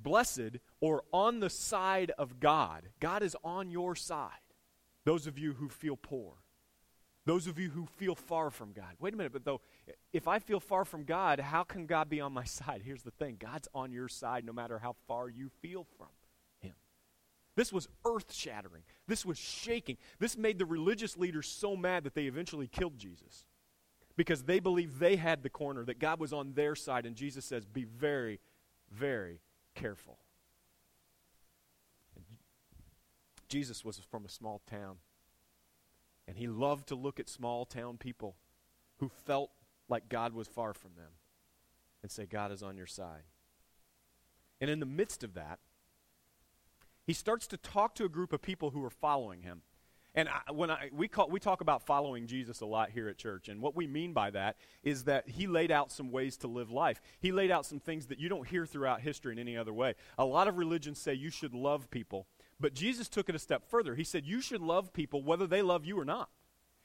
blessed 0.00 0.58
or 0.80 1.04
on 1.12 1.38
the 1.38 1.48
side 1.48 2.10
of 2.18 2.40
God, 2.40 2.88
God 2.98 3.22
is 3.22 3.36
on 3.44 3.70
your 3.70 3.94
side. 3.94 4.30
Those 5.04 5.28
of 5.28 5.38
you 5.38 5.52
who 5.52 5.68
feel 5.68 5.96
poor, 5.96 6.34
those 7.26 7.46
of 7.46 7.58
you 7.58 7.70
who 7.70 7.86
feel 7.86 8.14
far 8.14 8.50
from 8.50 8.72
God. 8.72 8.94
Wait 8.98 9.14
a 9.14 9.16
minute, 9.16 9.32
but 9.32 9.44
though, 9.44 9.60
if 10.12 10.26
I 10.26 10.38
feel 10.38 10.58
far 10.58 10.84
from 10.84 11.04
God, 11.04 11.38
how 11.38 11.62
can 11.62 11.86
God 11.86 12.08
be 12.08 12.20
on 12.20 12.32
my 12.32 12.44
side? 12.58 12.82
Here's 12.84 13.02
the 13.02 13.12
thing 13.12 13.36
God's 13.38 13.68
on 13.74 13.92
your 13.92 14.08
side 14.08 14.44
no 14.44 14.52
matter 14.52 14.78
how 14.78 14.96
far 15.06 15.28
you 15.28 15.50
feel 15.62 15.86
from. 15.96 16.08
This 17.56 17.72
was 17.72 17.88
earth 18.04 18.32
shattering. 18.32 18.82
This 19.06 19.24
was 19.24 19.38
shaking. 19.38 19.96
This 20.18 20.36
made 20.36 20.58
the 20.58 20.66
religious 20.66 21.16
leaders 21.16 21.48
so 21.48 21.76
mad 21.76 22.04
that 22.04 22.14
they 22.14 22.24
eventually 22.24 22.68
killed 22.68 22.98
Jesus 22.98 23.44
because 24.16 24.44
they 24.44 24.60
believed 24.60 24.98
they 24.98 25.16
had 25.16 25.42
the 25.42 25.50
corner, 25.50 25.84
that 25.84 25.98
God 25.98 26.20
was 26.20 26.32
on 26.32 26.52
their 26.54 26.74
side. 26.74 27.06
And 27.06 27.16
Jesus 27.16 27.44
says, 27.44 27.64
Be 27.64 27.84
very, 27.84 28.40
very 28.90 29.40
careful. 29.74 30.18
Jesus 33.48 33.84
was 33.84 33.98
from 34.10 34.24
a 34.24 34.28
small 34.28 34.62
town. 34.66 34.96
And 36.28 36.36
he 36.36 36.46
loved 36.46 36.88
to 36.88 36.94
look 36.94 37.18
at 37.18 37.28
small 37.28 37.64
town 37.64 37.98
people 37.98 38.36
who 38.98 39.08
felt 39.08 39.50
like 39.88 40.08
God 40.08 40.32
was 40.32 40.46
far 40.46 40.72
from 40.72 40.92
them 40.96 41.10
and 42.02 42.10
say, 42.10 42.26
God 42.26 42.52
is 42.52 42.62
on 42.62 42.76
your 42.76 42.86
side. 42.86 43.24
And 44.60 44.70
in 44.70 44.78
the 44.78 44.86
midst 44.86 45.24
of 45.24 45.34
that, 45.34 45.58
he 47.10 47.14
starts 47.14 47.48
to 47.48 47.56
talk 47.56 47.96
to 47.96 48.04
a 48.04 48.08
group 48.08 48.32
of 48.32 48.40
people 48.40 48.70
who 48.70 48.84
are 48.84 48.88
following 48.88 49.42
him. 49.42 49.62
And 50.14 50.28
I, 50.28 50.52
when 50.52 50.70
I, 50.70 50.90
we, 50.92 51.08
call, 51.08 51.28
we 51.28 51.40
talk 51.40 51.60
about 51.60 51.84
following 51.84 52.28
Jesus 52.28 52.60
a 52.60 52.66
lot 52.66 52.90
here 52.90 53.08
at 53.08 53.18
church, 53.18 53.48
and 53.48 53.60
what 53.60 53.74
we 53.74 53.88
mean 53.88 54.12
by 54.12 54.30
that 54.30 54.58
is 54.84 55.02
that 55.04 55.28
he 55.28 55.48
laid 55.48 55.72
out 55.72 55.90
some 55.90 56.12
ways 56.12 56.36
to 56.36 56.46
live 56.46 56.70
life. 56.70 57.00
He 57.18 57.32
laid 57.32 57.50
out 57.50 57.66
some 57.66 57.80
things 57.80 58.06
that 58.06 58.20
you 58.20 58.28
don't 58.28 58.46
hear 58.46 58.64
throughout 58.64 59.00
history 59.00 59.32
in 59.32 59.40
any 59.40 59.56
other 59.56 59.72
way. 59.72 59.94
A 60.18 60.24
lot 60.24 60.46
of 60.46 60.56
religions 60.56 61.00
say 61.00 61.12
you 61.12 61.30
should 61.30 61.52
love 61.52 61.90
people, 61.90 62.28
but 62.60 62.74
Jesus 62.74 63.08
took 63.08 63.28
it 63.28 63.34
a 63.34 63.40
step 63.40 63.68
further. 63.68 63.96
He 63.96 64.04
said, 64.04 64.24
You 64.24 64.40
should 64.40 64.62
love 64.62 64.92
people 64.92 65.24
whether 65.24 65.48
they 65.48 65.62
love 65.62 65.84
you 65.84 65.98
or 65.98 66.04
not. 66.04 66.28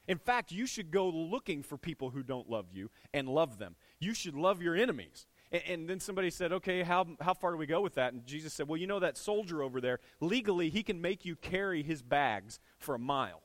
In 0.08 0.18
fact, 0.18 0.50
you 0.50 0.66
should 0.66 0.90
go 0.90 1.08
looking 1.08 1.62
for 1.62 1.78
people 1.78 2.10
who 2.10 2.24
don't 2.24 2.50
love 2.50 2.66
you 2.72 2.90
and 3.14 3.28
love 3.28 3.58
them. 3.58 3.76
You 4.00 4.12
should 4.12 4.34
love 4.34 4.60
your 4.60 4.74
enemies. 4.74 5.26
And, 5.56 5.72
and, 5.72 5.88
then 5.88 6.00
somebody 6.00 6.30
said, 6.30 6.52
Okay, 6.52 6.82
how, 6.82 7.06
how 7.20 7.34
far 7.34 7.52
do 7.52 7.56
we 7.56 7.66
go 7.66 7.80
with 7.80 7.94
that? 7.94 8.12
And 8.12 8.26
Jesus 8.26 8.52
said, 8.52 8.68
Well, 8.68 8.76
you 8.76 8.86
know 8.86 9.00
that 9.00 9.16
soldier 9.16 9.62
over 9.62 9.80
there, 9.80 10.00
legally, 10.20 10.70
he 10.70 10.82
can 10.82 11.00
make 11.00 11.24
you 11.24 11.36
carry 11.36 11.82
his 11.82 12.02
bags 12.02 12.58
for 12.78 12.94
a 12.94 12.98
mile. 12.98 13.42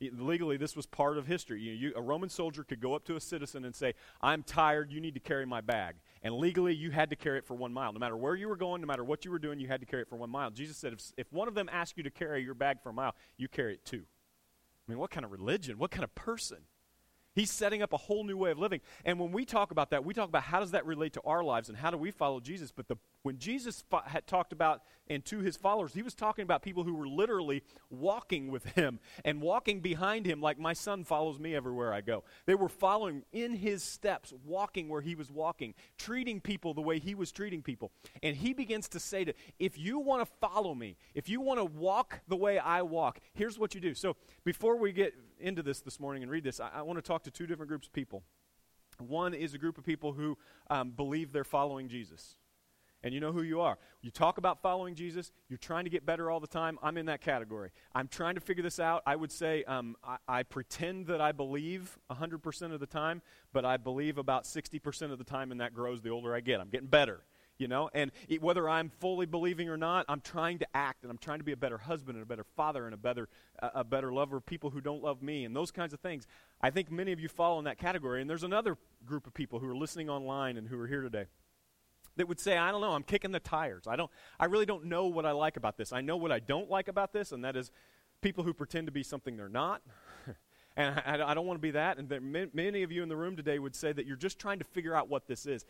Legally, 0.00 0.58
this 0.58 0.76
was 0.76 0.84
part 0.84 1.16
of 1.16 1.26
history. 1.26 1.60
You, 1.62 1.72
you, 1.72 1.92
a 1.96 2.02
Roman 2.02 2.28
soldier 2.28 2.64
could 2.64 2.80
go 2.80 2.94
up 2.94 3.04
to 3.06 3.16
a 3.16 3.20
citizen 3.20 3.64
and 3.64 3.74
say, 3.74 3.94
I'm 4.20 4.42
tired, 4.42 4.92
you 4.92 5.00
need 5.00 5.14
to 5.14 5.20
carry 5.20 5.46
my 5.46 5.62
bag. 5.62 5.96
And 6.22 6.34
legally, 6.34 6.74
you 6.74 6.90
had 6.90 7.08
to 7.10 7.16
carry 7.16 7.38
it 7.38 7.46
for 7.46 7.54
one 7.54 7.72
mile. 7.72 7.94
No 7.94 7.98
matter 7.98 8.16
where 8.16 8.34
you 8.34 8.48
were 8.48 8.56
going, 8.56 8.82
no 8.82 8.86
matter 8.86 9.04
what 9.04 9.24
you 9.24 9.30
were 9.30 9.38
doing, 9.38 9.58
you 9.58 9.68
had 9.68 9.80
to 9.80 9.86
carry 9.86 10.02
it 10.02 10.08
for 10.08 10.16
one 10.16 10.28
mile. 10.28 10.50
Jesus 10.50 10.76
said, 10.76 10.92
if, 10.92 11.00
if 11.16 11.32
one 11.32 11.48
of 11.48 11.54
them 11.54 11.70
asked 11.72 11.96
you 11.96 12.02
to 12.02 12.10
carry 12.10 12.42
your 12.42 12.52
bag 12.52 12.82
for 12.82 12.90
a 12.90 12.92
mile, 12.92 13.14
you 13.38 13.48
carry 13.48 13.72
it 13.72 13.86
two. 13.86 14.02
I 14.86 14.92
mean, 14.92 14.98
what 14.98 15.10
kind 15.10 15.24
of 15.24 15.32
religion? 15.32 15.78
What 15.78 15.90
kind 15.90 16.04
of 16.04 16.14
person? 16.14 16.58
He's 17.36 17.50
setting 17.50 17.82
up 17.82 17.92
a 17.92 17.98
whole 17.98 18.24
new 18.24 18.38
way 18.38 18.50
of 18.50 18.58
living. 18.58 18.80
And 19.04 19.20
when 19.20 19.30
we 19.30 19.44
talk 19.44 19.70
about 19.70 19.90
that, 19.90 20.06
we 20.06 20.14
talk 20.14 20.30
about 20.30 20.44
how 20.44 20.58
does 20.58 20.70
that 20.70 20.86
relate 20.86 21.12
to 21.12 21.20
our 21.26 21.44
lives 21.44 21.68
and 21.68 21.76
how 21.76 21.90
do 21.90 21.98
we 21.98 22.10
follow 22.10 22.40
Jesus. 22.40 22.72
But 22.72 22.88
the, 22.88 22.96
when 23.24 23.36
Jesus 23.36 23.84
fo- 23.90 24.00
had 24.06 24.26
talked 24.26 24.54
about 24.54 24.80
and 25.08 25.22
to 25.26 25.40
his 25.40 25.54
followers, 25.54 25.92
he 25.92 26.00
was 26.00 26.14
talking 26.14 26.44
about 26.44 26.62
people 26.62 26.82
who 26.82 26.94
were 26.94 27.06
literally 27.06 27.62
walking 27.90 28.50
with 28.50 28.64
him 28.70 29.00
and 29.22 29.42
walking 29.42 29.80
behind 29.80 30.24
him 30.24 30.40
like 30.40 30.58
my 30.58 30.72
son 30.72 31.04
follows 31.04 31.38
me 31.38 31.54
everywhere 31.54 31.92
I 31.92 32.00
go. 32.00 32.24
They 32.46 32.54
were 32.54 32.70
following 32.70 33.22
in 33.32 33.54
his 33.54 33.82
steps, 33.82 34.32
walking 34.46 34.88
where 34.88 35.02
he 35.02 35.14
was 35.14 35.30
walking, 35.30 35.74
treating 35.98 36.40
people 36.40 36.72
the 36.72 36.80
way 36.80 36.98
he 36.98 37.14
was 37.14 37.30
treating 37.32 37.62
people. 37.62 37.92
And 38.22 38.34
he 38.34 38.54
begins 38.54 38.88
to 38.88 38.98
say 38.98 39.26
to, 39.26 39.34
if 39.58 39.78
you 39.78 39.98
want 39.98 40.26
to 40.26 40.32
follow 40.40 40.74
me, 40.74 40.96
if 41.14 41.28
you 41.28 41.42
want 41.42 41.60
to 41.60 41.66
walk 41.66 42.20
the 42.28 42.36
way 42.36 42.58
I 42.58 42.80
walk, 42.80 43.20
here's 43.34 43.58
what 43.58 43.74
you 43.74 43.80
do. 43.82 43.92
So 43.92 44.16
before 44.42 44.78
we 44.78 44.92
get 44.92 45.12
into 45.38 45.62
this 45.62 45.80
this 45.80 46.00
morning 46.00 46.22
and 46.22 46.30
read 46.30 46.44
this, 46.44 46.60
I, 46.60 46.70
I 46.76 46.82
want 46.82 46.98
to 46.98 47.02
talk 47.02 47.22
to 47.24 47.30
two 47.30 47.46
different 47.46 47.68
groups 47.68 47.86
of 47.86 47.92
people. 47.92 48.22
One 48.98 49.34
is 49.34 49.54
a 49.54 49.58
group 49.58 49.78
of 49.78 49.84
people 49.84 50.12
who 50.12 50.38
um, 50.70 50.90
believe 50.90 51.32
they're 51.32 51.44
following 51.44 51.88
Jesus. 51.88 52.36
And 53.02 53.12
you 53.14 53.20
know 53.20 53.30
who 53.30 53.42
you 53.42 53.60
are. 53.60 53.78
You 54.00 54.10
talk 54.10 54.38
about 54.38 54.62
following 54.62 54.94
Jesus, 54.94 55.30
you're 55.48 55.58
trying 55.58 55.84
to 55.84 55.90
get 55.90 56.04
better 56.04 56.30
all 56.30 56.40
the 56.40 56.46
time. 56.46 56.78
I'm 56.82 56.96
in 56.96 57.06
that 57.06 57.20
category. 57.20 57.70
I'm 57.94 58.08
trying 58.08 58.34
to 58.34 58.40
figure 58.40 58.62
this 58.62 58.80
out. 58.80 59.02
I 59.06 59.14
would 59.14 59.30
say 59.30 59.62
um, 59.64 59.96
I, 60.02 60.16
I, 60.26 60.42
pretend 60.42 61.06
that 61.06 61.20
I 61.20 61.30
believe 61.30 61.98
100% 62.10 62.72
of 62.72 62.80
the 62.80 62.86
time, 62.86 63.22
but 63.52 63.64
I 63.64 63.76
believe 63.76 64.18
about 64.18 64.44
60% 64.44 65.12
of 65.12 65.18
the 65.18 65.24
time, 65.24 65.52
and 65.52 65.60
that 65.60 65.74
grows 65.74 66.00
the 66.00 66.08
older 66.08 66.34
I 66.34 66.40
get. 66.40 66.58
I'm 66.60 66.68
getting 66.68 66.88
better 66.88 67.20
you 67.58 67.68
know? 67.68 67.90
And 67.94 68.12
it, 68.28 68.42
whether 68.42 68.68
i'm 68.68 68.90
fully 69.00 69.26
believing 69.26 69.68
or 69.68 69.76
not 69.76 70.04
i'm 70.08 70.20
trying 70.20 70.58
to 70.58 70.66
act 70.74 71.02
and 71.02 71.10
i'm 71.10 71.18
trying 71.18 71.38
to 71.38 71.44
be 71.44 71.52
a 71.52 71.56
better 71.56 71.78
husband 71.78 72.16
and 72.16 72.22
a 72.22 72.26
better 72.26 72.44
father 72.56 72.84
and 72.84 72.94
a 72.94 72.98
better 72.98 73.28
a 73.60 73.84
better 73.84 74.12
lover 74.12 74.36
of 74.36 74.46
people 74.46 74.70
who 74.70 74.80
don't 74.80 75.02
love 75.02 75.22
me 75.22 75.44
and 75.44 75.54
those 75.54 75.70
kinds 75.70 75.92
of 75.92 76.00
things. 76.00 76.26
I 76.60 76.70
think 76.70 76.90
many 76.90 77.12
of 77.12 77.20
you 77.20 77.28
fall 77.28 77.58
in 77.58 77.64
that 77.64 77.78
category 77.78 78.20
and 78.20 78.28
there's 78.28 78.42
another 78.42 78.76
group 79.04 79.26
of 79.26 79.34
people 79.34 79.58
who 79.58 79.68
are 79.68 79.76
listening 79.76 80.08
online 80.10 80.56
and 80.56 80.68
who 80.68 80.78
are 80.78 80.86
here 80.86 81.02
today 81.02 81.26
that 82.16 82.28
would 82.28 82.40
say 82.40 82.56
i 82.56 82.70
don't 82.70 82.80
know 82.80 82.92
i'm 82.92 83.02
kicking 83.02 83.32
the 83.32 83.40
tires. 83.40 83.86
I 83.86 83.96
don't 83.96 84.10
i 84.38 84.46
really 84.46 84.66
don't 84.66 84.86
know 84.86 85.06
what 85.06 85.26
i 85.26 85.32
like 85.32 85.56
about 85.56 85.76
this. 85.76 85.92
I 85.92 86.00
know 86.00 86.16
what 86.16 86.32
i 86.32 86.38
don't 86.38 86.70
like 86.70 86.88
about 86.88 87.12
this 87.12 87.32
and 87.32 87.44
that 87.44 87.56
is 87.56 87.70
people 88.20 88.44
who 88.44 88.54
pretend 88.54 88.86
to 88.86 88.92
be 88.92 89.02
something 89.02 89.36
they're 89.36 89.48
not 89.48 89.82
and 90.76 91.02
I, 91.06 91.30
I, 91.30 91.34
don't 91.34 91.46
want 91.46 91.58
to 91.58 91.62
be 91.62 91.72
that. 91.72 91.98
And 91.98 92.52
many 92.52 92.82
of 92.82 92.92
you 92.92 93.02
in 93.02 93.08
the 93.08 93.16
room 93.16 93.36
today 93.36 93.58
would 93.58 93.74
say 93.74 93.92
that 93.92 94.06
you're 94.06 94.16
just 94.16 94.38
trying 94.38 94.58
to 94.58 94.64
figure 94.64 94.94
out 94.94 95.08
what 95.08 95.26
this 95.26 95.46
is. 95.46 95.64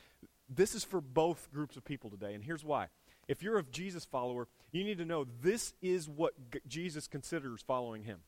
This 0.49 0.75
is 0.75 0.85
for 0.85 1.01
both 1.01 1.49
groups 1.53 1.77
of 1.77 1.85
people 1.85 2.11
today, 2.11 2.35
and 2.35 2.43
here's 2.43 2.65
why. 2.65 2.89
If 3.29 3.43
you're 3.43 3.59
a 3.59 3.63
Jesus 3.65 4.05
follower, 4.05 4.47
you 4.71 4.85
need 4.85 4.99
to 4.99 5.05
know 5.05 5.27
this 5.43 5.75
is 5.83 6.09
what 6.09 6.35
G- 6.53 6.61
Jesus 6.69 7.09
considers 7.09 7.63
following 7.63 8.05
him. 8.05 8.21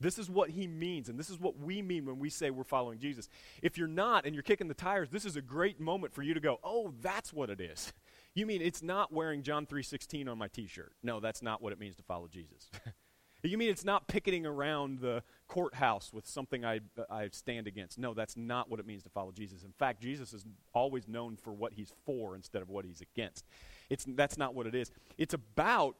This 0.00 0.18
is 0.18 0.30
what 0.30 0.48
he 0.48 0.66
means, 0.66 1.10
and 1.10 1.18
this 1.18 1.28
is 1.28 1.38
what 1.38 1.58
we 1.58 1.82
mean 1.82 2.06
when 2.06 2.18
we 2.18 2.30
say 2.30 2.48
we're 2.48 2.64
following 2.64 2.98
Jesus. 2.98 3.28
If 3.60 3.76
you're 3.76 3.86
not 3.86 4.24
and 4.24 4.34
you're 4.34 4.42
kicking 4.42 4.68
the 4.68 4.74
tires, 4.74 5.10
this 5.10 5.26
is 5.26 5.36
a 5.36 5.42
great 5.42 5.78
moment 5.78 6.14
for 6.14 6.22
you 6.22 6.32
to 6.32 6.40
go, 6.40 6.58
"Oh, 6.64 6.94
that's 7.02 7.32
what 7.32 7.50
it 7.50 7.60
is." 7.60 7.92
You 8.32 8.46
mean 8.46 8.62
it's 8.62 8.80
not 8.80 9.12
wearing 9.12 9.42
John 9.42 9.66
3:16 9.66 10.28
on 10.28 10.38
my 10.38 10.46
t-shirt. 10.46 10.92
No, 11.02 11.18
that's 11.18 11.42
not 11.42 11.60
what 11.60 11.72
it 11.72 11.80
means 11.80 11.96
to 11.96 12.04
follow 12.04 12.28
Jesus. 12.28 12.70
You 13.42 13.56
mean 13.56 13.70
it's 13.70 13.84
not 13.84 14.06
picketing 14.06 14.44
around 14.44 15.00
the 15.00 15.22
courthouse 15.48 16.12
with 16.12 16.26
something 16.26 16.64
I, 16.64 16.80
I 17.10 17.28
stand 17.32 17.66
against? 17.66 17.98
No, 17.98 18.14
that's 18.14 18.36
not 18.36 18.70
what 18.70 18.80
it 18.80 18.86
means 18.86 19.02
to 19.04 19.08
follow 19.10 19.32
Jesus. 19.32 19.62
In 19.62 19.72
fact, 19.72 20.02
Jesus 20.02 20.32
is 20.32 20.44
always 20.74 21.08
known 21.08 21.36
for 21.36 21.52
what 21.52 21.72
he's 21.72 21.92
for 22.04 22.36
instead 22.36 22.62
of 22.62 22.68
what 22.68 22.84
he's 22.84 23.00
against. 23.00 23.46
It's, 23.88 24.04
that's 24.08 24.36
not 24.36 24.54
what 24.54 24.66
it 24.66 24.74
is. 24.74 24.90
It's 25.16 25.34
about 25.34 25.96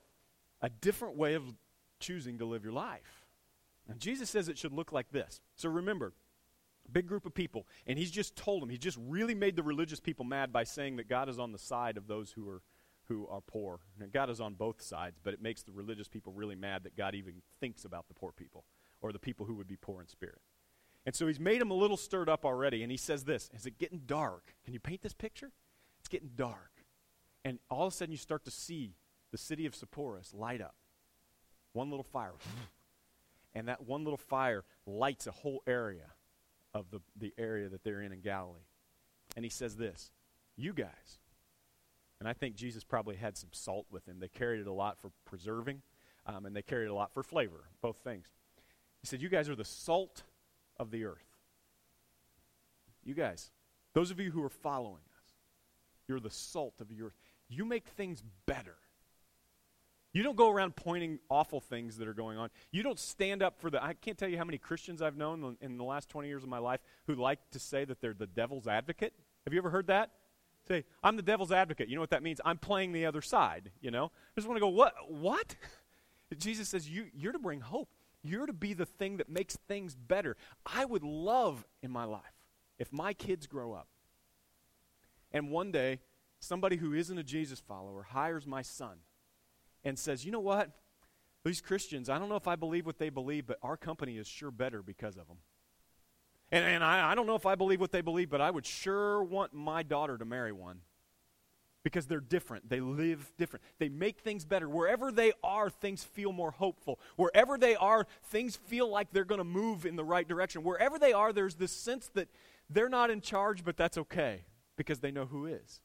a 0.61 0.69
different 0.69 1.17
way 1.17 1.35
of 1.35 1.43
choosing 1.99 2.39
to 2.39 2.45
live 2.45 2.65
your 2.65 2.73
life. 2.73 3.27
And 3.89 3.99
Jesus 3.99 4.31
says 4.31 4.49
it 4.49 4.59
should 4.59 4.73
look 4.73 4.93
like 4.93 5.11
this. 5.11 5.41
So 5.57 5.69
remember, 5.69 6.13
big 6.93 7.07
group 7.07 7.27
of 7.27 7.35
people, 7.35 7.67
and 7.87 7.99
he's 7.99 8.11
just 8.11 8.37
told 8.37 8.63
them, 8.63 8.69
he 8.69 8.79
just 8.79 8.99
really 9.09 9.35
made 9.35 9.57
the 9.57 9.63
religious 9.63 10.01
people 10.01 10.25
mad 10.25 10.53
by 10.53 10.65
saying 10.65 10.97
that 10.97 11.09
God 11.09 11.29
is 11.29 11.39
on 11.39 11.53
the 11.53 11.59
side 11.59 11.97
of 11.97 12.07
those 12.07 12.33
who 12.33 12.49
are 12.49 12.63
who 13.11 13.27
are 13.27 13.41
poor. 13.41 13.81
And 14.01 14.13
God 14.13 14.31
is 14.31 14.41
on 14.41 14.55
both 14.55 14.81
sides, 14.81 15.19
but 15.23 15.35
it 15.35 15.43
makes 15.43 15.63
the 15.63 15.73
religious 15.73 16.07
people 16.07 16.33
really 16.33 16.55
mad 16.55 16.85
that 16.85 16.97
God 16.97 17.17
even 17.17 17.43
thinks 17.59 17.85
about 17.85 18.07
the 18.07 18.15
poor 18.15 18.31
people 18.31 18.65
or 19.03 19.13
the 19.13 19.19
people 19.19 19.47
who 19.47 19.55
would 19.57 19.67
be 19.67 19.77
poor 19.77 20.01
in 20.01 20.07
spirit. 20.07 20.41
And 21.05 21.15
so 21.15 21.27
he's 21.27 21.41
made 21.41 21.61
them 21.61 21.73
a 21.73 21.75
little 21.75 21.97
stirred 21.97 22.29
up 22.29 22.45
already, 22.45 22.83
and 22.83 22.91
he 22.91 22.97
says 22.97 23.25
this 23.25 23.51
Is 23.53 23.67
it 23.67 23.79
getting 23.79 24.03
dark? 24.07 24.55
Can 24.65 24.75
you 24.75 24.81
paint 24.81 25.03
this 25.03 25.13
picture? 25.13 25.51
It's 25.99 26.09
getting 26.09 26.31
dark. 26.37 26.85
And 27.45 27.59
all 27.69 27.87
of 27.87 27.93
a 27.93 27.97
sudden, 27.97 28.13
you 28.13 28.19
start 28.19 28.45
to 28.45 28.51
see 28.51 28.95
the 29.33 29.39
city 29.39 29.67
of 29.67 29.75
Sepphoris 29.75 30.33
light 30.33 30.61
up. 30.61 30.77
One 31.73 31.91
little 31.91 32.05
fire. 32.05 32.35
and 33.55 33.67
that 33.67 33.87
one 33.87 34.05
little 34.05 34.19
fire 34.19 34.65
lights 34.87 35.27
a 35.27 35.33
whole 35.33 35.63
area 35.67 36.13
of 36.75 36.91
the, 36.91 37.01
the 37.17 37.33
area 37.39 37.69
that 37.69 37.83
they're 37.83 38.03
in 38.03 38.13
in 38.13 38.21
Galilee. 38.21 38.69
And 39.35 39.45
he 39.45 39.51
says 39.51 39.77
this 39.77 40.13
You 40.57 40.75
guys, 40.75 41.20
and 42.21 42.29
I 42.29 42.35
think 42.35 42.55
Jesus 42.55 42.85
probably 42.85 43.17
had 43.17 43.37
some 43.37 43.49
salt 43.53 43.87
with 43.91 44.07
him. 44.07 44.21
They 44.21 44.29
carried 44.29 44.61
it 44.61 44.67
a 44.67 44.73
lot 44.73 45.01
for 45.01 45.11
preserving, 45.25 45.81
um, 46.27 46.47
and 46.47 46.55
they 46.55 46.63
carried 46.63 46.85
it 46.85 46.91
a 46.91 46.95
lot 46.95 47.13
for 47.13 47.23
flavor, 47.23 47.65
both 47.81 47.97
things. 47.97 48.27
He 49.01 49.07
said, 49.07 49.23
You 49.23 49.31
guys 49.31 49.49
are 49.49 49.57
the 49.57 49.65
salt 49.65 50.23
of 50.77 50.91
the 50.91 51.05
earth. 51.05 51.25
You 53.03 53.15
guys, 53.15 53.51
those 53.95 54.11
of 54.11 54.21
you 54.21 54.31
who 54.31 54.43
are 54.45 54.51
following 54.51 55.03
us, 55.19 55.33
you're 56.07 56.21
the 56.21 56.31
salt 56.31 56.75
of 56.81 56.89
the 56.89 57.03
earth. 57.03 57.15
You 57.49 57.65
make 57.65 57.87
things 57.87 58.23
better. 58.47 58.77
You 60.13 60.23
don't 60.23 60.37
go 60.37 60.51
around 60.51 60.77
pointing 60.77 61.21
awful 61.31 61.61
things 61.61 61.97
that 61.99 62.09
are 62.09 62.15
going 62.15 62.37
on. 62.37 62.51
You 62.73 62.83
don't 62.83 62.99
stand 62.99 63.43
up 63.43 63.61
for 63.61 63.71
the. 63.71 63.83
I 63.83 63.95
can't 63.95 64.19
tell 64.19 64.29
you 64.29 64.37
how 64.37 64.45
many 64.45 64.59
Christians 64.59 65.01
I've 65.01 65.17
known 65.17 65.57
in 65.61 65.79
the 65.79 65.85
last 65.85 66.09
20 66.11 66.29
years 66.29 66.43
of 66.43 66.49
my 66.49 66.59
life 66.59 66.81
who 67.07 67.15
like 67.15 67.39
to 67.53 67.59
say 67.59 67.85
that 67.85 68.01
they're 68.01 68.13
the 68.13 68.27
devil's 68.27 68.67
advocate. 68.67 69.15
Have 69.45 69.55
you 69.55 69.59
ever 69.59 69.71
heard 69.71 69.87
that? 69.87 70.11
Say, 70.69 70.85
I'm 71.03 71.17
the 71.17 71.23
devil's 71.23 71.53
advocate. 71.53 71.89
You 71.89 71.97
know 71.97 72.01
what 72.01 72.11
that 72.11 72.23
means? 72.23 72.41
I'm 72.45 72.59
playing 72.59 72.93
the 72.93 73.07
other 73.07 73.23
side, 73.23 73.71
you 73.81 73.91
know? 73.91 74.07
I 74.07 74.41
just 74.41 74.47
want 74.47 74.57
to 74.57 74.61
go, 74.61 74.69
what? 74.69 74.95
What? 75.09 75.57
Jesus 76.39 76.69
says, 76.69 76.89
you, 76.89 77.07
you're 77.15 77.33
to 77.33 77.39
bring 77.39 77.61
hope. 77.61 77.89
You're 78.23 78.47
to 78.47 78.53
be 78.53 78.75
the 78.75 78.87
thing 78.87 79.17
that 79.17 79.29
makes 79.29 79.57
things 79.67 79.95
better. 79.95 80.37
I 80.65 80.85
would 80.85 81.03
love 81.03 81.67
in 81.83 81.91
my 81.91 82.05
life 82.05 82.23
if 82.79 82.93
my 82.93 83.15
kids 83.15 83.47
grow 83.47 83.73
up 83.73 83.89
and 85.33 85.51
one 85.51 85.73
day 85.73 86.01
somebody 86.41 86.77
who 86.77 86.93
isn't 86.95 87.17
a 87.17 87.23
Jesus 87.23 87.61
follower 87.61 88.03
hires 88.03 88.47
my 88.47 88.63
son 88.63 88.99
and 89.85 89.99
says, 89.99 90.25
you 90.25 90.33
know 90.33 90.41
what? 90.41 90.71
These 91.45 91.61
Christians, 91.61 92.11
I 92.11 92.19
don't 92.19 92.29
know 92.29 92.37
if 92.37 92.49
I 92.49 92.57
believe 92.57 92.85
what 92.85 92.99
they 92.99 93.09
believe, 93.09 93.47
but 93.47 93.59
our 93.63 93.77
company 93.77 94.19
is 94.19 94.27
sure 94.27 94.51
better 94.51 94.83
because 94.83 95.17
of 95.17 95.27
them. 95.27 95.39
And, 96.53 96.65
and 96.65 96.85
I, 96.85 97.13
I 97.13 97.15
don't 97.15 97.27
know 97.27 97.37
if 97.37 97.47
I 97.47 97.55
believe 97.55 97.81
what 97.81 97.93
they 97.93 98.01
believe, 98.01 98.31
but 98.31 98.41
I 98.41 98.51
would 98.51 98.67
sure 98.67 99.23
want 99.23 99.53
my 99.53 99.83
daughter 99.83 100.19
to 100.19 100.25
marry 100.25 100.53
one 100.53 100.81
because 101.83 102.07
they're 102.07 102.21
different. 102.21 102.69
They 102.69 102.81
live 102.81 103.33
different. 103.39 103.65
They 103.79 103.89
make 103.89 104.21
things 104.21 104.45
better. 104.45 104.69
Wherever 104.69 105.11
they 105.11 105.33
are, 105.43 105.71
things 105.71 106.05
feel 106.05 106.33
more 106.33 106.51
hopeful. 106.51 106.99
Wherever 107.17 107.57
they 107.57 107.77
are, 107.77 108.07
things 108.25 108.57
feel 108.57 108.91
like 108.91 109.13
they're 109.13 109.25
going 109.25 109.39
to 109.39 109.45
move 109.45 109.87
in 109.87 109.97
the 109.97 110.05
right 110.05 110.27
direction. 110.27 110.63
Wherever 110.63 110.99
they 110.99 111.13
are, 111.13 111.33
there's 111.33 111.55
this 111.55 111.73
sense 111.73 112.11
that 112.15 112.29
they're 112.69 112.89
not 112.89 113.11
in 113.11 113.21
charge, 113.21 113.65
but 113.65 113.77
that's 113.77 113.97
okay 113.97 114.45
because 114.77 115.01
they 115.01 115.11
know 115.11 115.27
who 115.27 115.47
is. 115.47 115.81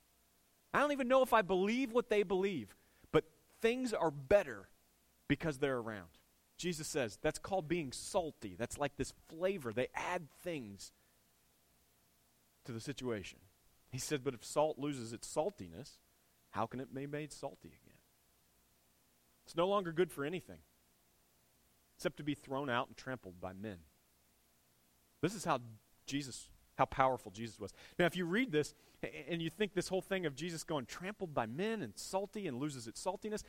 I 0.74 0.80
don't 0.80 0.92
even 0.92 1.08
know 1.08 1.22
if 1.22 1.32
I 1.32 1.42
believe 1.42 1.94
what 1.94 2.10
they 2.10 2.24
believe, 2.24 2.76
but 3.12 3.24
things 3.62 3.94
are 3.94 4.12
better 4.12 4.68
because 5.28 5.58
they're 5.58 5.78
around. 5.78 6.10
Jesus 6.58 6.88
says 6.88 7.18
that's 7.22 7.40
called 7.40 7.68
being 7.68 7.92
salty. 7.92 8.56
That's 8.58 8.78
like 8.78 8.96
this 8.98 9.14
flavor. 9.28 9.74
They 9.74 9.88
add 9.94 10.28
things 10.44 10.92
to 12.66 12.72
the 12.72 12.80
situation. 12.80 13.40
He 13.92 14.00
said, 14.00 14.24
but 14.24 14.34
if 14.34 14.44
salt 14.44 14.78
loses 14.78 15.14
its 15.14 15.28
saltiness, 15.34 15.98
how 16.52 16.66
can 16.66 16.80
it 16.80 16.94
be 16.94 17.08
made 17.08 17.32
salty 17.32 17.70
again? 17.70 17.98
It's 19.46 19.56
no 19.56 19.68
longer 19.68 19.92
good 19.92 20.12
for 20.12 20.26
anything 20.26 20.60
except 21.98 22.18
to 22.18 22.24
be 22.24 22.34
thrown 22.34 22.70
out 22.70 22.88
and 22.88 22.98
trampled 22.98 23.40
by 23.40 23.54
men. 23.54 23.78
This 25.22 25.34
is 25.34 25.46
how 25.46 25.60
Jesus, 26.06 26.50
how 26.78 26.86
powerful 26.86 27.32
Jesus 27.32 27.60
was. 27.60 27.74
Now, 27.98 28.06
if 28.06 28.18
you 28.18 28.26
read 28.26 28.52
this 28.52 28.74
and 29.30 29.42
you 29.42 29.50
think 29.50 29.74
this 29.74 29.88
whole 29.88 30.02
thing 30.02 30.26
of 30.26 30.36
Jesus 30.36 30.64
going 30.64 30.86
trampled 30.86 31.34
by 31.34 31.46
men 31.46 31.82
and 31.82 31.94
salty 31.96 32.48
and 32.48 32.60
loses 32.60 32.88
its 32.88 33.04
saltiness, 33.04 33.44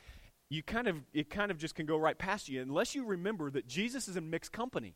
you 0.49 0.63
kind 0.63 0.87
of 0.87 0.97
it 1.13 1.29
kind 1.29 1.51
of 1.51 1.57
just 1.57 1.75
can 1.75 1.85
go 1.85 1.97
right 1.97 2.17
past 2.17 2.47
you 2.49 2.61
unless 2.61 2.95
you 2.95 3.05
remember 3.05 3.49
that 3.51 3.67
Jesus 3.67 4.07
is 4.07 4.17
in 4.17 4.29
mixed 4.29 4.51
company. 4.51 4.95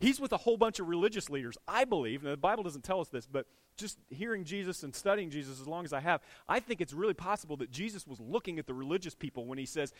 He's 0.00 0.20
with 0.20 0.32
a 0.32 0.36
whole 0.36 0.56
bunch 0.56 0.78
of 0.78 0.88
religious 0.88 1.28
leaders, 1.28 1.58
I 1.66 1.84
believe. 1.84 2.22
Now, 2.22 2.30
the 2.30 2.36
Bible 2.36 2.62
doesn't 2.62 2.84
tell 2.84 3.00
us 3.00 3.08
this, 3.08 3.26
but 3.26 3.46
just 3.76 3.98
hearing 4.10 4.44
Jesus 4.44 4.84
and 4.84 4.94
studying 4.94 5.28
Jesus 5.28 5.60
as 5.60 5.66
long 5.66 5.84
as 5.84 5.92
I 5.92 5.98
have, 5.98 6.20
I 6.48 6.60
think 6.60 6.80
it's 6.80 6.92
really 6.92 7.14
possible 7.14 7.56
that 7.56 7.72
Jesus 7.72 8.06
was 8.06 8.20
looking 8.20 8.60
at 8.60 8.68
the 8.68 8.74
religious 8.74 9.16
people 9.16 9.44
when 9.44 9.58
he 9.58 9.66
says, 9.66 9.92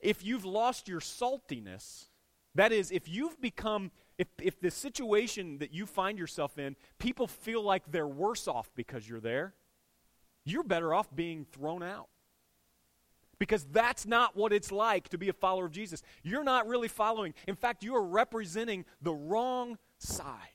if 0.00 0.24
you've 0.24 0.44
lost 0.44 0.88
your 0.88 0.98
saltiness, 0.98 2.06
that 2.56 2.72
is, 2.72 2.90
if 2.90 3.08
you've 3.08 3.40
become, 3.40 3.92
if, 4.18 4.26
if 4.42 4.60
the 4.60 4.70
situation 4.70 5.58
that 5.58 5.72
you 5.72 5.86
find 5.86 6.18
yourself 6.18 6.58
in, 6.58 6.74
people 6.98 7.28
feel 7.28 7.62
like 7.62 7.84
they're 7.92 8.06
worse 8.06 8.48
off 8.48 8.70
because 8.74 9.08
you're 9.08 9.20
there, 9.20 9.54
you're 10.44 10.64
better 10.64 10.92
off 10.92 11.14
being 11.14 11.44
thrown 11.44 11.84
out. 11.84 12.08
Because 13.38 13.64
that's 13.70 14.06
not 14.06 14.36
what 14.36 14.52
it's 14.52 14.72
like 14.72 15.08
to 15.10 15.18
be 15.18 15.28
a 15.28 15.32
follower 15.32 15.66
of 15.66 15.72
Jesus. 15.72 16.02
You're 16.22 16.44
not 16.44 16.66
really 16.66 16.88
following. 16.88 17.34
In 17.46 17.54
fact, 17.54 17.84
you 17.84 17.94
are 17.94 18.04
representing 18.04 18.84
the 19.02 19.12
wrong 19.12 19.78
side. 19.98 20.54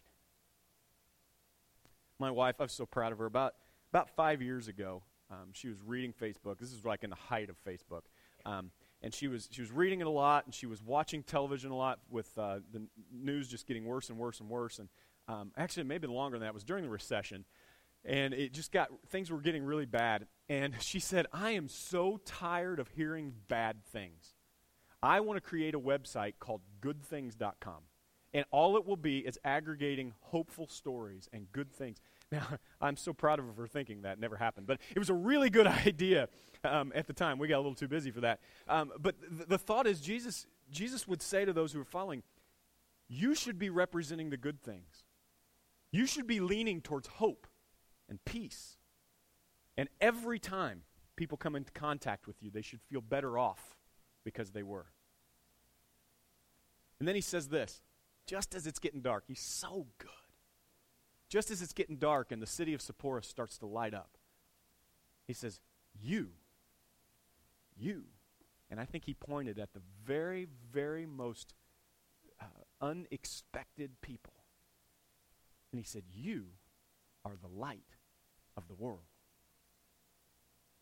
My 2.17 2.31
wife, 2.31 2.55
I 2.59 2.63
was 2.63 2.71
so 2.71 2.85
proud 2.85 3.11
of 3.11 3.19
her. 3.19 3.25
About, 3.25 3.53
about 3.91 4.09
five 4.09 4.41
years 4.41 4.67
ago, 4.67 5.03
um, 5.29 5.49
she 5.53 5.67
was 5.67 5.77
reading 5.85 6.13
Facebook. 6.13 6.59
This 6.59 6.71
is 6.71 6.83
like 6.83 7.03
in 7.03 7.09
the 7.09 7.15
height 7.15 7.49
of 7.49 7.55
Facebook. 7.63 8.01
Um, 8.45 8.71
and 9.03 9.13
she 9.13 9.27
was, 9.27 9.47
she 9.51 9.61
was 9.61 9.71
reading 9.71 10.01
it 10.01 10.07
a 10.07 10.11
lot, 10.11 10.45
and 10.45 10.53
she 10.53 10.65
was 10.65 10.83
watching 10.83 11.23
television 11.23 11.71
a 11.71 11.75
lot 11.75 11.99
with 12.09 12.35
uh, 12.37 12.59
the 12.71 12.83
news 13.11 13.47
just 13.47 13.67
getting 13.67 13.85
worse 13.85 14.09
and 14.09 14.17
worse 14.17 14.39
and 14.39 14.49
worse. 14.49 14.79
And 14.79 14.89
um, 15.27 15.51
actually, 15.57 15.83
maybe 15.83 16.07
longer 16.07 16.37
than 16.37 16.45
that. 16.45 16.49
It 16.49 16.53
was 16.53 16.63
during 16.63 16.83
the 16.83 16.89
recession 16.89 17.45
and 18.03 18.33
it 18.33 18.53
just 18.53 18.71
got 18.71 18.89
things 19.09 19.29
were 19.29 19.39
getting 19.41 19.63
really 19.63 19.85
bad 19.85 20.27
and 20.51 20.75
she 20.81 20.99
said 20.99 21.25
i 21.31 21.51
am 21.51 21.69
so 21.69 22.19
tired 22.25 22.79
of 22.79 22.89
hearing 22.89 23.33
bad 23.47 23.85
things. 23.85 24.35
I 25.01 25.21
want 25.21 25.37
to 25.37 25.41
create 25.41 25.73
a 25.73 25.79
website 25.79 26.33
called 26.39 26.61
goodthings.com 26.81 27.83
and 28.33 28.45
all 28.51 28.75
it 28.75 28.85
will 28.85 28.97
be 28.97 29.19
is 29.19 29.39
aggregating 29.43 30.13
hopeful 30.19 30.67
stories 30.67 31.29
and 31.33 31.51
good 31.53 31.71
things. 31.71 32.01
Now 32.31 32.45
i'm 32.81 32.97
so 32.97 33.13
proud 33.13 33.39
of 33.39 33.45
her 33.45 33.53
for 33.53 33.65
thinking 33.65 34.01
that. 34.01 34.19
Never 34.19 34.35
happened. 34.35 34.67
But 34.67 34.79
it 34.93 34.99
was 34.99 35.09
a 35.09 35.13
really 35.13 35.49
good 35.49 35.67
idea 35.87 36.27
um, 36.65 36.91
at 36.93 37.07
the 37.07 37.13
time. 37.13 37.39
We 37.39 37.47
got 37.47 37.55
a 37.55 37.63
little 37.63 37.73
too 37.73 37.87
busy 37.87 38.11
for 38.11 38.21
that. 38.21 38.41
Um, 38.67 38.91
but 38.99 39.15
th- 39.21 39.47
the 39.47 39.57
thought 39.57 39.87
is 39.87 40.01
jesus 40.01 40.47
jesus 40.69 41.07
would 41.07 41.21
say 41.21 41.45
to 41.45 41.53
those 41.53 41.71
who 41.71 41.79
are 41.79 41.85
following 41.85 42.23
you 43.07 43.35
should 43.35 43.57
be 43.57 43.69
representing 43.69 44.29
the 44.29 44.37
good 44.37 44.61
things. 44.61 45.05
You 45.93 46.05
should 46.05 46.27
be 46.27 46.41
leaning 46.41 46.81
towards 46.81 47.07
hope 47.07 47.47
and 48.09 48.23
peace. 48.25 48.77
And 49.77 49.89
every 49.99 50.39
time 50.39 50.83
people 51.15 51.37
come 51.37 51.55
into 51.55 51.71
contact 51.71 52.27
with 52.27 52.41
you, 52.41 52.51
they 52.51 52.61
should 52.61 52.81
feel 52.81 53.01
better 53.01 53.37
off 53.37 53.77
because 54.23 54.51
they 54.51 54.63
were. 54.63 54.87
And 56.99 57.07
then 57.07 57.15
he 57.15 57.21
says 57.21 57.47
this 57.47 57.81
just 58.27 58.53
as 58.53 58.67
it's 58.67 58.79
getting 58.79 59.01
dark, 59.01 59.23
he's 59.27 59.41
so 59.41 59.87
good. 59.97 60.09
Just 61.29 61.49
as 61.49 61.61
it's 61.61 61.73
getting 61.73 61.95
dark 61.95 62.31
and 62.31 62.41
the 62.41 62.47
city 62.47 62.73
of 62.73 62.81
Sepphoris 62.81 63.25
starts 63.25 63.57
to 63.59 63.65
light 63.65 63.93
up, 63.93 64.17
he 65.25 65.33
says, 65.33 65.59
You, 65.99 66.29
you. 67.77 68.03
And 68.69 68.79
I 68.79 68.85
think 68.85 69.05
he 69.05 69.13
pointed 69.13 69.57
at 69.57 69.73
the 69.73 69.81
very, 70.05 70.47
very 70.71 71.05
most 71.05 71.53
uh, 72.39 72.45
unexpected 72.81 73.91
people. 74.01 74.33
And 75.71 75.79
he 75.79 75.85
said, 75.85 76.03
You 76.13 76.47
are 77.23 77.35
the 77.41 77.47
light 77.47 77.95
of 78.57 78.67
the 78.67 78.75
world. 78.75 79.10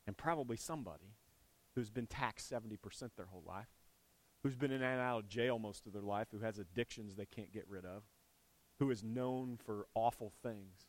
And 0.09 0.17
probably 0.17 0.57
somebody 0.57 1.13
who's 1.75 1.91
been 1.91 2.07
taxed 2.07 2.51
70% 2.51 2.79
their 3.15 3.27
whole 3.27 3.43
life, 3.45 3.67
who's 4.41 4.55
been 4.55 4.71
in 4.71 4.81
and 4.81 4.99
out 4.99 5.19
of 5.19 5.29
jail 5.29 5.59
most 5.59 5.85
of 5.85 5.93
their 5.93 6.01
life, 6.01 6.29
who 6.31 6.39
has 6.39 6.57
addictions 6.57 7.13
they 7.13 7.27
can't 7.27 7.53
get 7.53 7.69
rid 7.69 7.85
of, 7.85 8.01
who 8.79 8.89
is 8.89 9.03
known 9.03 9.59
for 9.63 9.85
awful 9.93 10.33
things, 10.41 10.87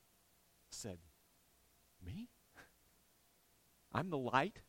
said, 0.70 0.96
Me? 2.02 2.30
I'm 3.92 4.08
the 4.08 4.16
light? 4.16 4.62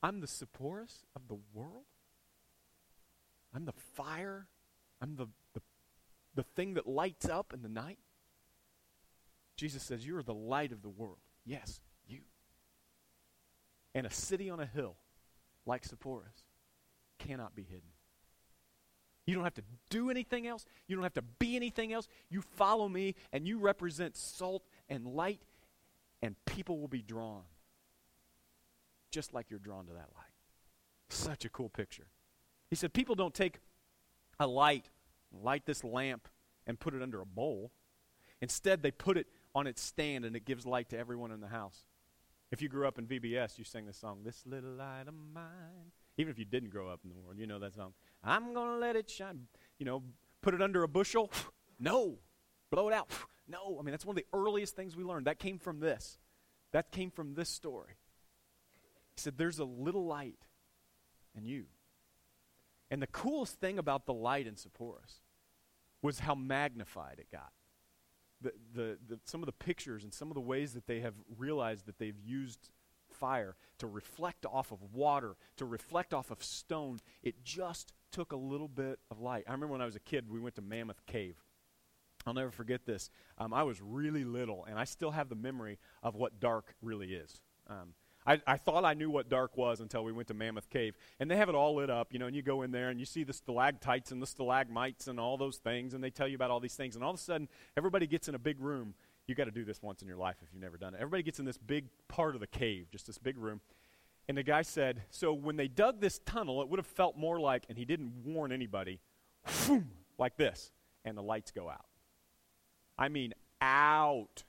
I'm 0.00 0.20
the 0.20 0.28
Sepphoris 0.28 1.04
of 1.16 1.26
the 1.26 1.40
world? 1.52 1.86
I'm 3.52 3.64
the 3.64 3.74
fire. 3.96 4.46
I'm 5.02 5.16
the, 5.16 5.26
the, 5.54 5.62
the 6.36 6.44
thing 6.44 6.74
that 6.74 6.86
lights 6.86 7.28
up 7.28 7.52
in 7.52 7.62
the 7.62 7.68
night. 7.68 7.98
Jesus 9.56 9.82
says, 9.82 10.06
You 10.06 10.16
are 10.18 10.22
the 10.22 10.32
light 10.32 10.70
of 10.70 10.82
the 10.82 10.88
world. 10.88 11.18
Yes. 11.44 11.80
And 13.98 14.06
a 14.06 14.12
city 14.12 14.48
on 14.48 14.60
a 14.60 14.64
hill 14.64 14.94
like 15.66 15.82
Sepphoris 15.82 16.44
cannot 17.18 17.56
be 17.56 17.64
hidden. 17.64 17.90
You 19.26 19.34
don't 19.34 19.42
have 19.42 19.54
to 19.54 19.64
do 19.90 20.08
anything 20.08 20.46
else. 20.46 20.64
You 20.86 20.94
don't 20.94 21.02
have 21.02 21.14
to 21.14 21.22
be 21.40 21.56
anything 21.56 21.92
else. 21.92 22.06
You 22.30 22.40
follow 22.40 22.88
me 22.88 23.16
and 23.32 23.44
you 23.44 23.58
represent 23.58 24.16
salt 24.16 24.62
and 24.88 25.04
light, 25.04 25.40
and 26.22 26.36
people 26.44 26.78
will 26.78 26.86
be 26.86 27.02
drawn 27.02 27.42
just 29.10 29.34
like 29.34 29.50
you're 29.50 29.58
drawn 29.58 29.86
to 29.86 29.92
that 29.94 30.10
light. 30.14 30.36
Such 31.08 31.44
a 31.44 31.48
cool 31.48 31.68
picture. 31.68 32.06
He 32.70 32.76
said, 32.76 32.92
People 32.92 33.16
don't 33.16 33.34
take 33.34 33.58
a 34.38 34.46
light, 34.46 34.90
light 35.32 35.66
this 35.66 35.82
lamp, 35.82 36.28
and 36.68 36.78
put 36.78 36.94
it 36.94 37.02
under 37.02 37.20
a 37.20 37.26
bowl. 37.26 37.72
Instead, 38.40 38.80
they 38.80 38.92
put 38.92 39.16
it 39.16 39.26
on 39.56 39.66
its 39.66 39.82
stand 39.82 40.24
and 40.24 40.36
it 40.36 40.44
gives 40.44 40.64
light 40.64 40.88
to 40.90 40.96
everyone 40.96 41.32
in 41.32 41.40
the 41.40 41.48
house. 41.48 41.84
If 42.50 42.62
you 42.62 42.68
grew 42.68 42.88
up 42.88 42.98
in 42.98 43.06
VBS, 43.06 43.58
you 43.58 43.64
sang 43.64 43.86
the 43.86 43.92
song, 43.92 44.20
This 44.24 44.42
Little 44.46 44.70
Light 44.70 45.04
of 45.06 45.14
Mine. 45.34 45.92
Even 46.16 46.30
if 46.30 46.38
you 46.38 46.46
didn't 46.46 46.70
grow 46.70 46.88
up 46.88 47.00
in 47.04 47.10
the 47.10 47.16
world, 47.16 47.36
you 47.38 47.46
know 47.46 47.58
that 47.58 47.74
song. 47.74 47.92
I'm 48.24 48.54
going 48.54 48.70
to 48.70 48.78
let 48.78 48.96
it 48.96 49.10
shine. 49.10 49.48
You 49.78 49.86
know, 49.86 50.02
put 50.40 50.54
it 50.54 50.62
under 50.62 50.82
a 50.82 50.88
bushel. 50.88 51.30
No. 51.80 52.18
Blow 52.72 52.88
it 52.88 52.94
out. 52.94 53.08
No. 53.48 53.78
I 53.78 53.82
mean, 53.82 53.92
that's 53.92 54.04
one 54.04 54.18
of 54.18 54.22
the 54.22 54.36
earliest 54.36 54.74
things 54.74 54.96
we 54.96 55.04
learned. 55.04 55.26
That 55.26 55.38
came 55.38 55.58
from 55.58 55.78
this. 55.78 56.18
That 56.72 56.90
came 56.90 57.10
from 57.10 57.34
this 57.34 57.48
story. 57.48 57.94
He 59.14 59.20
said, 59.20 59.38
There's 59.38 59.60
a 59.60 59.64
little 59.64 60.04
light 60.04 60.40
in 61.36 61.44
you. 61.44 61.66
And 62.90 63.00
the 63.00 63.06
coolest 63.06 63.60
thing 63.60 63.78
about 63.78 64.06
the 64.06 64.12
light 64.12 64.46
in 64.46 64.56
Sepphoris 64.56 65.20
was 66.02 66.18
how 66.18 66.34
magnified 66.34 67.18
it 67.18 67.28
got. 67.30 67.52
The, 68.40 68.52
the, 68.74 68.98
the, 69.08 69.20
some 69.24 69.42
of 69.42 69.46
the 69.46 69.52
pictures 69.52 70.04
and 70.04 70.14
some 70.14 70.28
of 70.28 70.34
the 70.34 70.40
ways 70.40 70.72
that 70.74 70.86
they 70.86 71.00
have 71.00 71.14
realized 71.36 71.86
that 71.86 71.98
they've 71.98 72.20
used 72.24 72.70
fire 73.10 73.56
to 73.78 73.86
reflect 73.86 74.46
off 74.46 74.70
of 74.70 74.78
water, 74.94 75.36
to 75.56 75.64
reflect 75.64 76.14
off 76.14 76.30
of 76.30 76.42
stone, 76.42 77.00
it 77.22 77.42
just 77.42 77.92
took 78.12 78.32
a 78.32 78.36
little 78.36 78.68
bit 78.68 79.00
of 79.10 79.20
light. 79.20 79.44
I 79.48 79.52
remember 79.52 79.72
when 79.72 79.82
I 79.82 79.86
was 79.86 79.96
a 79.96 80.00
kid, 80.00 80.30
we 80.30 80.40
went 80.40 80.54
to 80.56 80.62
Mammoth 80.62 81.04
Cave. 81.06 81.42
I'll 82.26 82.34
never 82.34 82.50
forget 82.50 82.84
this. 82.84 83.10
Um, 83.38 83.54
I 83.54 83.62
was 83.62 83.80
really 83.80 84.24
little, 84.24 84.64
and 84.68 84.78
I 84.78 84.84
still 84.84 85.12
have 85.12 85.28
the 85.28 85.34
memory 85.34 85.78
of 86.02 86.14
what 86.14 86.40
dark 86.40 86.74
really 86.82 87.14
is. 87.14 87.40
Um, 87.68 87.94
I, 88.28 88.42
I 88.46 88.56
thought 88.58 88.84
I 88.84 88.92
knew 88.92 89.08
what 89.08 89.30
dark 89.30 89.56
was 89.56 89.80
until 89.80 90.04
we 90.04 90.12
went 90.12 90.28
to 90.28 90.34
Mammoth 90.34 90.68
Cave. 90.68 90.94
And 91.18 91.30
they 91.30 91.36
have 91.36 91.48
it 91.48 91.54
all 91.54 91.76
lit 91.76 91.88
up, 91.88 92.12
you 92.12 92.18
know, 92.18 92.26
and 92.26 92.36
you 92.36 92.42
go 92.42 92.60
in 92.60 92.70
there 92.70 92.90
and 92.90 93.00
you 93.00 93.06
see 93.06 93.24
the 93.24 93.32
stalactites 93.32 94.12
and 94.12 94.20
the 94.20 94.26
stalagmites 94.26 95.08
and 95.08 95.18
all 95.18 95.38
those 95.38 95.56
things, 95.56 95.94
and 95.94 96.04
they 96.04 96.10
tell 96.10 96.28
you 96.28 96.34
about 96.34 96.50
all 96.50 96.60
these 96.60 96.74
things. 96.74 96.94
And 96.94 97.02
all 97.02 97.10
of 97.10 97.16
a 97.16 97.22
sudden, 97.22 97.48
everybody 97.74 98.06
gets 98.06 98.28
in 98.28 98.34
a 98.34 98.38
big 98.38 98.60
room. 98.60 98.94
you 99.26 99.34
got 99.34 99.46
to 99.46 99.50
do 99.50 99.64
this 99.64 99.82
once 99.82 100.02
in 100.02 100.08
your 100.08 100.18
life 100.18 100.36
if 100.42 100.48
you've 100.52 100.62
never 100.62 100.76
done 100.76 100.92
it. 100.92 100.98
Everybody 101.00 101.22
gets 101.22 101.38
in 101.38 101.46
this 101.46 101.56
big 101.56 101.86
part 102.06 102.34
of 102.34 102.42
the 102.42 102.46
cave, 102.46 102.88
just 102.92 103.06
this 103.06 103.16
big 103.16 103.38
room. 103.38 103.62
And 104.28 104.36
the 104.36 104.42
guy 104.42 104.60
said, 104.60 105.04
So 105.10 105.32
when 105.32 105.56
they 105.56 105.68
dug 105.68 106.02
this 106.02 106.18
tunnel, 106.26 106.60
it 106.60 106.68
would 106.68 106.78
have 106.78 106.86
felt 106.86 107.16
more 107.16 107.40
like, 107.40 107.64
and 107.70 107.78
he 107.78 107.86
didn't 107.86 108.12
warn 108.26 108.52
anybody, 108.52 109.00
like 110.18 110.36
this, 110.36 110.70
and 111.02 111.16
the 111.16 111.22
lights 111.22 111.50
go 111.50 111.70
out. 111.70 111.86
I 112.98 113.08
mean, 113.08 113.32
out. 113.62 114.44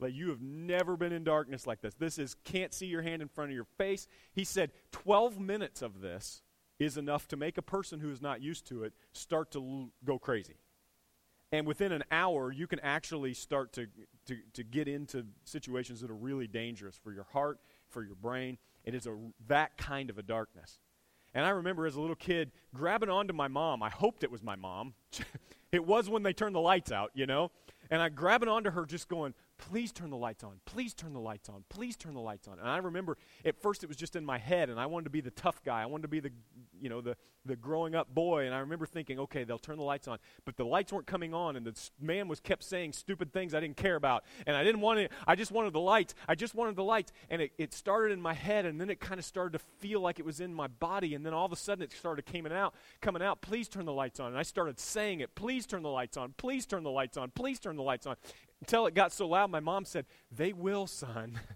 Like 0.00 0.14
you 0.14 0.28
have 0.30 0.40
never 0.40 0.96
been 0.96 1.12
in 1.12 1.24
darkness 1.24 1.66
like 1.66 1.80
this. 1.80 1.94
This 1.94 2.18
is 2.18 2.34
can't 2.44 2.74
see 2.74 2.86
your 2.86 3.02
hand 3.02 3.22
in 3.22 3.28
front 3.28 3.50
of 3.50 3.54
your 3.54 3.66
face. 3.78 4.06
He 4.32 4.44
said 4.44 4.72
12 4.92 5.38
minutes 5.38 5.82
of 5.82 6.00
this 6.00 6.42
is 6.78 6.96
enough 6.96 7.28
to 7.28 7.36
make 7.36 7.56
a 7.58 7.62
person 7.62 8.00
who 8.00 8.10
is 8.10 8.20
not 8.20 8.42
used 8.42 8.66
to 8.66 8.84
it 8.84 8.92
start 9.12 9.52
to 9.52 9.58
l- 9.58 9.90
go 10.04 10.18
crazy. 10.18 10.56
And 11.52 11.68
within 11.68 11.92
an 11.92 12.02
hour, 12.10 12.50
you 12.50 12.66
can 12.66 12.80
actually 12.80 13.32
start 13.32 13.72
to, 13.74 13.86
to, 14.26 14.38
to 14.54 14.64
get 14.64 14.88
into 14.88 15.24
situations 15.44 16.00
that 16.00 16.10
are 16.10 16.16
really 16.16 16.48
dangerous 16.48 16.98
for 16.98 17.12
your 17.12 17.26
heart, 17.32 17.60
for 17.88 18.02
your 18.02 18.16
brain. 18.16 18.58
It 18.84 18.92
is 18.92 19.06
a, 19.06 19.16
that 19.46 19.76
kind 19.76 20.10
of 20.10 20.18
a 20.18 20.22
darkness. 20.22 20.80
And 21.32 21.44
I 21.44 21.50
remember 21.50 21.86
as 21.86 21.94
a 21.94 22.00
little 22.00 22.16
kid 22.16 22.50
grabbing 22.74 23.08
onto 23.08 23.34
my 23.34 23.46
mom. 23.46 23.84
I 23.84 23.90
hoped 23.90 24.24
it 24.24 24.32
was 24.32 24.42
my 24.42 24.56
mom. 24.56 24.94
it 25.72 25.84
was 25.86 26.08
when 26.08 26.24
they 26.24 26.32
turned 26.32 26.56
the 26.56 26.60
lights 26.60 26.90
out, 26.90 27.12
you 27.14 27.26
know? 27.26 27.52
And 27.90 28.02
I 28.02 28.08
grabbing 28.08 28.48
onto 28.48 28.70
her, 28.70 28.84
just 28.84 29.08
going, 29.08 29.34
please 29.58 29.92
turn 29.92 30.10
the 30.10 30.16
lights 30.16 30.44
on. 30.44 30.60
Please 30.64 30.94
turn 30.94 31.12
the 31.12 31.20
lights 31.20 31.48
on. 31.48 31.64
Please 31.68 31.96
turn 31.96 32.14
the 32.14 32.20
lights 32.20 32.48
on. 32.48 32.58
And 32.58 32.68
I 32.68 32.78
remember 32.78 33.16
at 33.44 33.60
first 33.60 33.82
it 33.82 33.86
was 33.86 33.96
just 33.96 34.16
in 34.16 34.24
my 34.24 34.38
head, 34.38 34.70
and 34.70 34.78
I 34.78 34.86
wanted 34.86 35.04
to 35.04 35.10
be 35.10 35.20
the 35.20 35.30
tough 35.30 35.62
guy. 35.64 35.82
I 35.82 35.86
wanted 35.86 36.02
to 36.02 36.08
be 36.08 36.20
the, 36.20 36.30
you 36.80 36.88
know, 36.88 37.00
the, 37.00 37.16
the 37.46 37.56
growing 37.56 37.94
up 37.94 38.14
boy. 38.14 38.46
And 38.46 38.54
I 38.54 38.58
remember 38.58 38.86
thinking, 38.86 39.18
okay, 39.20 39.44
they'll 39.44 39.58
turn 39.58 39.76
the 39.76 39.84
lights 39.84 40.08
on. 40.08 40.18
But 40.44 40.56
the 40.56 40.64
lights 40.64 40.92
weren't 40.92 41.06
coming 41.06 41.34
on, 41.34 41.56
and 41.56 41.66
the 41.66 41.90
man 42.00 42.28
was 42.28 42.40
kept 42.40 42.64
saying 42.64 42.92
stupid 42.92 43.32
things 43.32 43.54
I 43.54 43.60
didn't 43.60 43.76
care 43.76 43.96
about. 43.96 44.24
And 44.46 44.56
I 44.56 44.64
didn't 44.64 44.80
want 44.80 45.00
it. 45.00 45.12
I 45.26 45.34
just 45.34 45.52
wanted 45.52 45.72
the 45.72 45.80
lights. 45.80 46.14
I 46.28 46.34
just 46.34 46.54
wanted 46.54 46.76
the 46.76 46.84
lights. 46.84 47.12
And 47.30 47.42
it, 47.42 47.52
it 47.58 47.72
started 47.74 48.12
in 48.12 48.20
my 48.20 48.34
head, 48.34 48.66
and 48.66 48.80
then 48.80 48.90
it 48.90 49.00
kind 49.00 49.18
of 49.18 49.24
started 49.24 49.58
to 49.58 49.64
feel 49.78 50.00
like 50.00 50.18
it 50.18 50.24
was 50.24 50.40
in 50.40 50.54
my 50.54 50.66
body. 50.66 51.14
And 51.14 51.24
then 51.24 51.32
all 51.32 51.46
of 51.46 51.52
a 51.52 51.56
sudden 51.56 51.82
it 51.82 51.92
started 51.92 52.26
coming 52.26 52.52
out, 52.52 52.74
coming 53.00 53.22
out. 53.22 53.40
Please 53.40 53.68
turn 53.68 53.84
the 53.84 53.92
lights 53.92 54.20
on. 54.20 54.28
And 54.28 54.38
I 54.38 54.42
started 54.42 54.78
saying 54.78 55.20
it. 55.20 55.34
Please 55.34 55.66
turn 55.66 55.82
the 55.82 55.90
lights 55.90 56.16
on. 56.16 56.34
Please 56.36 56.66
turn 56.66 56.82
the 56.82 56.90
lights 56.90 57.16
on. 57.16 57.30
Please 57.30 57.58
turn 57.58 57.76
the 57.76 57.82
lights 57.82 58.06
on 58.06 58.16
until 58.64 58.86
it 58.86 58.94
got 58.94 59.12
so 59.12 59.28
loud, 59.28 59.50
my 59.50 59.60
mom 59.60 59.84
said, 59.84 60.06
They 60.34 60.52
will, 60.52 60.86
son. 60.86 61.38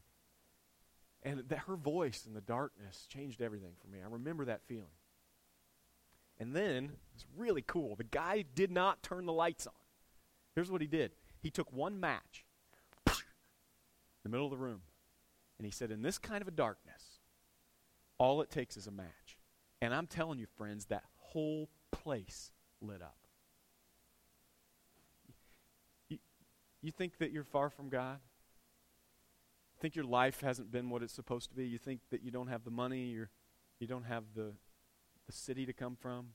And 1.24 1.42
that 1.48 1.58
her 1.66 1.74
voice 1.74 2.24
in 2.26 2.32
the 2.32 2.40
darkness 2.40 3.08
changed 3.08 3.42
everything 3.42 3.72
for 3.82 3.88
me. 3.88 3.98
I 4.02 4.08
remember 4.08 4.44
that 4.44 4.62
feeling. 4.62 4.86
And 6.38 6.54
then, 6.54 6.92
it's 7.12 7.26
really 7.36 7.60
cool. 7.60 7.96
The 7.96 8.04
guy 8.04 8.44
did 8.54 8.70
not 8.70 9.02
turn 9.02 9.26
the 9.26 9.32
lights 9.32 9.66
on. 9.66 9.72
Here's 10.54 10.70
what 10.70 10.80
he 10.80 10.86
did 10.86 11.10
he 11.40 11.50
took 11.50 11.72
one 11.72 11.98
match 11.98 12.44
in 13.08 13.14
the 14.22 14.28
middle 14.28 14.46
of 14.46 14.52
the 14.52 14.64
room, 14.64 14.82
and 15.58 15.66
he 15.66 15.72
said, 15.72 15.90
In 15.90 16.02
this 16.02 16.18
kind 16.18 16.40
of 16.40 16.46
a 16.46 16.52
darkness, 16.52 17.18
all 18.16 18.40
it 18.40 18.48
takes 18.48 18.76
is 18.76 18.86
a 18.86 18.92
match. 18.92 19.38
And 19.82 19.92
I'm 19.92 20.06
telling 20.06 20.38
you, 20.38 20.46
friends, 20.56 20.86
that 20.86 21.02
whole 21.16 21.68
place 21.90 22.52
lit 22.80 23.02
up. 23.02 23.27
You 26.88 26.92
think 26.92 27.18
that 27.18 27.32
you're 27.32 27.44
far 27.44 27.68
from 27.68 27.90
God? 27.90 28.16
think 29.78 29.94
your 29.94 30.06
life 30.06 30.40
hasn't 30.40 30.72
been 30.72 30.88
what 30.88 31.02
it's 31.02 31.12
supposed 31.12 31.50
to 31.50 31.54
be? 31.54 31.66
You 31.66 31.76
think 31.76 32.00
that 32.10 32.22
you 32.22 32.30
don't 32.30 32.46
have 32.46 32.64
the 32.64 32.70
money, 32.70 33.08
you're, 33.08 33.28
you 33.78 33.86
don't 33.86 34.06
have 34.06 34.24
the, 34.34 34.54
the 35.26 35.32
city 35.32 35.66
to 35.66 35.74
come 35.74 35.96
from? 36.00 36.28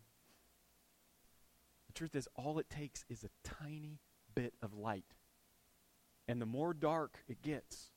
The 1.87 1.93
truth 1.93 2.15
is, 2.15 2.27
all 2.35 2.59
it 2.59 2.69
takes 2.69 3.03
is 3.09 3.23
a 3.23 3.29
tiny 3.43 3.97
bit 4.35 4.53
of 4.61 4.75
light. 4.75 5.15
And 6.27 6.39
the 6.39 6.45
more 6.45 6.75
dark 6.75 7.17
it 7.27 7.41
gets, 7.41 7.89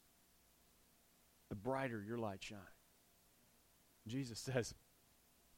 the 1.50 1.56
brighter 1.56 2.02
your 2.02 2.16
light 2.16 2.42
shines. 2.42 2.62
Jesus 4.08 4.38
says, 4.38 4.74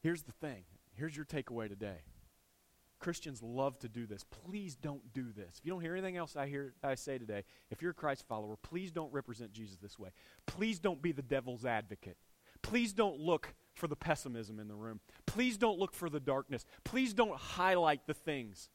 here's 0.02 0.24
the 0.24 0.32
thing. 0.32 0.64
Here's 0.96 1.14
your 1.14 1.26
takeaway 1.26 1.68
today. 1.68 2.00
Christians 2.98 3.42
love 3.42 3.78
to 3.80 3.88
do 3.88 4.06
this. 4.06 4.24
Please 4.24 4.74
don't 4.74 5.12
do 5.12 5.26
this. 5.36 5.56
If 5.58 5.64
you 5.64 5.72
don't 5.72 5.80
hear 5.80 5.94
anything 5.94 6.16
else 6.16 6.36
I 6.36 6.46
hear 6.46 6.74
I 6.82 6.94
say 6.94 7.18
today, 7.18 7.44
if 7.70 7.80
you're 7.80 7.92
a 7.92 7.94
Christ 7.94 8.24
follower, 8.28 8.56
please 8.56 8.90
don't 8.90 9.12
represent 9.12 9.52
Jesus 9.52 9.76
this 9.76 9.98
way. 9.98 10.10
Please 10.46 10.78
don't 10.78 11.00
be 11.00 11.12
the 11.12 11.22
devil's 11.22 11.64
advocate. 11.64 12.16
Please 12.62 12.92
don't 12.92 13.18
look 13.18 13.54
for 13.74 13.86
the 13.86 13.96
pessimism 13.96 14.58
in 14.58 14.68
the 14.68 14.74
room. 14.74 15.00
Please 15.26 15.56
don't 15.56 15.78
look 15.78 15.94
for 15.94 16.10
the 16.10 16.20
darkness. 16.20 16.64
Please 16.84 17.14
don't 17.14 17.36
highlight 17.36 18.06
the 18.06 18.14
things 18.14 18.68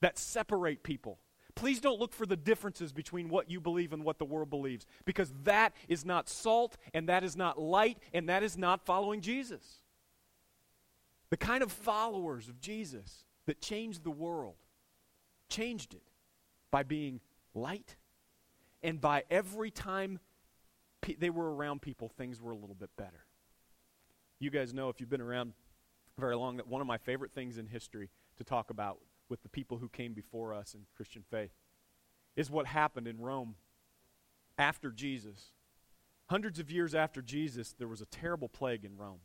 that 0.00 0.18
separate 0.18 0.82
people. 0.82 1.20
Please 1.54 1.80
don't 1.80 2.00
look 2.00 2.12
for 2.12 2.26
the 2.26 2.36
differences 2.36 2.92
between 2.92 3.28
what 3.28 3.50
you 3.50 3.60
believe 3.60 3.92
and 3.92 4.04
what 4.04 4.18
the 4.18 4.24
world 4.24 4.50
believes 4.50 4.86
because 5.04 5.32
that 5.44 5.74
is 5.86 6.04
not 6.04 6.28
salt 6.28 6.76
and 6.94 7.08
that 7.08 7.22
is 7.22 7.36
not 7.36 7.60
light 7.60 7.98
and 8.12 8.28
that 8.28 8.42
is 8.42 8.56
not 8.56 8.84
following 8.84 9.20
Jesus. 9.20 9.82
The 11.30 11.36
kind 11.36 11.62
of 11.62 11.70
followers 11.70 12.48
of 12.48 12.60
Jesus 12.60 13.24
that 13.46 13.60
changed 13.60 14.04
the 14.04 14.10
world, 14.10 14.56
changed 15.48 15.94
it 15.94 16.02
by 16.70 16.82
being 16.82 17.20
light 17.54 17.96
and 18.82 19.00
by 19.00 19.24
every 19.30 19.70
time 19.70 20.18
pe- 21.00 21.14
they 21.14 21.30
were 21.30 21.54
around 21.54 21.82
people, 21.82 22.08
things 22.08 22.40
were 22.40 22.52
a 22.52 22.56
little 22.56 22.74
bit 22.74 22.90
better. 22.96 23.24
You 24.38 24.50
guys 24.50 24.74
know, 24.74 24.88
if 24.88 25.00
you've 25.00 25.10
been 25.10 25.20
around 25.20 25.52
very 26.18 26.36
long, 26.36 26.56
that 26.56 26.66
one 26.66 26.80
of 26.80 26.86
my 26.86 26.98
favorite 26.98 27.32
things 27.32 27.58
in 27.58 27.66
history 27.66 28.10
to 28.36 28.44
talk 28.44 28.70
about 28.70 28.98
with 29.28 29.42
the 29.42 29.48
people 29.48 29.78
who 29.78 29.88
came 29.88 30.12
before 30.14 30.52
us 30.52 30.74
in 30.74 30.80
Christian 30.96 31.22
faith 31.30 31.52
is 32.34 32.50
what 32.50 32.66
happened 32.66 33.06
in 33.06 33.20
Rome 33.20 33.54
after 34.58 34.90
Jesus. 34.90 35.52
Hundreds 36.26 36.58
of 36.58 36.70
years 36.70 36.94
after 36.94 37.22
Jesus, 37.22 37.74
there 37.78 37.88
was 37.88 38.00
a 38.00 38.06
terrible 38.06 38.48
plague 38.48 38.84
in 38.84 38.96
Rome. 38.96 39.20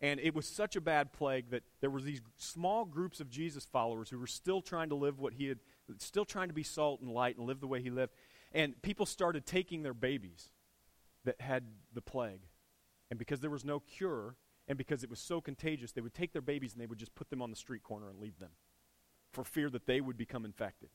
And 0.00 0.18
it 0.20 0.34
was 0.34 0.46
such 0.46 0.76
a 0.76 0.80
bad 0.80 1.12
plague 1.12 1.50
that 1.50 1.62
there 1.80 1.90
were 1.90 2.00
these 2.00 2.22
small 2.36 2.84
groups 2.86 3.20
of 3.20 3.28
Jesus 3.28 3.66
followers 3.66 4.08
who 4.08 4.18
were 4.18 4.26
still 4.26 4.62
trying 4.62 4.88
to 4.88 4.94
live 4.94 5.18
what 5.18 5.34
he 5.34 5.48
had, 5.48 5.58
still 5.98 6.24
trying 6.24 6.48
to 6.48 6.54
be 6.54 6.62
salt 6.62 7.00
and 7.00 7.10
light 7.10 7.36
and 7.36 7.46
live 7.46 7.60
the 7.60 7.66
way 7.66 7.82
he 7.82 7.90
lived. 7.90 8.12
And 8.52 8.80
people 8.80 9.04
started 9.04 9.44
taking 9.44 9.82
their 9.82 9.94
babies 9.94 10.48
that 11.24 11.40
had 11.40 11.64
the 11.92 12.00
plague. 12.00 12.40
And 13.10 13.18
because 13.18 13.40
there 13.40 13.50
was 13.50 13.64
no 13.64 13.80
cure, 13.80 14.36
and 14.68 14.78
because 14.78 15.02
it 15.02 15.10
was 15.10 15.18
so 15.18 15.40
contagious, 15.40 15.92
they 15.92 16.00
would 16.00 16.14
take 16.14 16.32
their 16.32 16.40
babies 16.40 16.72
and 16.72 16.80
they 16.80 16.86
would 16.86 16.98
just 16.98 17.14
put 17.14 17.28
them 17.28 17.42
on 17.42 17.50
the 17.50 17.56
street 17.56 17.82
corner 17.82 18.08
and 18.08 18.20
leave 18.20 18.38
them 18.38 18.50
for 19.32 19.44
fear 19.44 19.68
that 19.68 19.86
they 19.86 20.00
would 20.00 20.16
become 20.16 20.44
infected. 20.44 20.90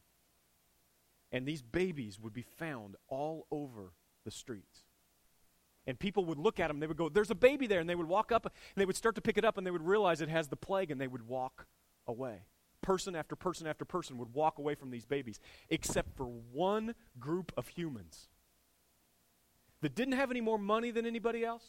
And 1.31 1.45
these 1.45 1.61
babies 1.61 2.19
would 2.19 2.33
be 2.33 2.45
found 2.57 2.95
all 3.07 3.47
over 3.51 3.93
the 4.23 4.31
streets. 4.31 4.85
And 5.87 5.99
people 5.99 6.25
would 6.25 6.39
look 6.39 6.59
at 6.59 6.67
them, 6.67 6.79
they 6.79 6.87
would 6.87 6.97
go, 6.97 7.09
There's 7.09 7.31
a 7.31 7.35
baby 7.35 7.67
there. 7.67 7.79
And 7.79 7.89
they 7.89 7.95
would 7.95 8.07
walk 8.07 8.31
up 8.31 8.45
and 8.45 8.53
they 8.75 8.85
would 8.85 8.95
start 8.95 9.15
to 9.15 9.21
pick 9.21 9.37
it 9.37 9.45
up 9.45 9.57
and 9.57 9.65
they 9.65 9.71
would 9.71 9.85
realize 9.85 10.21
it 10.21 10.29
has 10.29 10.47
the 10.47 10.55
plague 10.55 10.91
and 10.91 10.99
they 10.99 11.07
would 11.07 11.27
walk 11.27 11.67
away. 12.07 12.45
Person 12.81 13.15
after 13.15 13.35
person 13.35 13.67
after 13.67 13.85
person 13.85 14.17
would 14.17 14.33
walk 14.33 14.57
away 14.59 14.75
from 14.75 14.91
these 14.91 15.05
babies, 15.05 15.39
except 15.69 16.15
for 16.15 16.25
one 16.25 16.95
group 17.19 17.51
of 17.57 17.67
humans 17.69 18.29
that 19.81 19.95
didn't 19.95 20.13
have 20.13 20.31
any 20.31 20.41
more 20.41 20.57
money 20.57 20.91
than 20.91 21.05
anybody 21.05 21.43
else, 21.43 21.63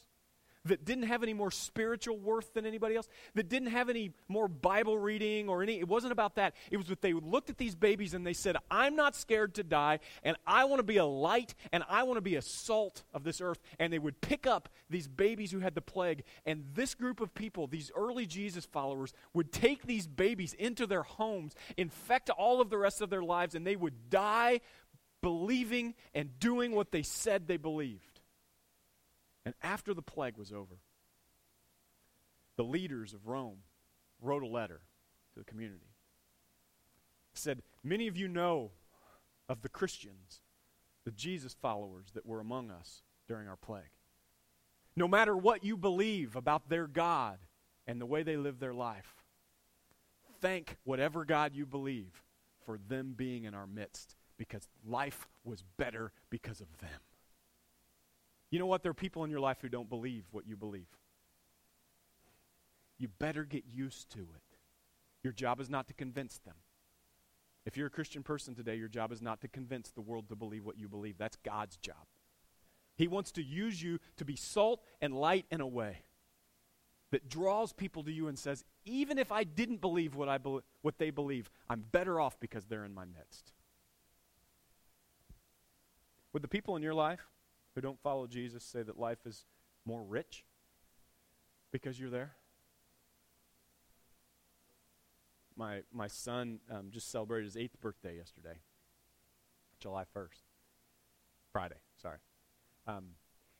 that 0.68 0.84
didn't 0.84 1.04
have 1.04 1.22
any 1.22 1.34
more 1.34 1.50
spiritual 1.50 2.18
worth 2.18 2.54
than 2.54 2.66
anybody 2.66 2.96
else, 2.96 3.08
that 3.34 3.48
didn't 3.48 3.68
have 3.68 3.88
any 3.88 4.12
more 4.28 4.48
Bible 4.48 4.98
reading 4.98 5.48
or 5.48 5.62
any. 5.62 5.78
It 5.78 5.88
wasn't 5.88 6.12
about 6.12 6.36
that. 6.36 6.54
It 6.70 6.76
was 6.76 6.86
that 6.86 7.02
they 7.02 7.12
looked 7.12 7.50
at 7.50 7.58
these 7.58 7.74
babies 7.74 8.14
and 8.14 8.26
they 8.26 8.32
said, 8.32 8.56
I'm 8.70 8.96
not 8.96 9.16
scared 9.16 9.54
to 9.56 9.64
die, 9.64 10.00
and 10.22 10.36
I 10.46 10.64
want 10.64 10.80
to 10.80 10.84
be 10.84 10.96
a 10.96 11.04
light, 11.04 11.54
and 11.72 11.84
I 11.88 12.02
want 12.04 12.16
to 12.16 12.22
be 12.22 12.36
a 12.36 12.42
salt 12.42 13.04
of 13.12 13.24
this 13.24 13.40
earth. 13.40 13.60
And 13.78 13.92
they 13.92 13.98
would 13.98 14.20
pick 14.20 14.46
up 14.46 14.68
these 14.90 15.08
babies 15.08 15.50
who 15.50 15.60
had 15.60 15.74
the 15.74 15.82
plague, 15.82 16.24
and 16.44 16.64
this 16.74 16.94
group 16.94 17.20
of 17.20 17.34
people, 17.34 17.66
these 17.66 17.90
early 17.96 18.26
Jesus 18.26 18.64
followers, 18.64 19.12
would 19.34 19.52
take 19.52 19.86
these 19.86 20.06
babies 20.06 20.54
into 20.54 20.86
their 20.86 21.02
homes, 21.02 21.54
infect 21.76 22.30
all 22.30 22.60
of 22.60 22.70
the 22.70 22.78
rest 22.78 23.00
of 23.00 23.10
their 23.10 23.22
lives, 23.22 23.54
and 23.54 23.66
they 23.66 23.76
would 23.76 24.10
die 24.10 24.60
believing 25.22 25.94
and 26.14 26.38
doing 26.38 26.72
what 26.72 26.92
they 26.92 27.02
said 27.02 27.46
they 27.46 27.56
believed. 27.56 28.15
And 29.46 29.54
after 29.62 29.94
the 29.94 30.02
plague 30.02 30.36
was 30.36 30.52
over, 30.52 30.80
the 32.56 32.64
leaders 32.64 33.14
of 33.14 33.28
Rome 33.28 33.58
wrote 34.20 34.42
a 34.42 34.48
letter 34.48 34.80
to 35.32 35.38
the 35.38 35.44
community. 35.44 35.94
It 37.32 37.38
said, 37.38 37.62
Many 37.84 38.08
of 38.08 38.16
you 38.16 38.26
know 38.26 38.72
of 39.48 39.62
the 39.62 39.68
Christians, 39.68 40.40
the 41.04 41.12
Jesus 41.12 41.54
followers 41.54 42.08
that 42.14 42.26
were 42.26 42.40
among 42.40 42.72
us 42.72 43.02
during 43.28 43.46
our 43.46 43.56
plague. 43.56 43.84
No 44.96 45.06
matter 45.06 45.36
what 45.36 45.62
you 45.62 45.76
believe 45.76 46.34
about 46.34 46.68
their 46.68 46.88
God 46.88 47.38
and 47.86 48.00
the 48.00 48.06
way 48.06 48.24
they 48.24 48.36
live 48.36 48.58
their 48.58 48.74
life, 48.74 49.14
thank 50.40 50.76
whatever 50.82 51.24
God 51.24 51.54
you 51.54 51.66
believe 51.66 52.24
for 52.64 52.78
them 52.88 53.14
being 53.16 53.44
in 53.44 53.54
our 53.54 53.68
midst 53.68 54.16
because 54.38 54.66
life 54.84 55.28
was 55.44 55.62
better 55.76 56.10
because 56.30 56.60
of 56.60 56.78
them. 56.78 57.00
You 58.50 58.58
know 58.58 58.66
what? 58.66 58.82
There 58.82 58.90
are 58.90 58.94
people 58.94 59.24
in 59.24 59.30
your 59.30 59.40
life 59.40 59.58
who 59.60 59.68
don't 59.68 59.88
believe 59.88 60.24
what 60.30 60.46
you 60.46 60.56
believe. 60.56 60.86
You 62.98 63.08
better 63.08 63.44
get 63.44 63.64
used 63.66 64.10
to 64.12 64.20
it. 64.20 64.58
Your 65.22 65.32
job 65.32 65.60
is 65.60 65.68
not 65.68 65.88
to 65.88 65.94
convince 65.94 66.38
them. 66.38 66.54
If 67.64 67.76
you're 67.76 67.88
a 67.88 67.90
Christian 67.90 68.22
person 68.22 68.54
today, 68.54 68.76
your 68.76 68.88
job 68.88 69.10
is 69.10 69.20
not 69.20 69.40
to 69.40 69.48
convince 69.48 69.90
the 69.90 70.00
world 70.00 70.28
to 70.28 70.36
believe 70.36 70.64
what 70.64 70.78
you 70.78 70.88
believe. 70.88 71.18
That's 71.18 71.36
God's 71.44 71.76
job. 71.76 72.06
He 72.96 73.08
wants 73.08 73.32
to 73.32 73.42
use 73.42 73.82
you 73.82 73.98
to 74.16 74.24
be 74.24 74.36
salt 74.36 74.82
and 75.00 75.12
light 75.12 75.46
in 75.50 75.60
a 75.60 75.66
way 75.66 75.98
that 77.10 77.28
draws 77.28 77.72
people 77.72 78.04
to 78.04 78.12
you 78.12 78.28
and 78.28 78.38
says, 78.38 78.64
even 78.84 79.18
if 79.18 79.30
I 79.30 79.44
didn't 79.44 79.80
believe 79.80 80.14
what, 80.14 80.28
I 80.28 80.38
be- 80.38 80.60
what 80.82 80.98
they 80.98 81.10
believe, 81.10 81.50
I'm 81.68 81.84
better 81.92 82.20
off 82.20 82.38
because 82.40 82.64
they're 82.66 82.84
in 82.84 82.94
my 82.94 83.04
midst. 83.04 83.52
Would 86.32 86.42
the 86.42 86.48
people 86.48 86.76
in 86.76 86.82
your 86.82 86.94
life 86.94 87.26
who 87.76 87.82
don't 87.82 88.00
follow 88.00 88.26
Jesus 88.26 88.64
say 88.64 88.82
that 88.82 88.98
life 88.98 89.18
is 89.26 89.44
more 89.84 90.02
rich 90.02 90.44
because 91.70 92.00
you're 92.00 92.10
there? 92.10 92.32
My, 95.54 95.82
my 95.92 96.08
son 96.08 96.58
um, 96.70 96.86
just 96.90 97.12
celebrated 97.12 97.44
his 97.44 97.56
eighth 97.56 97.78
birthday 97.80 98.16
yesterday, 98.16 98.58
July 99.78 100.04
1st. 100.16 100.42
Friday, 101.52 101.76
sorry. 102.00 102.18
Um, 102.86 103.10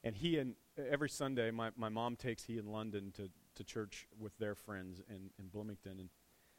and 0.03 0.17
he 0.17 0.39
and 0.39 0.55
every 0.91 1.11
Sunday, 1.11 1.51
my, 1.51 1.71
my 1.77 1.91
mom 1.91 2.17
takes 2.17 2.45
he 2.45 2.57
in 2.57 2.67
London 2.67 3.13
to, 3.17 3.29
to 3.55 3.65
church 3.65 4.07
with 4.19 4.37
their 4.39 4.55
friends 4.55 5.03
in, 5.11 5.31
in 5.39 5.49
Bloomington. 5.49 6.01
And 6.01 6.09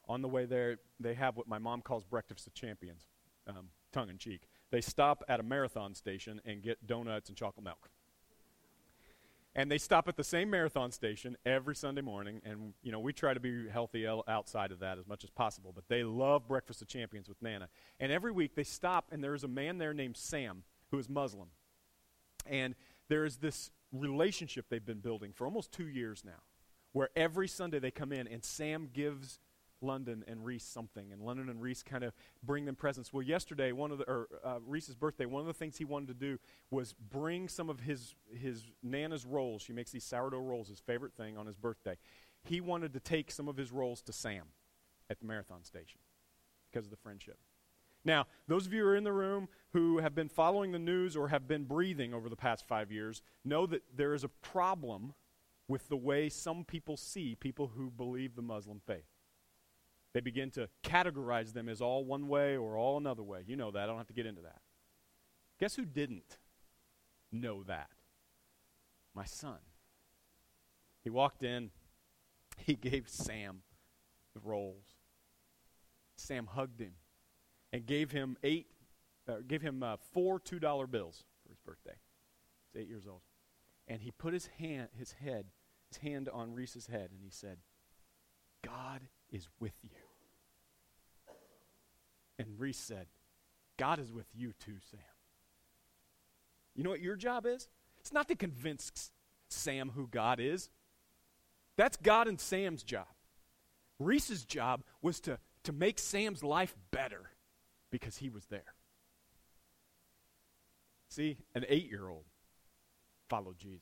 on 0.08 0.22
the 0.22 0.28
way 0.28 0.46
there, 0.46 0.78
they 1.00 1.15
have 1.15 1.38
what 1.38 1.48
my 1.48 1.58
mom 1.58 1.82
calls 1.82 2.04
breakfast 2.04 2.46
of 2.46 2.54
champions, 2.54 3.08
um, 3.48 3.70
tongue 3.91 4.10
in 4.10 4.20
cheek 4.20 4.48
they 4.71 4.82
stop 4.82 5.23
at 5.27 5.39
a 5.39 5.43
marathon 5.43 5.95
station 5.95 6.41
and 6.45 6.62
get 6.62 6.86
donuts 6.86 7.30
and 7.30 7.38
chocolate 7.38 7.63
milk. 7.63 7.89
And 9.56 9.71
they 9.71 9.80
stop 9.80 10.08
at 10.08 10.15
the 10.15 10.23
same 10.23 10.51
marathon 10.51 10.91
station 10.91 11.36
every 11.43 11.75
Sunday 11.75 12.01
morning, 12.01 12.41
and 12.45 12.73
you 12.84 12.91
know 12.91 12.99
we 12.99 13.12
try 13.12 13.34
to 13.34 13.39
be 13.39 13.67
healthy 13.67 14.06
outside 14.06 14.71
of 14.71 14.80
that 14.80 14.99
as 14.99 15.08
much 15.08 15.23
as 15.23 15.32
possible. 15.32 15.71
But 15.73 15.88
they 15.88 16.03
love 16.03 16.47
Breakfast 16.47 16.84
of 16.84 16.88
Champions 16.88 17.27
with 17.27 17.41
Nana, 17.41 17.69
and 17.99 18.12
every 18.12 18.32
week 18.32 18.53
they 18.53 18.63
stop, 18.63 19.08
and 19.12 19.23
there 19.23 19.34
is 19.34 19.43
a 19.43 19.47
man 19.47 19.80
there 19.80 19.95
named 19.95 20.15
Sam 20.15 20.63
who 20.91 20.99
is 20.99 21.10
Muslim, 21.10 21.47
and 22.45 22.75
there 23.10 23.25
is 23.25 23.38
this 23.38 23.71
relationship 23.91 24.65
they've 24.69 24.86
been 24.86 24.99
building 24.99 25.32
for 25.34 25.45
almost 25.45 25.71
two 25.71 25.88
years 25.88 26.23
now, 26.23 26.43
where 26.91 27.10
every 27.15 27.47
Sunday 27.47 27.80
they 27.80 27.89
come 27.89 28.12
in 28.12 28.27
and 28.27 28.43
Sam 28.43 28.89
gives 28.93 29.39
London 29.82 30.24
and 30.28 30.44
Reese 30.44 30.63
something, 30.63 31.12
and 31.12 31.22
London 31.22 31.50
and 31.50 31.62
Reese 31.62 31.84
kind 31.84 32.04
of 32.04 32.13
bring 32.44 32.66
them 32.66 32.76
presents. 32.76 33.13
Well, 33.13 33.24
yesterday, 33.24 33.72
one 33.72 33.92
of 33.92 34.00
the 34.00 34.06
or 34.06 34.28
uh, 34.44 34.60
Reese's 34.66 34.96
birthday, 34.96 35.26
one 35.26 35.42
of 35.42 35.48
the 35.48 35.54
things 35.54 35.78
he 35.78 35.86
wanted 35.86 36.08
to 36.08 36.13
do 36.13 36.40
was 36.72 36.94
bring 36.94 37.48
some 37.48 37.70
of 37.70 37.80
his 37.82 38.16
his 38.34 38.63
Nana's 38.84 39.26
rolls. 39.26 39.62
She 39.62 39.74
makes 39.74 39.92
these 39.92 40.04
sourdough 40.04 40.40
rolls, 40.40 40.70
his 40.70 40.80
favorite 40.80 41.13
thing 41.13 41.38
on 41.38 41.46
his 41.46 41.56
birthday. 41.56 41.98
He 42.44 42.62
wanted 42.62 42.94
to 42.94 43.00
take 43.00 43.32
some 43.32 43.48
of 43.48 43.58
his 43.58 43.72
rolls 43.72 44.02
to 44.04 44.13
Sam 44.13 44.46
at 45.10 45.20
the 45.20 45.26
marathon 45.26 45.63
station 45.63 46.00
because 46.72 46.86
of 46.86 46.92
the 46.92 46.98
friendship. 46.98 47.38
Now, 48.06 48.28
those 48.48 48.66
of 48.66 48.74
you 48.74 48.84
who 48.84 48.90
are 48.90 48.96
in 48.96 49.04
the 49.04 49.12
room 49.12 49.50
who 49.74 50.00
have 50.00 50.16
been 50.16 50.30
following 50.30 50.72
the 50.72 50.80
news 50.80 51.18
or 51.18 51.28
have 51.28 51.48
been 51.48 51.66
breathing 51.66 52.13
over 52.13 52.30
the 52.30 52.36
past 52.36 52.66
five 52.66 52.92
years 52.92 53.22
know 53.44 53.66
that 53.66 53.84
there 53.96 54.13
is 54.13 54.24
a 54.24 54.30
problem 54.30 55.13
with 55.68 55.90
the 55.90 55.98
way 55.98 56.30
some 56.30 56.63
people 56.63 56.96
see 56.96 57.36
people 57.36 57.72
who 57.76 57.92
believe 57.92 58.36
the 58.36 58.42
Muslim 58.42 58.80
faith. 58.80 59.04
They 60.17 60.21
begin 60.21 60.49
to 60.53 60.67
categorize 60.84 61.53
them 61.53 61.69
as 61.69 61.80
all 61.80 62.03
one 62.03 62.27
way 62.27 62.58
or 62.58 62.75
all 62.75 62.97
another 62.97 63.21
way. 63.21 63.43
You 63.45 63.56
know 63.56 63.69
that. 63.69 63.84
I 63.84 63.86
don't 63.86 63.97
have 63.97 64.08
to 64.08 64.13
get 64.13 64.25
into 64.25 64.41
that. 64.41 64.62
Guess 65.60 65.75
who 65.75 65.86
didn't 65.86 66.39
know 67.32 67.62
that? 67.65 67.91
My 69.13 69.25
son. 69.25 69.60
He 71.03 71.12
walked 71.12 71.43
in, 71.43 71.69
he 72.58 72.73
gave 72.73 73.08
Sam 73.08 73.62
the 74.34 74.39
rolls. 74.39 74.86
Sam 76.15 76.47
hugged 76.47 76.82
him 76.82 76.93
and 77.71 77.86
gave 77.86 78.10
him 78.10 78.38
eight, 78.41 78.71
uh, 79.30 79.41
gave 79.47 79.62
him 79.62 79.84
uh, 79.84 79.97
four 80.13 80.39
two 80.39 80.58
dollar 80.58 80.88
bills 80.88 81.25
for 81.43 81.49
his 81.49 81.60
birthday. 81.60 81.99
He's 82.73 82.82
eight 82.82 82.88
years 82.88 83.06
old, 83.06 83.21
and 83.88 84.01
he 84.01 84.10
put 84.10 84.34
his 84.34 84.47
hand, 84.58 84.88
his 84.97 85.12
head, 85.12 85.45
his 85.89 85.99
hand 85.99 86.27
on 86.27 86.56
Reese's 86.56 86.88
head, 86.88 87.12
and 87.12 87.21
he 87.23 87.30
said, 87.30 87.60
"God 88.63 89.01
is 89.30 89.47
with 89.60 89.75
you." 89.84 90.07
And 92.39 92.47
Reese 92.58 92.78
said, 92.78 93.08
God 93.78 94.00
is 94.00 94.12
with 94.12 94.28
you 94.34 94.54
too, 94.60 94.76
Sam. 94.91 95.00
You 96.76 96.84
know 96.84 96.89
what 96.89 97.02
your 97.02 97.15
job 97.15 97.45
is? 97.45 97.69
It's 98.00 98.13
not 98.13 98.28
to 98.28 98.36
convince 98.36 99.12
Sam 99.50 99.91
who 99.95 100.08
God 100.08 100.39
is. 100.39 100.69
That's 101.76 101.97
God 101.97 102.28
and 102.28 102.39
Sam's 102.39 102.84
job. 102.84 103.08
Reese's 104.00 104.45
job 104.45 104.84
was 105.02 105.19
to, 105.21 105.39
to 105.63 105.71
make 105.71 106.00
Sam's 106.00 106.43
life 106.43 106.76
better 106.91 107.32
because 107.91 108.17
he 108.17 108.30
was 108.30 108.45
there. 108.45 108.76
See, 111.10 111.38
an 111.56 111.65
eight 111.67 111.89
year 111.89 112.10
old 112.10 112.26
followed 113.30 113.58
Jesus. 113.58 113.82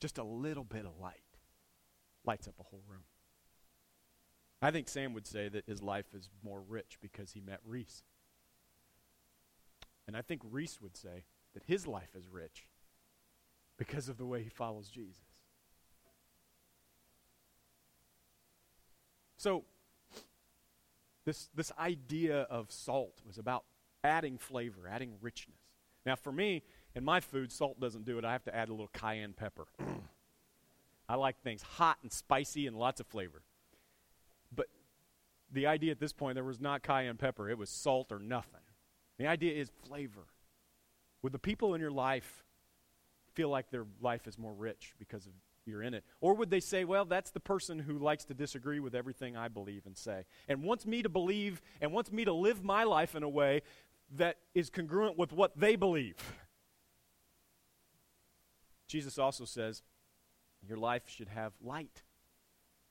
Just 0.00 0.18
a 0.18 0.24
little 0.24 0.64
bit 0.64 0.84
of 0.84 0.98
light 1.00 1.22
lights 2.24 2.46
up 2.48 2.54
a 2.60 2.62
whole 2.62 2.82
room. 2.88 3.04
I 4.66 4.72
think 4.72 4.88
Sam 4.88 5.14
would 5.14 5.28
say 5.28 5.48
that 5.48 5.64
his 5.68 5.80
life 5.80 6.06
is 6.12 6.28
more 6.42 6.60
rich 6.60 6.98
because 7.00 7.30
he 7.30 7.40
met 7.40 7.60
Reese. 7.64 8.02
And 10.08 10.16
I 10.16 10.22
think 10.22 10.42
Reese 10.50 10.80
would 10.82 10.96
say 10.96 11.22
that 11.54 11.62
his 11.68 11.86
life 11.86 12.16
is 12.18 12.26
rich 12.26 12.66
because 13.78 14.08
of 14.08 14.18
the 14.18 14.26
way 14.26 14.42
he 14.42 14.48
follows 14.48 14.88
Jesus. 14.88 15.22
So, 19.36 19.62
this, 21.24 21.48
this 21.54 21.70
idea 21.78 22.40
of 22.50 22.72
salt 22.72 23.22
was 23.24 23.38
about 23.38 23.62
adding 24.02 24.36
flavor, 24.36 24.88
adding 24.90 25.12
richness. 25.20 25.60
Now, 26.04 26.16
for 26.16 26.32
me, 26.32 26.64
in 26.96 27.04
my 27.04 27.20
food, 27.20 27.52
salt 27.52 27.78
doesn't 27.78 28.04
do 28.04 28.18
it. 28.18 28.24
I 28.24 28.32
have 28.32 28.42
to 28.46 28.56
add 28.56 28.68
a 28.68 28.72
little 28.72 28.90
cayenne 28.92 29.32
pepper. 29.32 29.68
I 31.08 31.14
like 31.14 31.40
things 31.40 31.62
hot 31.62 31.98
and 32.02 32.10
spicy 32.10 32.66
and 32.66 32.76
lots 32.76 32.98
of 32.98 33.06
flavor 33.06 33.42
the 35.52 35.66
idea 35.66 35.92
at 35.92 36.00
this 36.00 36.12
point, 36.12 36.34
there 36.34 36.44
was 36.44 36.60
not 36.60 36.82
cayenne 36.82 37.16
pepper, 37.16 37.48
it 37.48 37.58
was 37.58 37.70
salt 37.70 38.12
or 38.12 38.18
nothing. 38.18 38.60
The 39.18 39.26
idea 39.26 39.54
is 39.54 39.70
flavor. 39.86 40.26
Would 41.22 41.32
the 41.32 41.38
people 41.38 41.74
in 41.74 41.80
your 41.80 41.90
life 41.90 42.44
feel 43.34 43.48
like 43.48 43.70
their 43.70 43.86
life 44.00 44.26
is 44.26 44.38
more 44.38 44.52
rich 44.52 44.94
because 44.98 45.26
of 45.26 45.32
you're 45.64 45.82
in 45.82 45.94
it? 45.94 46.04
Or 46.20 46.34
would 46.34 46.50
they 46.50 46.60
say, 46.60 46.84
well, 46.84 47.04
that's 47.04 47.30
the 47.30 47.40
person 47.40 47.78
who 47.78 47.98
likes 47.98 48.24
to 48.26 48.34
disagree 48.34 48.80
with 48.80 48.94
everything 48.94 49.36
I 49.36 49.48
believe 49.48 49.82
and 49.86 49.96
say, 49.96 50.24
and 50.48 50.62
wants 50.62 50.86
me 50.86 51.02
to 51.02 51.08
believe 51.08 51.60
and 51.80 51.92
wants 51.92 52.12
me 52.12 52.24
to 52.24 52.32
live 52.32 52.62
my 52.62 52.84
life 52.84 53.14
in 53.14 53.22
a 53.22 53.28
way 53.28 53.62
that 54.14 54.36
is 54.54 54.70
congruent 54.70 55.18
with 55.18 55.32
what 55.32 55.58
they 55.58 55.76
believe? 55.76 56.16
Jesus 58.86 59.18
also 59.18 59.44
says, 59.44 59.82
your 60.66 60.78
life 60.78 61.02
should 61.08 61.28
have 61.28 61.52
light. 61.60 62.02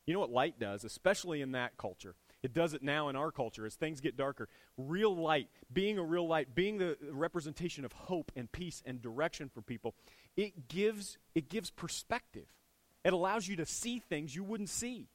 You 0.05 0.13
know 0.13 0.19
what 0.19 0.31
light 0.31 0.59
does, 0.59 0.83
especially 0.83 1.41
in 1.41 1.53
that 1.53 1.77
culture? 1.77 2.15
It 2.45 2.53
does 2.53 2.75
it 2.75 2.83
now 2.83 3.09
in 3.09 3.15
our 3.15 3.31
culture 3.31 3.65
as 3.65 3.73
things 3.73 4.01
get 4.01 4.15
darker. 4.15 4.47
Real 4.77 5.15
light, 5.17 5.49
being 5.73 5.97
a 5.97 6.03
real 6.03 6.27
light, 6.27 6.53
being 6.53 6.77
the 6.77 6.95
representation 7.11 7.83
of 7.83 7.91
hope 7.91 8.31
and 8.35 8.51
peace 8.51 8.83
and 8.85 9.01
direction 9.01 9.49
for 9.49 9.63
people, 9.63 9.95
it 10.37 10.67
gives, 10.67 11.17
it 11.33 11.49
gives 11.49 11.71
perspective. 11.71 12.45
It 13.03 13.13
allows 13.13 13.47
you 13.47 13.55
to 13.55 13.65
see 13.65 13.97
things 13.97 14.35
you 14.35 14.43
wouldn't 14.43 14.69
see. 14.69 15.07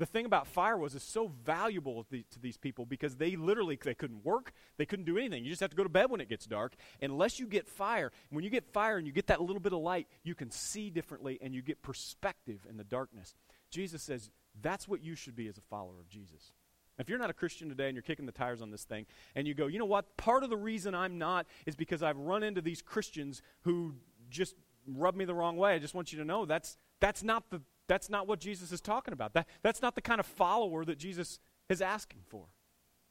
The 0.00 0.06
thing 0.06 0.26
about 0.26 0.48
fire 0.48 0.76
was 0.76 0.96
it's 0.96 1.04
so 1.04 1.30
valuable 1.44 2.02
to 2.10 2.40
these 2.40 2.56
people 2.56 2.84
because 2.84 3.14
they 3.14 3.36
literally 3.36 3.78
they 3.80 3.94
couldn't 3.94 4.24
work, 4.24 4.52
they 4.76 4.84
couldn't 4.84 5.04
do 5.04 5.18
anything. 5.18 5.44
You 5.44 5.50
just 5.50 5.60
have 5.60 5.70
to 5.70 5.76
go 5.76 5.84
to 5.84 5.88
bed 5.88 6.10
when 6.10 6.20
it 6.20 6.28
gets 6.28 6.46
dark. 6.46 6.74
Unless 7.00 7.38
you 7.38 7.46
get 7.46 7.68
fire, 7.68 8.10
when 8.30 8.42
you 8.42 8.50
get 8.50 8.66
fire 8.72 8.96
and 8.96 9.06
you 9.06 9.12
get 9.12 9.28
that 9.28 9.40
little 9.40 9.60
bit 9.60 9.72
of 9.72 9.78
light, 9.78 10.08
you 10.24 10.34
can 10.34 10.50
see 10.50 10.90
differently 10.90 11.38
and 11.40 11.54
you 11.54 11.62
get 11.62 11.80
perspective 11.80 12.66
in 12.68 12.76
the 12.76 12.82
darkness. 12.82 13.36
Jesus 13.70 14.02
says 14.02 14.32
that's 14.60 14.88
what 14.88 15.00
you 15.00 15.14
should 15.14 15.36
be 15.36 15.46
as 15.46 15.58
a 15.58 15.62
follower 15.62 16.00
of 16.00 16.08
Jesus. 16.08 16.50
If 16.98 17.08
you're 17.08 17.18
not 17.18 17.30
a 17.30 17.34
Christian 17.34 17.68
today 17.68 17.86
and 17.86 17.94
you're 17.94 18.02
kicking 18.02 18.26
the 18.26 18.32
tires 18.32 18.62
on 18.62 18.70
this 18.70 18.84
thing, 18.84 19.06
and 19.34 19.46
you 19.46 19.54
go, 19.54 19.66
you 19.66 19.78
know 19.78 19.84
what? 19.84 20.16
Part 20.16 20.44
of 20.44 20.50
the 20.50 20.56
reason 20.56 20.94
I'm 20.94 21.18
not 21.18 21.46
is 21.66 21.74
because 21.74 22.02
I've 22.02 22.18
run 22.18 22.42
into 22.42 22.60
these 22.60 22.82
Christians 22.82 23.42
who 23.62 23.94
just 24.30 24.54
rub 24.86 25.14
me 25.14 25.24
the 25.24 25.34
wrong 25.34 25.56
way. 25.56 25.74
I 25.74 25.78
just 25.78 25.94
want 25.94 26.12
you 26.12 26.18
to 26.18 26.24
know 26.24 26.44
that's 26.44 26.76
that's 27.00 27.22
not 27.22 27.50
the 27.50 27.62
that's 27.88 28.08
not 28.08 28.26
what 28.26 28.40
Jesus 28.40 28.72
is 28.72 28.80
talking 28.80 29.12
about. 29.12 29.34
That, 29.34 29.46
that's 29.62 29.82
not 29.82 29.94
the 29.94 30.00
kind 30.00 30.20
of 30.20 30.26
follower 30.26 30.84
that 30.84 30.98
Jesus 30.98 31.40
is 31.68 31.82
asking 31.82 32.20
for. 32.28 32.46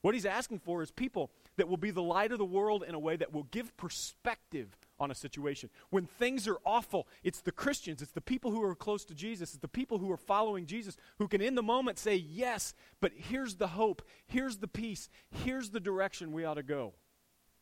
What 0.01 0.15
he's 0.15 0.25
asking 0.25 0.59
for 0.59 0.82
is 0.82 0.91
people 0.91 1.32
that 1.57 1.67
will 1.67 1.77
be 1.77 1.91
the 1.91 2.01
light 2.01 2.32
of 2.32 2.39
the 2.39 2.45
world 2.45 2.84
in 2.88 2.95
a 2.95 2.99
way 2.99 3.15
that 3.15 3.32
will 3.32 3.43
give 3.43 3.75
perspective 3.77 4.75
on 5.02 5.10
a 5.10 5.16
situation. 5.16 5.72
When 5.89 6.06
things 6.06 6.47
are 6.47 6.60
awful, 6.64 7.08
it's 7.24 7.41
the 7.41 7.52
Christians, 7.52 8.04
it's 8.04 8.12
the 8.12 8.22
people 8.22 8.52
who 8.52 8.62
are 8.62 8.76
close 8.76 9.04
to 9.06 9.16
Jesus, 9.16 9.49
it's 9.49 9.62
the 9.62 9.68
people 9.68 9.97
who 9.97 10.12
are 10.12 10.18
following 10.18 10.68
Jesus 10.68 10.95
who 11.18 11.28
can 11.28 11.41
in 11.41 11.56
the 11.56 11.64
moment 11.64 11.97
say, 11.97 12.16
Yes, 12.16 12.76
but 13.02 13.12
here's 13.16 13.56
the 13.56 13.70
hope, 13.70 14.04
here's 14.28 14.58
the 14.58 14.68
peace, 14.68 15.10
here's 15.32 15.72
the 15.72 15.80
direction 15.80 16.32
we 16.32 16.45
ought 16.45 16.54
to 16.54 16.64
go 16.64 16.93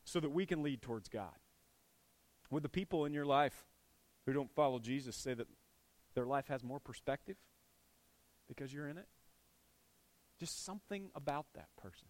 so 0.04 0.20
that 0.20 0.32
we 0.32 0.46
can 0.46 0.62
lead 0.62 0.82
towards 0.82 1.08
God. 1.08 1.34
Would 2.52 2.64
the 2.64 2.70
people 2.70 3.06
in 3.06 3.14
your 3.14 3.26
life 3.26 3.66
who 4.26 4.34
don't 4.34 4.54
follow 4.54 4.80
Jesus 4.80 5.16
say 5.16 5.34
that 5.34 5.48
their 6.16 6.26
life 6.26 6.48
has 6.50 6.62
more 6.62 6.80
perspective 6.82 7.38
because 8.50 8.74
you're 8.74 8.90
in 8.90 8.98
it? 8.98 9.08
Just 10.40 10.66
something 10.66 11.10
about 11.16 11.46
that 11.56 11.70
person. 11.82 12.08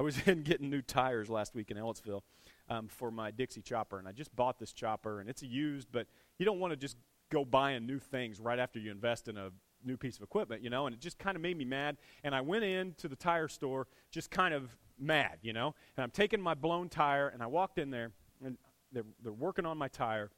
I 0.00 0.02
was 0.02 0.18
in 0.26 0.42
getting 0.42 0.70
new 0.70 0.80
tires 0.80 1.28
last 1.28 1.54
week 1.54 1.70
in 1.70 1.76
Ellettsville 1.76 2.22
um, 2.70 2.88
for 2.88 3.10
my 3.10 3.30
Dixie 3.30 3.60
chopper, 3.60 3.98
and 3.98 4.08
I 4.08 4.12
just 4.12 4.34
bought 4.34 4.58
this 4.58 4.72
chopper, 4.72 5.20
and 5.20 5.28
it's 5.28 5.42
used, 5.42 5.88
but 5.92 6.06
you 6.38 6.46
don't 6.46 6.58
want 6.58 6.72
to 6.72 6.76
just 6.76 6.96
go 7.30 7.44
buying 7.44 7.86
new 7.86 7.98
things 7.98 8.40
right 8.40 8.58
after 8.58 8.78
you 8.80 8.90
invest 8.90 9.28
in 9.28 9.36
a 9.36 9.50
new 9.84 9.98
piece 9.98 10.16
of 10.16 10.22
equipment, 10.22 10.62
you 10.62 10.70
know, 10.70 10.86
and 10.86 10.94
it 10.94 11.00
just 11.00 11.18
kind 11.18 11.36
of 11.36 11.42
made 11.42 11.56
me 11.56 11.64
mad. 11.64 11.98
And 12.24 12.34
I 12.34 12.40
went 12.40 12.64
into 12.64 13.08
the 13.08 13.16
tire 13.16 13.46
store 13.46 13.86
just 14.10 14.30
kind 14.30 14.54
of 14.54 14.74
mad, 14.98 15.38
you 15.42 15.52
know, 15.52 15.74
and 15.96 16.04
I'm 16.04 16.10
taking 16.10 16.40
my 16.40 16.54
blown 16.54 16.88
tire, 16.88 17.28
and 17.28 17.42
I 17.42 17.46
walked 17.46 17.78
in 17.78 17.90
there, 17.90 18.10
and 18.42 18.56
they're, 18.90 19.04
they're 19.22 19.32
working 19.32 19.66
on 19.66 19.76
my 19.76 19.88
tire, 19.88 20.30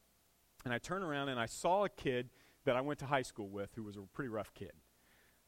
and 0.65 0.75
I 0.75 0.79
turn 0.79 1.05
around 1.05 1.29
and 1.29 1.39
I 1.39 1.47
saw 1.47 1.85
a 1.85 1.89
kid 1.89 2.31
that 2.65 2.77
I 2.77 2.81
went 2.81 2.99
to 3.01 3.07
high 3.07 3.23
school 3.23 3.49
with 3.49 3.71
who 3.75 3.85
was 3.85 3.97
a 3.97 4.01
pretty 4.13 4.29
rough 4.29 4.53
kid. 4.55 4.73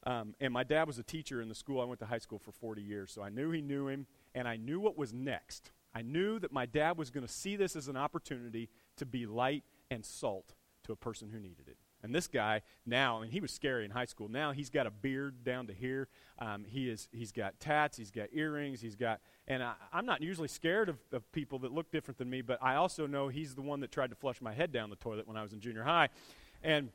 Um, 0.06 0.34
and 0.40 0.52
my 0.52 0.64
dad 0.64 0.86
was 0.86 0.98
a 0.98 1.02
teacher 1.02 1.40
in 1.40 1.48
the 1.48 1.54
school 1.54 1.80
I 1.80 1.84
went 1.84 2.00
to 2.00 2.06
high 2.06 2.18
school 2.18 2.38
for 2.38 2.52
40 2.52 2.82
years, 2.82 3.10
so 3.10 3.22
I 3.22 3.30
knew 3.30 3.50
he 3.50 3.62
knew 3.62 3.88
him, 3.88 4.06
and 4.34 4.46
I 4.46 4.56
knew 4.56 4.78
what 4.78 4.98
was 4.98 5.12
next. 5.12 5.70
I 5.94 6.02
knew 6.02 6.38
that 6.40 6.52
my 6.52 6.66
dad 6.66 6.98
was 6.98 7.10
going 7.10 7.26
to 7.26 7.32
see 7.32 7.56
this 7.56 7.76
as 7.76 7.88
an 7.88 7.96
opportunity 7.96 8.68
to 8.96 9.06
be 9.06 9.26
light 9.26 9.64
and 9.90 10.04
salt 10.04 10.54
to 10.84 10.92
a 10.92 10.96
person 10.96 11.30
who 11.30 11.38
needed 11.38 11.68
it. 11.68 11.78
And 12.02 12.14
this 12.14 12.26
guy 12.26 12.60
now, 12.84 13.16
I 13.16 13.22
mean, 13.22 13.30
he 13.30 13.40
was 13.40 13.50
scary 13.50 13.86
in 13.86 13.90
high 13.90 14.04
school. 14.04 14.28
Now 14.28 14.52
he's 14.52 14.68
got 14.68 14.86
a 14.86 14.90
beard 14.90 15.42
down 15.42 15.68
to 15.68 15.72
here. 15.72 16.08
Um, 16.38 16.66
he 16.68 16.90
is, 16.90 17.08
he's 17.12 17.32
got 17.32 17.58
tats. 17.60 17.96
He's 17.96 18.10
got 18.10 18.28
earrings. 18.34 18.82
He's 18.82 18.94
got, 18.94 19.20
and 19.48 19.62
I, 19.62 19.72
am 19.90 20.04
not 20.04 20.20
usually 20.20 20.48
scared 20.48 20.90
of, 20.90 20.98
of 21.12 21.32
people 21.32 21.60
that 21.60 21.72
look 21.72 21.90
different 21.90 22.18
than 22.18 22.28
me, 22.28 22.42
but 22.42 22.58
I 22.60 22.74
also 22.74 23.06
know 23.06 23.28
he's 23.28 23.54
the 23.54 23.62
one 23.62 23.80
that 23.80 23.90
tried 23.90 24.10
to 24.10 24.16
flush 24.16 24.42
my 24.42 24.52
head 24.52 24.70
down 24.70 24.90
the 24.90 24.96
toilet 24.96 25.26
when 25.26 25.38
I 25.38 25.42
was 25.42 25.54
in 25.54 25.60
junior 25.60 25.82
high. 25.82 26.10
And 26.62 26.90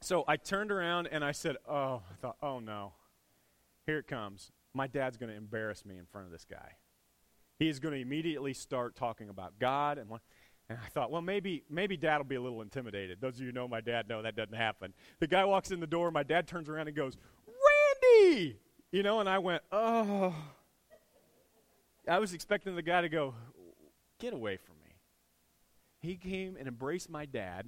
so 0.00 0.24
I 0.26 0.36
turned 0.36 0.70
around 0.70 1.08
and 1.10 1.24
I 1.24 1.32
said, 1.32 1.56
Oh, 1.68 2.02
I 2.10 2.14
thought, 2.20 2.36
oh 2.42 2.60
no. 2.60 2.92
Here 3.86 3.98
it 3.98 4.06
comes. 4.06 4.52
My 4.74 4.86
dad's 4.86 5.16
going 5.16 5.30
to 5.30 5.36
embarrass 5.36 5.84
me 5.84 5.98
in 5.98 6.06
front 6.06 6.26
of 6.26 6.32
this 6.32 6.46
guy. 6.48 6.76
He 7.58 7.68
is 7.68 7.80
going 7.80 7.94
to 7.94 8.00
immediately 8.00 8.54
start 8.54 8.96
talking 8.96 9.28
about 9.28 9.58
God 9.58 9.98
and. 9.98 10.08
And 10.68 10.78
I 10.78 10.88
thought, 10.90 11.10
well, 11.10 11.20
maybe 11.20 11.64
maybe 11.68 11.96
dad 11.96 12.18
will 12.18 12.24
be 12.26 12.36
a 12.36 12.40
little 12.40 12.62
intimidated. 12.62 13.20
Those 13.20 13.34
of 13.34 13.40
you 13.40 13.46
who 13.46 13.52
know 13.52 13.66
my 13.66 13.80
dad 13.80 14.08
know 14.08 14.22
that 14.22 14.36
doesn't 14.36 14.54
happen. 14.54 14.94
The 15.18 15.26
guy 15.26 15.44
walks 15.44 15.72
in 15.72 15.80
the 15.80 15.86
door, 15.86 16.12
my 16.12 16.22
dad 16.22 16.46
turns 16.46 16.68
around 16.68 16.86
and 16.86 16.96
goes, 16.96 17.16
Randy! 17.44 18.56
You 18.92 19.02
know, 19.02 19.18
and 19.18 19.28
I 19.28 19.38
went, 19.38 19.62
oh. 19.72 20.32
I 22.08 22.18
was 22.18 22.34
expecting 22.34 22.76
the 22.76 22.82
guy 22.82 23.02
to 23.02 23.08
go, 23.08 23.34
get 24.18 24.32
away 24.32 24.56
from 24.56 24.76
me. 24.84 24.94
He 26.00 26.16
came 26.16 26.56
and 26.56 26.66
embraced 26.66 27.10
my 27.10 27.26
dad 27.26 27.66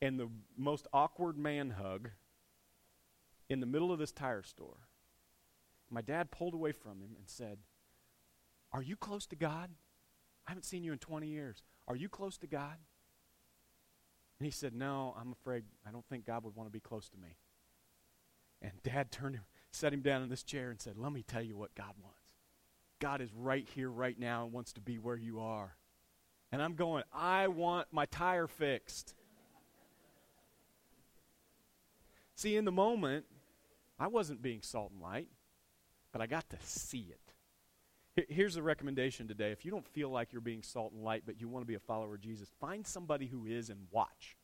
and 0.00 0.18
the 0.18 0.28
most 0.56 0.86
awkward 0.92 1.36
man 1.36 1.70
hug 1.70 2.10
in 3.48 3.60
the 3.60 3.66
middle 3.66 3.92
of 3.92 3.98
this 3.98 4.12
tire 4.12 4.42
store. 4.42 4.88
My 5.90 6.02
dad 6.02 6.30
pulled 6.30 6.54
away 6.54 6.72
from 6.72 7.00
him 7.00 7.16
and 7.16 7.26
said, 7.26 7.58
Are 8.72 8.82
you 8.82 8.96
close 8.96 9.26
to 9.26 9.36
God? 9.36 9.70
I 10.46 10.50
haven't 10.50 10.64
seen 10.64 10.84
you 10.84 10.92
in 10.92 10.98
20 10.98 11.26
years. 11.26 11.62
Are 11.86 11.96
you 11.96 12.08
close 12.08 12.36
to 12.38 12.46
God? 12.46 12.76
And 14.38 14.44
he 14.46 14.50
said, 14.50 14.74
No, 14.74 15.14
I'm 15.18 15.32
afraid 15.32 15.64
I 15.86 15.90
don't 15.90 16.06
think 16.08 16.26
God 16.26 16.44
would 16.44 16.54
want 16.54 16.68
to 16.68 16.72
be 16.72 16.80
close 16.80 17.08
to 17.10 17.18
me. 17.18 17.36
And 18.60 18.72
dad 18.82 19.10
turned 19.10 19.36
him, 19.36 19.44
set 19.72 19.92
him 19.92 20.00
down 20.00 20.22
in 20.22 20.28
this 20.28 20.42
chair 20.42 20.70
and 20.70 20.80
said, 20.80 20.96
Let 20.96 21.12
me 21.12 21.22
tell 21.22 21.42
you 21.42 21.56
what 21.56 21.74
God 21.74 21.94
wants. 22.02 22.18
God 23.00 23.20
is 23.20 23.30
right 23.34 23.66
here, 23.74 23.90
right 23.90 24.18
now, 24.18 24.44
and 24.44 24.52
wants 24.52 24.72
to 24.74 24.80
be 24.80 24.98
where 24.98 25.16
you 25.16 25.40
are. 25.40 25.76
And 26.50 26.62
I'm 26.62 26.74
going, 26.74 27.04
I 27.12 27.48
want 27.48 27.88
my 27.92 28.06
tire 28.06 28.46
fixed. 28.46 29.14
See, 32.38 32.54
in 32.54 32.64
the 32.64 32.70
moment, 32.70 33.24
I 33.98 34.06
wasn't 34.06 34.42
being 34.42 34.62
salt 34.62 34.92
and 34.92 35.02
light, 35.02 35.26
but 36.12 36.22
I 36.22 36.28
got 36.28 36.48
to 36.50 36.56
see 36.62 37.10
it. 37.10 38.26
Here's 38.28 38.54
a 38.54 38.62
recommendation 38.62 39.26
today. 39.26 39.50
If 39.50 39.64
you 39.64 39.72
don't 39.72 39.84
feel 39.84 40.08
like 40.08 40.32
you're 40.32 40.40
being 40.40 40.62
salt 40.62 40.92
and 40.92 41.02
light, 41.02 41.24
but 41.26 41.40
you 41.40 41.48
want 41.48 41.64
to 41.64 41.66
be 41.66 41.74
a 41.74 41.80
follower 41.80 42.14
of 42.14 42.20
Jesus, 42.20 42.48
find 42.60 42.86
somebody 42.86 43.26
who 43.26 43.44
is 43.44 43.70
and 43.70 43.88
watch. 43.90 44.36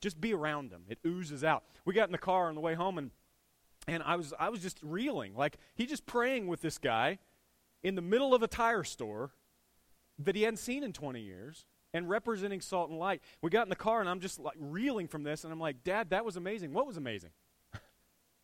Just 0.00 0.18
be 0.18 0.32
around 0.32 0.70
them. 0.70 0.84
It 0.88 0.98
oozes 1.06 1.44
out. 1.44 1.62
We 1.84 1.92
got 1.92 2.08
in 2.08 2.12
the 2.12 2.16
car 2.16 2.48
on 2.48 2.54
the 2.54 2.62
way 2.62 2.72
home, 2.72 2.96
and, 2.96 3.10
and 3.86 4.02
I, 4.02 4.16
was, 4.16 4.32
I 4.40 4.48
was 4.48 4.62
just 4.62 4.78
reeling. 4.82 5.34
Like, 5.36 5.58
he 5.74 5.84
just 5.84 6.06
praying 6.06 6.46
with 6.46 6.62
this 6.62 6.78
guy 6.78 7.18
in 7.82 7.96
the 7.96 8.02
middle 8.02 8.34
of 8.34 8.42
a 8.42 8.48
tire 8.48 8.84
store 8.84 9.32
that 10.18 10.34
he 10.36 10.44
hadn't 10.44 10.56
seen 10.56 10.82
in 10.82 10.94
20 10.94 11.20
years 11.20 11.66
and 11.94 12.08
representing 12.08 12.60
salt 12.60 12.90
and 12.90 12.98
light. 12.98 13.22
We 13.40 13.50
got 13.50 13.64
in 13.64 13.68
the 13.68 13.76
car, 13.76 14.00
and 14.00 14.08
I'm 14.08 14.20
just 14.20 14.38
like 14.38 14.56
reeling 14.58 15.08
from 15.08 15.22
this, 15.22 15.44
and 15.44 15.52
I'm 15.52 15.60
like, 15.60 15.84
Dad, 15.84 16.10
that 16.10 16.24
was 16.24 16.36
amazing. 16.36 16.72
What 16.72 16.86
was 16.86 16.96
amazing? 16.96 17.30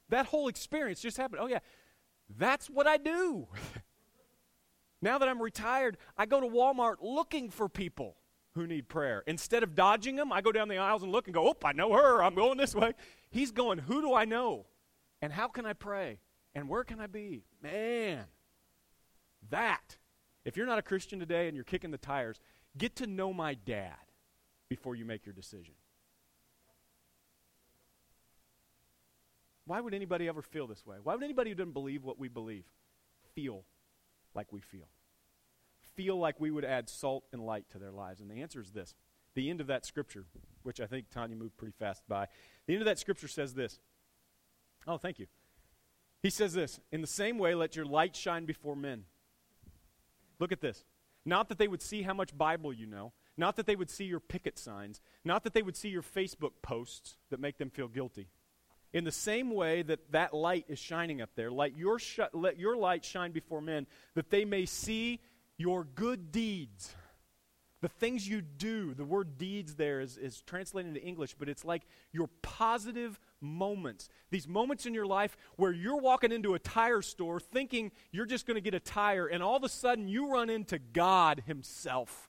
that 0.09 0.26
whole 0.26 0.49
experience 0.49 1.01
just 1.01 1.16
happened. 1.16 1.40
Oh, 1.42 1.46
yeah, 1.46 1.61
that's 2.36 2.68
what 2.68 2.86
I 2.86 2.96
do. 2.96 3.49
now 5.03 5.18
that 5.18 5.28
I'm 5.28 5.40
retired, 5.40 5.96
I 6.16 6.26
go 6.26 6.40
to 6.40 6.46
Walmart 6.46 6.96
looking 7.01 7.51
for 7.51 7.68
people 7.68 8.16
who 8.55 8.66
need 8.66 8.88
prayer. 8.88 9.22
Instead 9.26 9.62
of 9.62 9.74
dodging 9.74 10.16
them, 10.16 10.32
I 10.32 10.40
go 10.40 10.53
down 10.53 10.68
the 10.68 10.78
aisles 10.78 11.03
and 11.03 11.12
look 11.12 11.26
and 11.26 11.34
go, 11.34 11.49
oh, 11.49 11.57
I 11.64 11.72
know 11.72 11.92
her. 11.92 12.22
I'm 12.22 12.34
going 12.34 12.59
this 12.59 12.74
way. 12.74 12.92
He's 13.30 13.51
going, 13.51 13.78
who 13.78 14.01
do 14.01 14.14
I 14.14 14.24
know? 14.24 14.66
And 15.22 15.32
how 15.32 15.49
can 15.49 15.64
I 15.64 15.72
pray? 15.72 16.18
And 16.55 16.68
where 16.68 16.84
can 16.84 17.01
I 17.01 17.07
be? 17.07 17.44
Man, 17.62 18.24
that. 19.51 19.96
If 20.44 20.57
you're 20.57 20.66
not 20.66 20.78
a 20.78 20.82
Christian 20.82 21.18
today 21.18 21.46
and 21.46 21.55
you're 21.55 21.64
kicking 21.64 21.90
the 21.90 21.99
tires, 21.99 22.40
Get 22.79 22.97
to 22.97 23.07
know 23.07 23.33
my 23.33 23.55
dad 23.55 23.97
before 24.68 24.95
you 24.95 25.05
make 25.05 25.26
your 25.26 25.33
decision. 25.33 25.74
Why 29.66 29.81
would 29.81 29.93
anybody 29.93 30.29
ever 30.29 30.41
feel 30.41 30.66
this 30.66 30.87
way? 30.87 30.97
Why 31.03 31.14
would 31.14 31.22
anybody 31.22 31.51
who 31.51 31.57
doesn't 31.57 31.72
believe 31.72 32.05
what 32.05 32.18
we 32.18 32.29
believe 32.29 32.64
feel 33.35 33.64
like 34.35 34.53
we 34.53 34.61
feel? 34.61 34.89
Feel 35.95 36.16
like 36.16 36.41
we 36.41 36.51
would 36.51 36.64
add 36.64 36.89
salt 36.89 37.24
and 37.33 37.45
light 37.45 37.68
to 37.72 37.79
their 37.79 37.91
lives? 37.91 38.20
And 38.20 38.31
the 38.31 38.41
answer 38.41 38.61
is 38.61 38.70
this. 38.70 38.95
The 39.35 39.51
end 39.51 39.61
of 39.61 39.66
that 39.66 39.85
scripture, 39.85 40.24
which 40.62 40.81
I 40.81 40.87
think 40.87 41.11
Tanya 41.11 41.37
moved 41.37 41.57
pretty 41.59 41.74
fast 41.79 42.03
by, 42.09 42.29
the 42.66 42.74
end 42.74 42.83
of 42.83 42.87
that 42.87 42.99
scripture 42.99 43.29
says 43.29 43.55
this. 43.55 43.79
Oh, 44.87 44.97
thank 44.97 45.18
you. 45.18 45.26
He 46.22 46.31
says 46.31 46.55
this 46.55 46.81
In 46.91 47.01
the 47.01 47.07
same 47.07 47.39
way, 47.39 47.55
let 47.55 47.76
your 47.76 47.85
light 47.85 48.16
shine 48.16 48.47
before 48.47 48.76
men. 48.76 49.05
Look 50.39 50.53
at 50.53 50.61
this. 50.61 50.85
Not 51.25 51.49
that 51.49 51.59
they 51.59 51.69
would 51.69 51.83
see 51.83 52.03
how 52.03 52.14
much 52.14 52.37
Bible 52.37 52.73
you 52.73 52.87
know, 52.87 53.12
Not 53.39 53.55
that 53.55 53.66
they 53.66 53.77
would 53.77 53.89
see 53.89 54.05
your 54.05 54.19
picket 54.19 54.59
signs, 54.59 55.01
not 55.25 55.45
that 55.45 55.55
they 55.55 55.62
would 55.62 55.77
see 55.77 55.89
your 55.89 56.03
Facebook 56.03 56.55
posts 56.61 57.16
that 57.31 57.39
make 57.39 57.57
them 57.57 57.71
feel 57.71 57.87
guilty. 57.87 58.29
In 58.93 59.05
the 59.05 59.12
same 59.12 59.53
way 59.53 59.83
that 59.83 60.11
that 60.11 60.35
light 60.35 60.64
is 60.69 60.79
shining 60.81 61.23
up 61.23 61.31
there, 61.37 61.51
let 61.51 61.77
your, 61.77 62.01
sh- 62.01 62.19
let 62.33 62.59
your 62.59 62.77
light 62.77 63.05
shine 63.05 63.31
before 63.31 63.61
men, 63.61 63.87
that 64.14 64.31
they 64.31 64.45
may 64.45 64.66
see 64.66 65.21
your 65.57 65.85
good 65.85 66.33
deeds. 66.33 66.95
The 67.81 67.89
things 67.89 68.27
you 68.27 68.41
do, 68.41 68.93
the 68.95 69.05
word 69.05 69.39
deeds 69.39 69.77
there 69.77 70.01
is, 70.01 70.16
is 70.16 70.41
translated 70.41 70.89
into 70.89 71.07
English, 71.07 71.35
but 71.39 71.49
it's 71.49 71.64
like 71.64 71.83
your 72.12 72.29
positive 72.43 73.21
moments. 73.41 74.09
These 74.30 74.49
moments 74.49 74.86
in 74.86 74.95
your 74.95 75.07
life 75.07 75.36
where 75.57 75.72
you're 75.72 76.01
walking 76.01 76.32
into 76.32 76.55
a 76.55 76.59
tire 76.59 77.03
store 77.03 77.41
thinking 77.41 77.93
you're 78.11 78.26
just 78.26 78.47
going 78.47 78.57
to 78.57 78.61
get 78.61 78.74
a 78.74 78.80
tire, 78.80 79.26
and 79.26 79.43
all 79.43 79.57
of 79.57 79.64
a 79.64 79.68
sudden 79.68 80.09
you 80.09 80.30
run 80.30 80.51
into 80.51 80.78
God 80.78 81.45
Himself. 81.47 82.28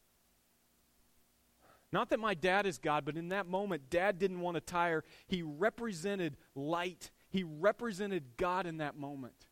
Not 1.92 2.10
that 2.10 2.20
my 2.20 2.36
dad 2.36 2.66
is 2.66 2.78
God, 2.78 3.04
but 3.04 3.18
in 3.18 3.30
that 3.30 3.48
moment, 3.48 3.90
dad 3.90 4.20
didn't 4.20 4.42
want 4.42 4.58
a 4.58 4.62
tire. 4.62 5.04
He 5.28 5.42
represented 5.42 6.38
light, 6.56 7.12
he 7.30 7.44
represented 7.44 8.38
God 8.38 8.66
in 8.66 8.78
that 8.78 8.96
moment. 8.96 9.48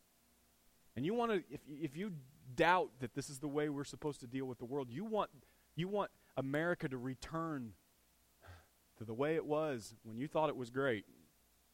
And 0.96 1.06
you 1.06 1.14
want 1.14 1.32
to, 1.32 1.44
if, 1.50 1.62
if 1.68 1.98
you 1.98 2.14
doubt 2.56 2.90
that 3.00 3.14
this 3.14 3.30
is 3.30 3.40
the 3.40 3.48
way 3.48 3.70
we're 3.70 3.84
supposed 3.84 4.20
to 4.22 4.28
deal 4.28 4.46
with 4.46 4.60
the 4.60 4.66
world, 4.66 4.90
you 4.90 5.06
want 5.06 5.30
you 5.76 5.88
want 5.88 6.10
America 6.36 6.90
to 6.90 6.98
return 6.98 7.74
to 8.98 9.04
the 9.04 9.14
way 9.14 9.36
it 9.36 9.46
was 9.46 9.94
when 10.04 10.18
you 10.18 10.28
thought 10.28 10.50
it 10.50 10.58
was 10.58 10.72
great. 10.72 11.06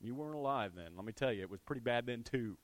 You 0.03 0.15
weren't 0.15 0.35
alive 0.35 0.73
then. 0.75 0.91
Let 0.95 1.05
me 1.05 1.13
tell 1.13 1.31
you, 1.31 1.41
it 1.41 1.49
was 1.49 1.61
pretty 1.61 1.81
bad 1.81 2.05
then 2.05 2.23
too. 2.23 2.57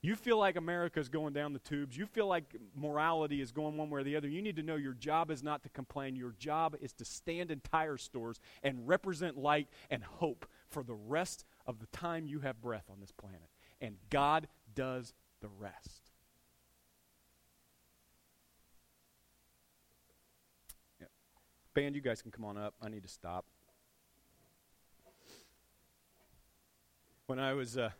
You 0.00 0.14
feel 0.14 0.38
like 0.38 0.54
America's 0.54 1.08
going 1.08 1.32
down 1.32 1.52
the 1.52 1.58
tubes. 1.58 1.96
You 1.96 2.06
feel 2.06 2.28
like 2.28 2.54
morality 2.76 3.40
is 3.40 3.50
going 3.50 3.76
one 3.76 3.90
way 3.90 4.00
or 4.00 4.04
the 4.04 4.14
other. 4.14 4.28
You 4.28 4.40
need 4.40 4.54
to 4.56 4.62
know 4.62 4.76
your 4.76 4.92
job 4.92 5.28
is 5.28 5.42
not 5.42 5.64
to 5.64 5.68
complain. 5.70 6.14
Your 6.14 6.34
job 6.38 6.76
is 6.80 6.92
to 6.94 7.04
stand 7.04 7.50
in 7.50 7.60
tire 7.60 7.96
stores 7.96 8.38
and 8.62 8.86
represent 8.86 9.36
light 9.36 9.66
and 9.90 10.04
hope 10.04 10.46
for 10.68 10.84
the 10.84 10.94
rest 10.94 11.44
of 11.66 11.80
the 11.80 11.86
time 11.86 12.28
you 12.28 12.38
have 12.40 12.62
breath 12.62 12.84
on 12.88 13.00
this 13.00 13.10
planet. 13.10 13.50
And 13.80 13.96
God 14.08 14.46
does 14.72 15.14
the 15.40 15.48
rest. 15.58 16.12
Band, 21.74 21.94
you 21.94 22.00
guys 22.00 22.22
can 22.22 22.30
come 22.30 22.44
on 22.44 22.56
up. 22.56 22.74
I 22.80 22.88
need 22.88 23.02
to 23.02 23.08
stop. 23.08 23.44
When 27.28 27.38
I 27.38 27.52
was, 27.52 27.76
uh, 27.76 27.90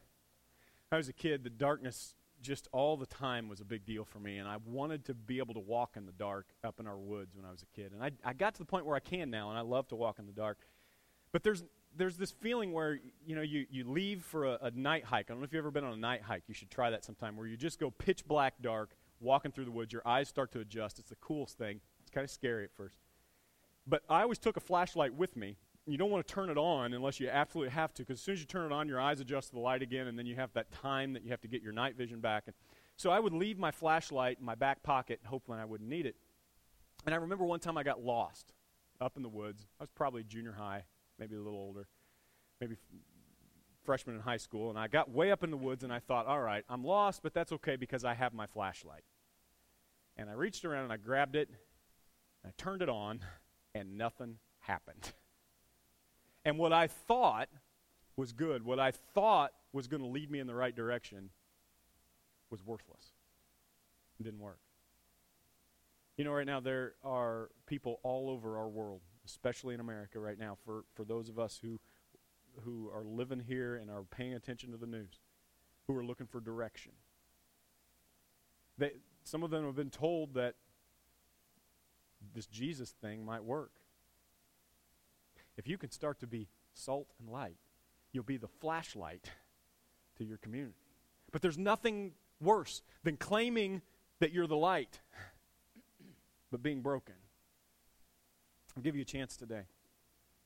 I 0.91 0.97
was 0.97 1.11
a 1.11 1.13
kid, 1.13 1.45
the 1.45 1.51
darkness 1.51 2.15
just 2.41 2.67
all 2.73 2.97
the 2.97 3.05
time 3.05 3.47
was 3.47 3.61
a 3.61 3.65
big 3.65 3.85
deal 3.85 4.07
for 4.07 4.19
me, 4.19 4.39
and 4.39 4.49
I 4.49 4.57
wanted 4.65 5.05
to 5.05 5.13
be 5.13 5.37
able 5.37 5.53
to 5.53 5.61
walk 5.61 5.99
in 5.99 6.07
the 6.07 6.13
dark 6.13 6.47
up 6.65 6.81
in 6.81 6.87
our 6.87 6.97
woods 6.97 7.37
when 7.37 7.45
I 7.45 7.51
was 7.51 7.63
a 7.63 7.67
kid. 7.77 7.93
And 7.93 8.03
I, 8.03 8.11
I 8.25 8.33
got 8.33 8.55
to 8.55 8.59
the 8.59 8.65
point 8.65 8.87
where 8.87 8.97
I 8.97 9.01
can 9.01 9.29
now, 9.29 9.51
and 9.51 9.59
I 9.59 9.61
love 9.61 9.87
to 9.89 9.97
walk 9.97 10.19
in 10.19 10.25
the 10.25 10.33
dark. 10.33 10.57
But 11.31 11.43
there's 11.43 11.63
there's 11.95 12.17
this 12.17 12.31
feeling 12.31 12.73
where 12.73 13.01
you 13.27 13.37
know 13.37 13.43
you, 13.43 13.67
you 13.69 13.87
leave 13.87 14.23
for 14.23 14.47
a, 14.47 14.59
a 14.63 14.71
night 14.71 15.05
hike. 15.05 15.27
I 15.29 15.35
don't 15.35 15.41
know 15.41 15.45
if 15.45 15.53
you've 15.53 15.59
ever 15.59 15.71
been 15.71 15.85
on 15.85 15.93
a 15.93 15.99
night 15.99 16.23
hike. 16.23 16.45
You 16.49 16.55
should 16.55 16.71
try 16.71 16.89
that 16.89 17.05
sometime. 17.05 17.37
Where 17.37 17.47
you 17.47 17.59
just 17.59 17.79
go 17.79 17.91
pitch 17.91 18.27
black 18.27 18.55
dark, 18.63 18.97
walking 19.21 19.53
through 19.53 19.67
the 19.67 19.71
woods. 19.71 19.93
Your 19.93 20.09
eyes 20.09 20.31
start 20.31 20.53
to 20.53 20.61
adjust. 20.61 20.99
It's 20.99 21.11
the 21.11 21.17
coolest 21.17 21.59
thing. 21.59 21.83
It's 22.01 22.11
kind 22.11 22.25
of 22.25 22.31
scary 22.31 22.65
at 22.65 22.73
first. 22.75 22.97
But 23.87 24.05
I 24.09 24.23
always 24.23 24.39
took 24.39 24.57
a 24.57 24.61
flashlight 24.61 25.13
with 25.13 25.37
me. 25.37 25.59
You 25.91 25.99
don't 25.99 26.11
want 26.11 26.27
to 26.27 26.35
turn 26.35 26.51
it 26.51 26.59
on 26.59 26.93
unless 26.93 27.19
you 27.19 27.29
absolutely 27.29 27.73
have 27.73 27.95
to, 27.95 28.03
because 28.03 28.19
as 28.19 28.23
soon 28.23 28.35
as 28.35 28.41
you 28.41 28.47
turn 28.47 28.71
it 28.71 28.75
on, 28.75 28.89
your 28.89 29.01
eyes 29.01 29.21
adjust 29.21 29.49
to 29.49 29.55
the 29.55 29.61
light 29.61 29.83
again, 29.83 30.07
and 30.07 30.19
then 30.19 30.27
you 30.27 30.37
have 30.37 30.53
that 30.53 30.71
time 30.71 31.15
that 31.15 31.25
you 31.25 31.31
have 31.31 31.41
to 31.41 31.49
get 31.49 31.63
your 31.63 31.73
night 31.73 31.97
vision 31.97 32.21
back. 32.21 32.45
And 32.47 32.55
so 32.97 33.11
I 33.11 33.19
would 33.19 33.33
leave 33.33 33.59
my 33.59 33.71
flashlight 33.71 34.39
in 34.39 34.45
my 34.45 34.55
back 34.55 34.83
pocket, 34.83 35.21
hoping 35.25 35.55
I 35.55 35.65
wouldn't 35.65 35.89
need 35.89 36.05
it. 36.05 36.17
And 37.07 37.15
I 37.15 37.19
remember 37.19 37.45
one 37.45 37.61
time 37.61 37.79
I 37.79 37.85
got 37.85 38.03
lost 38.03 38.53
up 39.01 39.17
in 39.17 39.23
the 39.23 39.29
woods. 39.29 39.67
I 39.81 39.85
was 39.85 39.91
probably 39.95 40.25
junior 40.25 40.53
high, 40.53 40.85
maybe 41.19 41.37
a 41.37 41.41
little 41.41 41.59
older, 41.59 41.89
maybe 42.61 42.75
f- 42.75 42.99
freshman 43.85 44.17
in 44.17 44.23
high 44.23 44.37
school. 44.37 44.69
And 44.71 44.79
I 44.79 44.89
got 44.89 45.11
way 45.11 45.31
up 45.31 45.45
in 45.45 45.51
the 45.51 45.57
woods, 45.57 45.85
and 45.85 45.93
I 45.93 46.01
thought, 46.01 46.27
all 46.27 46.41
right, 46.41 46.65
I'm 46.69 46.85
lost, 46.85 47.23
but 47.23 47.33
that's 47.33 47.53
okay 47.53 47.77
because 47.77 48.05
I 48.05 48.15
have 48.15 48.35
my 48.35 48.47
flashlight. 48.47 49.05
And 50.17 50.29
I 50.29 50.33
reached 50.33 50.65
around 50.65 50.85
and 50.85 50.93
I 50.93 50.97
grabbed 50.97 51.37
it, 51.37 51.49
and 51.49 52.53
I 52.53 52.63
turned 52.63 52.83
it 52.83 52.89
on, 52.89 53.21
and 53.75 53.97
nothing 53.97 54.39
happened. 54.61 55.13
And 56.45 56.59
what 56.59 56.73
I 56.73 56.87
thought 56.87 57.49
was 58.17 58.33
good, 58.33 58.65
what 58.65 58.81
I 58.81 58.91
thought 58.91 59.53
was 59.73 59.87
going 59.87 60.03
to 60.03 60.09
lead 60.09 60.31
me 60.31 60.39
in 60.39 60.47
the 60.47 60.55
right 60.55 60.75
direction, 60.75 61.31
was 62.51 62.65
worthless. 62.65 63.13
It 64.19 64.25
didn't 64.25 64.41
work. 64.41 64.59
You 66.17 66.25
know, 66.25 66.33
right 66.33 66.47
now 66.47 66.59
there 66.59 66.95
are 67.05 67.51
people 67.67 68.01
all 68.03 68.29
over 68.29 68.59
our 68.59 68.69
world, 68.69 69.03
especially 69.25 69.75
in 69.75 69.81
America 69.81 70.19
right 70.19 70.39
now, 70.39 70.57
for, 70.65 70.85
for 70.95 71.05
those 71.05 71.29
of 71.29 71.39
us 71.39 71.61
who, 71.63 71.79
who 72.65 72.91
are 72.93 73.05
living 73.05 73.41
here 73.41 73.77
and 73.77 73.91
are 73.91 74.03
paying 74.03 74.35
attention 74.35 74.73
to 74.73 74.77
the 74.77 74.87
news, 74.87 75.21
who 75.87 75.97
are 75.97 76.05
looking 76.05 76.27
for 76.27 76.41
direction. 76.41 76.93
They, 78.79 78.93
some 79.23 79.43
of 79.43 79.51
them 79.51 79.65
have 79.65 79.77
been 79.77 79.91
told 79.91 80.35
that 80.35 80.55
this 82.35 82.47
Jesus 82.47 82.91
thing 83.01 83.25
might 83.25 83.45
work. 83.45 83.73
If 85.59 85.67
you 85.67 85.77
can 85.77 85.91
start 85.91 86.21
to 86.21 86.27
be 86.27 86.49
salt 86.73 87.09
and 87.19 87.29
light, 87.29 87.59
you'll 88.13 88.23
be 88.23 88.37
the 88.37 88.49
flashlight 88.49 89.29
to 90.17 90.25
your 90.25 90.39
community. 90.39 90.77
But 91.33 91.43
there's 91.43 91.59
nothing 91.59 92.13
worse 92.41 92.81
than 93.03 93.17
claiming 93.17 93.83
that 94.21 94.33
you're 94.33 94.47
the 94.47 94.57
light, 94.57 95.01
but 96.53 96.63
being 96.63 96.81
broken. 96.81 97.17
I'll 98.77 98.83
give 98.85 98.95
you 98.95 99.03
a 99.03 99.05
chance 99.05 99.37
today. 99.37 99.63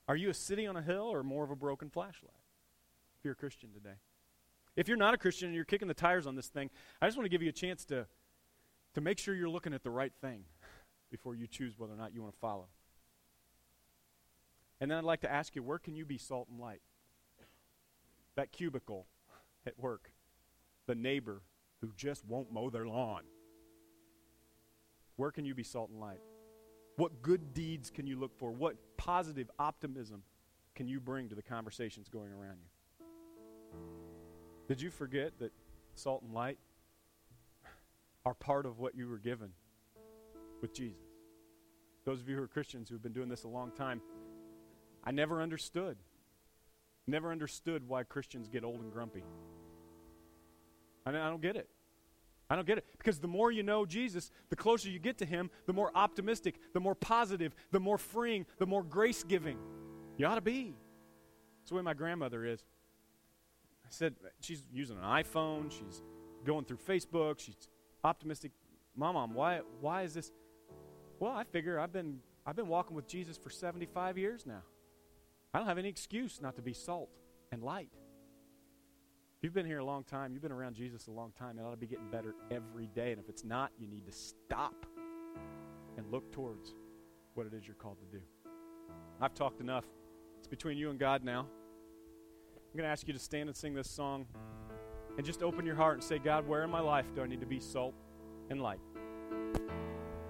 Are 0.07 0.15
you 0.15 0.31
a 0.31 0.33
city 0.33 0.65
on 0.65 0.75
a 0.75 0.81
hill 0.81 1.07
or 1.11 1.23
more 1.23 1.43
of 1.43 1.51
a 1.51 1.55
broken 1.55 1.91
flashlight? 1.91 2.33
If 3.19 3.23
you're 3.23 3.33
a 3.33 3.37
Christian 3.37 3.69
today. 3.71 3.95
If 4.75 4.87
you're 4.87 4.97
not 4.97 5.13
a 5.13 5.17
Christian 5.17 5.47
and 5.47 5.55
you're 5.55 5.63
kicking 5.63 5.87
the 5.87 5.93
tires 5.93 6.25
on 6.25 6.35
this 6.35 6.47
thing, 6.47 6.71
I 6.99 7.05
just 7.05 7.17
want 7.17 7.25
to 7.25 7.29
give 7.29 7.43
you 7.43 7.49
a 7.49 7.53
chance 7.53 7.85
to, 7.85 8.07
to 8.95 9.01
make 9.01 9.19
sure 9.19 9.35
you're 9.35 9.47
looking 9.47 9.73
at 9.73 9.83
the 9.83 9.91
right 9.91 10.11
thing 10.21 10.45
before 11.11 11.35
you 11.35 11.45
choose 11.45 11.77
whether 11.77 11.93
or 11.93 11.97
not 11.97 12.15
you 12.15 12.23
want 12.23 12.33
to 12.33 12.39
follow. 12.39 12.65
And 14.83 14.91
then 14.91 14.97
I'd 14.97 15.05
like 15.05 15.21
to 15.21 15.31
ask 15.31 15.55
you, 15.55 15.63
where 15.63 15.79
can 15.79 15.95
you 15.95 16.03
be 16.03 16.17
salt 16.17 16.49
and 16.51 16.59
light? 16.59 16.81
That 18.35 18.51
cubicle 18.51 19.07
at 19.65 19.79
work, 19.79 20.11
the 20.87 20.93
neighbor 20.93 21.41
who 21.79 21.93
just 21.95 22.25
won't 22.25 22.51
mow 22.51 22.69
their 22.69 22.85
lawn. 22.85 23.21
Where 25.15 25.31
can 25.31 25.45
you 25.45 25.55
be 25.55 25.63
salt 25.63 25.89
and 25.89 26.01
light? 26.01 26.19
What 26.97 27.21
good 27.21 27.53
deeds 27.53 27.89
can 27.89 28.05
you 28.05 28.19
look 28.19 28.37
for? 28.37 28.51
What 28.51 28.75
positive 28.97 29.49
optimism 29.57 30.21
can 30.75 30.89
you 30.89 30.99
bring 30.99 31.29
to 31.29 31.35
the 31.35 31.41
conversations 31.41 32.09
going 32.09 32.33
around 32.33 32.57
you? 32.59 33.77
Did 34.67 34.81
you 34.81 34.89
forget 34.89 35.39
that 35.39 35.53
salt 35.95 36.23
and 36.23 36.33
light 36.33 36.57
are 38.25 38.33
part 38.33 38.65
of 38.65 38.79
what 38.79 38.95
you 38.95 39.07
were 39.07 39.17
given 39.17 39.51
with 40.61 40.73
Jesus. 40.73 40.99
Those 42.05 42.19
of 42.19 42.27
you 42.27 42.35
who 42.35 42.43
are 42.43 42.47
Christians 42.47 42.89
who 42.89 42.95
have 42.95 43.01
been 43.03 43.13
doing 43.13 43.29
this 43.29 43.43
a 43.43 43.47
long 43.47 43.71
time, 43.71 44.01
I 45.03 45.11
never 45.11 45.41
understood. 45.41 45.97
Never 47.05 47.31
understood 47.31 47.87
why 47.87 48.03
Christians 48.03 48.47
get 48.47 48.63
old 48.63 48.79
and 48.81 48.91
grumpy. 48.91 49.23
I 51.05 51.09
I 51.09 51.29
don't 51.29 51.41
get 51.41 51.55
it. 51.55 51.69
I 52.49 52.55
don't 52.55 52.67
get 52.67 52.77
it. 52.77 52.85
Because 52.97 53.19
the 53.19 53.27
more 53.27 53.51
you 53.51 53.63
know 53.63 53.85
Jesus, 53.85 54.31
the 54.49 54.55
closer 54.55 54.89
you 54.89 54.99
get 54.99 55.17
to 55.19 55.25
Him, 55.25 55.49
the 55.65 55.73
more 55.73 55.91
optimistic, 55.95 56.55
the 56.73 56.79
more 56.79 56.95
positive, 56.95 57.55
the 57.71 57.79
more 57.79 57.97
freeing, 57.97 58.45
the 58.57 58.65
more 58.65 58.83
grace 58.83 59.23
giving 59.23 59.57
you 60.17 60.25
ought 60.25 60.35
to 60.35 60.41
be. 60.41 60.75
That's 61.61 61.69
the 61.69 61.75
way 61.75 61.81
my 61.81 61.93
grandmother 61.93 62.45
is. 62.45 62.63
I 63.85 63.89
said, 63.89 64.15
she's 64.39 64.63
using 64.71 64.97
an 64.97 65.03
iPhone, 65.03 65.71
she's 65.71 66.01
going 66.45 66.65
through 66.65 66.77
Facebook, 66.77 67.39
she's 67.39 67.55
optimistic. 68.03 68.51
Mom, 68.95 69.15
mom, 69.15 69.33
why, 69.33 69.61
why 69.81 70.03
is 70.03 70.13
this? 70.13 70.31
Well, 71.19 71.31
I 71.31 71.43
figure 71.43 71.79
I've 71.79 71.93
been, 71.93 72.19
I've 72.45 72.55
been 72.55 72.67
walking 72.67 72.95
with 72.95 73.07
Jesus 73.07 73.37
for 73.37 73.49
75 73.49 74.17
years 74.17 74.45
now. 74.45 74.61
I 75.53 75.59
don't 75.59 75.67
have 75.67 75.77
any 75.77 75.89
excuse 75.89 76.39
not 76.41 76.55
to 76.55 76.61
be 76.61 76.73
salt 76.73 77.09
and 77.51 77.61
light. 77.61 77.89
If 79.37 79.43
you've 79.43 79.53
been 79.53 79.65
here 79.65 79.79
a 79.79 79.85
long 79.85 80.03
time, 80.03 80.33
you've 80.33 80.41
been 80.41 80.51
around 80.51 80.75
Jesus 80.75 81.07
a 81.07 81.11
long 81.11 81.31
time, 81.37 81.59
it 81.59 81.61
ought 81.61 81.71
to 81.71 81.77
be 81.77 81.85
getting 81.85 82.09
better 82.09 82.33
every 82.49 82.87
day. 82.87 83.11
And 83.11 83.19
if 83.19 83.29
it's 83.29 83.43
not, 83.43 83.71
you 83.77 83.87
need 83.87 84.05
to 84.05 84.11
stop 84.11 84.85
and 85.97 86.09
look 86.09 86.31
towards 86.31 86.73
what 87.35 87.45
it 87.45 87.53
is 87.53 87.67
you're 87.67 87.75
called 87.75 87.99
to 87.99 88.17
do. 88.17 88.23
I've 89.21 89.33
talked 89.33 89.59
enough. 89.59 89.85
It's 90.39 90.47
between 90.47 90.77
you 90.77 90.89
and 90.89 90.99
God 90.99 91.23
now. 91.23 91.41
I'm 91.41 92.77
going 92.77 92.87
to 92.87 92.91
ask 92.91 93.07
you 93.07 93.13
to 93.13 93.19
stand 93.19 93.49
and 93.49 93.55
sing 93.55 93.75
this 93.75 93.89
song 93.89 94.25
and 95.17 95.25
just 95.25 95.43
open 95.43 95.65
your 95.65 95.75
heart 95.75 95.95
and 95.95 96.03
say, 96.03 96.17
God, 96.17 96.47
where 96.47 96.63
in 96.63 96.69
my 96.69 96.79
life 96.79 97.13
do 97.13 97.21
I 97.21 97.27
need 97.27 97.41
to 97.41 97.45
be 97.45 97.59
salt 97.59 97.93
and 98.49 98.61
light? 98.61 98.79